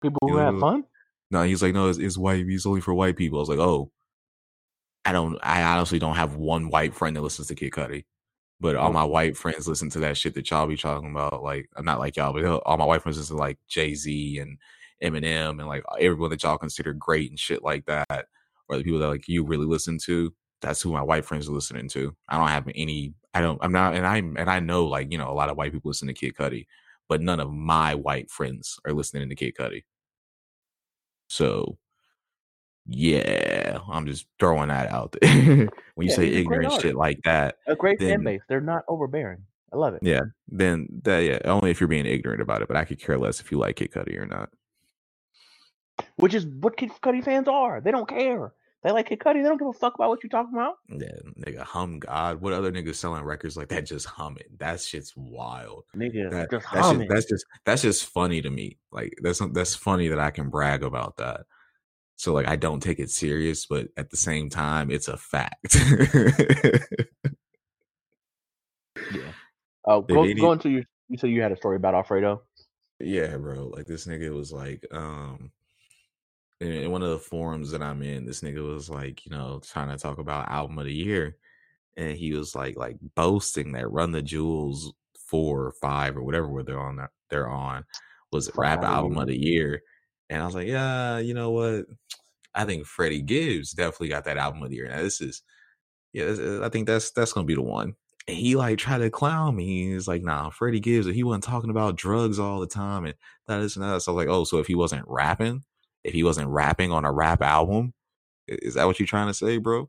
[0.00, 0.84] People You who know, have fun.
[1.30, 2.46] No, he's like, no, it's, it's white.
[2.46, 3.38] He's only for white people.
[3.38, 3.90] I was like, oh,
[5.04, 5.38] I don't.
[5.42, 8.04] I honestly don't have one white friend that listens to Kid Cudi,
[8.60, 11.42] but all my white friends listen to that shit that y'all be talking about.
[11.42, 13.94] Like, I'm not like y'all, but uh, all my white friends listen to like Jay
[13.94, 14.58] Z and
[15.02, 18.26] Eminem and like everyone that y'all consider great and shit like that,
[18.68, 20.32] or the people that like you really listen to.
[20.60, 22.16] That's who my white friends are listening to.
[22.28, 23.14] I don't have any.
[23.34, 23.58] I don't.
[23.62, 23.94] I'm not.
[23.94, 26.14] And I and I know like you know a lot of white people listen to
[26.14, 26.66] Kid Cudi,
[27.08, 29.84] but none of my white friends are listening to Kid Cudi.
[31.28, 31.78] So
[32.86, 35.30] yeah, I'm just throwing that out there.
[35.94, 38.40] when you Yeah, say he's a great ignorant shit like that, A great fan base.
[38.48, 39.44] They're not overbearing.
[39.72, 40.02] I love it.
[40.02, 42.68] yeah, then that yeah, only if you're being ignorant about it.
[42.68, 44.50] But I could care less if you like Kid Cudi or not.
[46.16, 47.80] Which is what Kid Cudi fans are.
[47.80, 48.52] They don't care.
[48.82, 49.42] They like Kid Cudi.
[49.42, 50.76] They don't give a fuck about what you're talking about.
[50.88, 52.40] Yeah, nigga, hum God.
[52.40, 53.86] What other niggas selling records like that?
[53.86, 54.58] Just hum it.
[54.58, 55.84] That shit's wild.
[55.96, 58.78] Nigga, That just that's hum just that's just that's just funny to me.
[58.92, 61.46] Like that's that's funny that I can brag about that.
[62.16, 65.76] So like I don't take it serious, but at the same time, it's a fact.
[69.12, 69.20] Yeah.
[69.84, 70.82] Oh, go, go into your.
[71.08, 72.42] You said you had a story about Alfredo.
[73.00, 73.68] Yeah, bro.
[73.68, 75.50] Like this nigga was like, um,
[76.60, 79.88] in, one of the forums that I'm in, this nigga was like, you know, trying
[79.88, 81.36] to talk about album of the year,
[81.96, 84.92] and he was like, like boasting that Run the Jewels
[85.26, 87.84] four or five or whatever where they're on they're on
[88.32, 89.82] was rap album of the year,
[90.30, 91.86] and I was like, yeah, you know what?
[92.54, 94.88] I think Freddie Gibbs definitely got that album of the year.
[94.88, 95.42] Now this is,
[96.12, 97.94] yeah, this, uh, I think that's that's gonna be the one.
[98.26, 99.92] And he like tried to clown me.
[99.92, 103.14] He's like, nah, Freddie Gibbs, he wasn't talking about drugs all the time and
[103.46, 104.02] that is and that.
[104.02, 105.62] So I was like, oh, so if he wasn't rapping,
[106.08, 107.94] if he wasn't rapping on a rap album,
[108.46, 109.88] is that what you're trying to say, bro?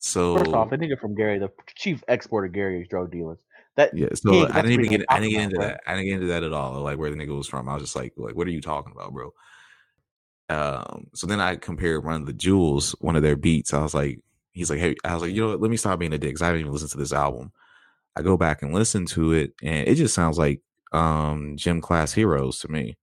[0.00, 3.38] So First off, the nigga from Gary, the chief exporter of Gary's drug dealers.
[3.76, 5.82] That yeah, so I didn't even get I didn't get into that.
[5.86, 6.80] I didn't get into that at all.
[6.80, 7.68] Like where the nigga was from.
[7.68, 9.32] I was just like, like, what are you talking about, bro?
[10.48, 13.72] Um, so then I compared one of the Jewels, one of their beats.
[13.72, 14.20] I was like,
[14.52, 15.60] he's like, hey, I was like, you know what?
[15.60, 16.34] Let me stop being a dick.
[16.34, 17.52] Cause I haven't even listened to this album.
[18.16, 20.62] I go back and listen to it, and it just sounds like
[20.92, 22.96] um gym class heroes to me.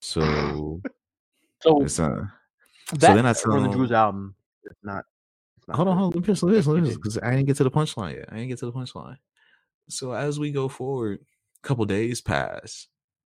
[0.00, 0.80] So
[1.66, 2.24] So it's uh
[2.92, 5.04] that then I tell from the Drew's album, it's not.
[5.58, 7.02] It's not hold on, hold on, let me finish, let me finish, let me Continue.
[7.02, 8.28] finish, because I didn't get to the punchline yet.
[8.30, 9.16] I didn't get to the punchline.
[9.88, 11.20] So as we go forward,
[11.64, 12.86] a couple days pass,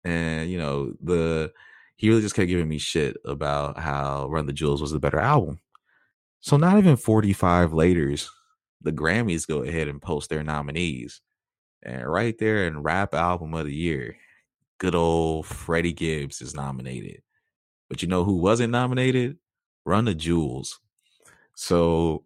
[0.05, 1.53] and you know the
[1.97, 5.21] he really just kept giving me shit about how Run the Jewels was the better
[5.21, 5.61] album.
[6.41, 8.29] So not even forty five later's,
[8.83, 11.21] the Grammys go ahead and post their nominees,
[11.83, 14.17] and right there in Rap Album of the Year,
[14.79, 17.23] good old Freddie Gibbs is nominated.
[17.95, 19.39] But you know who wasn't nominated?
[19.87, 20.81] Run the Jewels.
[21.55, 22.25] So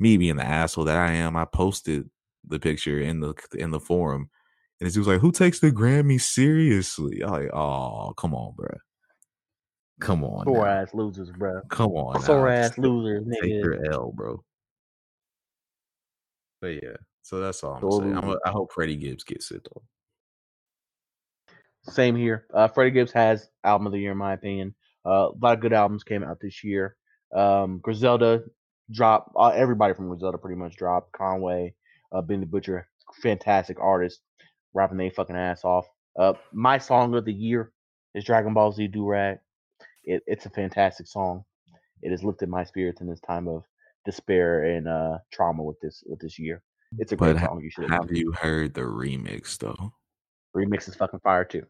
[0.00, 2.08] me being the asshole that I am, I posted
[2.42, 4.30] the picture in the in the forum,
[4.80, 8.70] and dude was like, "Who takes the Grammy seriously?" I'm like, "Oh, come on, bro,
[10.00, 10.64] come on, now.
[10.64, 11.60] ass losers, bro.
[11.68, 12.46] come on, now.
[12.46, 13.62] ass Just losers, take nigga.
[13.62, 14.42] your L, bro."
[16.62, 18.16] But yeah, so that's all I'm Sore saying.
[18.16, 18.38] I'm a.
[18.46, 19.82] I hope Freddie Gibbs gets it though.
[21.92, 22.46] Same here.
[22.54, 24.74] Uh, Freddie Gibbs has album of the year, in my opinion.
[25.06, 26.96] Uh, a lot of good albums came out this year.
[27.34, 28.42] Um, Griselda
[28.90, 29.32] dropped.
[29.38, 31.12] Uh, everybody from Griselda pretty much dropped.
[31.12, 31.74] Conway,
[32.12, 32.88] uh, Benny Butcher,
[33.22, 34.20] fantastic artist,
[34.72, 35.86] rapping their fucking ass off.
[36.18, 37.72] Uh, my song of the year
[38.14, 39.38] is Dragon Ball Z Do Rag.
[40.04, 41.44] It, it's a fantastic song.
[42.02, 43.64] It has lifted my spirits in this time of
[44.04, 46.62] despair and uh, trauma with this with this year.
[46.98, 47.60] It's a great But ha- song.
[47.62, 49.92] You should Have you heard the remix though?
[50.56, 51.66] remix is fucking fire too.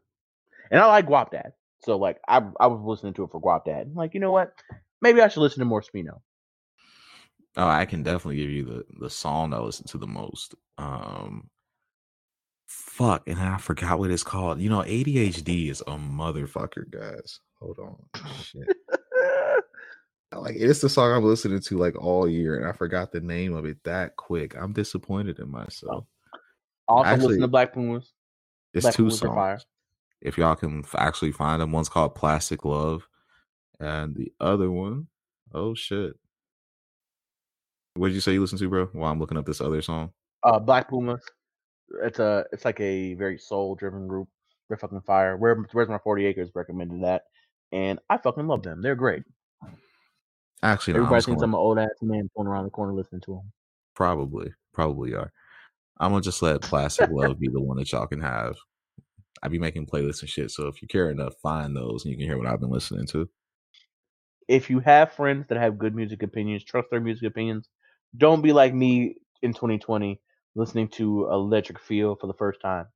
[0.71, 1.53] And I like Guap Dad.
[1.85, 3.87] So like I I was listening to it for Guap Dad.
[3.89, 4.53] I'm like, you know what?
[5.01, 6.21] Maybe I should listen to more Smino.
[7.57, 10.55] Oh, I can definitely give you the the song I listen to the most.
[10.79, 11.51] Um
[12.67, 14.61] fuck, and I forgot what it's called.
[14.61, 17.41] You know, ADHD is a motherfucker, guys.
[17.61, 17.97] Hold on.
[18.43, 18.69] Shit.
[20.37, 23.55] Like it's the song I'm listening to like all year, and I forgot the name
[23.55, 24.57] of it that quick.
[24.57, 26.07] I'm disappointed in myself.
[26.89, 28.13] also Actually, listen to Black Pumas.
[28.73, 29.67] It's Black two Pumas songs.
[30.25, 33.07] If y'all can f- actually find them, one's called Plastic Love,
[33.79, 35.07] and the other one,
[35.53, 36.15] oh shit.
[37.95, 38.87] What did you say you listen to, bro?
[38.87, 40.11] While I'm looking up this other song.
[40.43, 41.23] Uh Black Pumas.
[42.03, 44.29] It's a it's like a very soul driven group.
[44.69, 45.37] They're fucking fire.
[45.37, 47.25] Where Where's my forty acres recommended that,
[47.71, 48.81] and I fucking love them.
[48.83, 49.23] They're great.
[50.63, 53.53] Actually, Everybody thinks I'm an old ass man going around the corner listening to them.
[53.95, 55.31] probably, probably are.
[56.01, 58.57] I'm gonna just let Plastic Love be the one that y'all can have.
[59.43, 62.19] I be making playlists and shit, so if you care enough, find those and you
[62.19, 63.29] can hear what I've been listening to.
[64.49, 67.69] If you have friends that have good music opinions, trust their music opinions.
[68.17, 70.21] Don't be like me in 2020
[70.55, 72.87] listening to Electric Feel for the first time.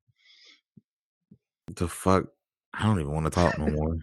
[1.75, 2.27] The fuck,
[2.73, 3.99] I don't even want to talk no more.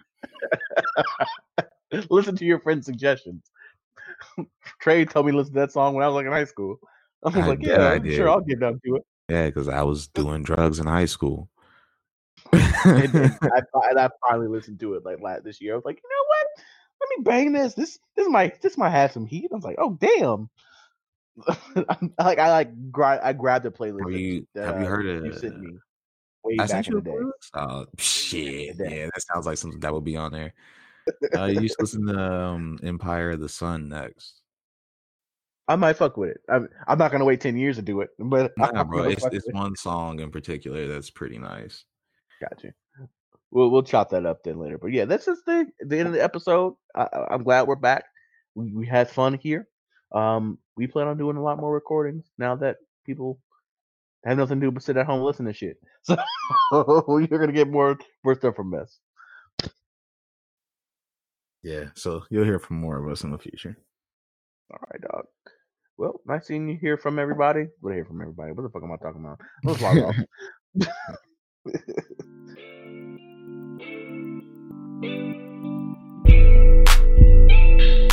[2.09, 3.49] listen to your friend's suggestions.
[4.81, 6.79] Trey told me to listen to that song when I was like in high school.
[7.23, 9.03] I was I like, did, yeah, I'm sure I'll get down to it.
[9.29, 11.49] Yeah, because I was doing drugs in high school.
[12.85, 15.73] And, and I, and I finally listened to it like last this year.
[15.73, 16.47] I was like, you know what?
[17.01, 17.73] Let me bang this.
[17.73, 19.49] This this might this might have some heat.
[19.51, 20.49] I was like, oh damn.
[22.17, 24.09] Like I like gra- I grabbed a playlist.
[24.09, 25.39] have you that, have you uh, heard you of?
[25.39, 25.77] sent me
[26.45, 27.17] way I back sent in the day.
[27.55, 28.75] Oh shit!
[28.77, 30.53] Yeah, that sounds like something that would be on there.
[31.35, 34.41] Uh, you should listen to um, Empire of the Sun next.
[35.67, 36.41] I might fuck with it.
[36.47, 39.47] I'm I'm not gonna wait ten years to do it, but Nah, bro, it's it's
[39.51, 41.83] one song in particular that's pretty nice.
[42.49, 42.71] Got you.
[43.51, 44.77] We'll we'll chop that up then later.
[44.77, 46.75] But yeah, this is the the end of the episode.
[46.95, 48.05] I, I'm glad we're back.
[48.53, 49.67] We we had fun here.
[50.13, 53.39] Um, we plan on doing a lot more recordings now that people
[54.25, 55.77] have nothing to do but sit at home and listen to shit.
[56.71, 58.99] So you're gonna get more more stuff from us.
[61.63, 63.75] Yeah, so you'll hear from more of us in the future.
[64.71, 65.25] All right, dog.
[65.97, 67.67] Well, nice seeing you hear from everybody.
[67.79, 68.51] What I hear from everybody?
[68.51, 69.39] What the fuck am I talking about?
[69.63, 70.15] Let's log off.
[71.65, 71.87] thank
[77.79, 78.04] you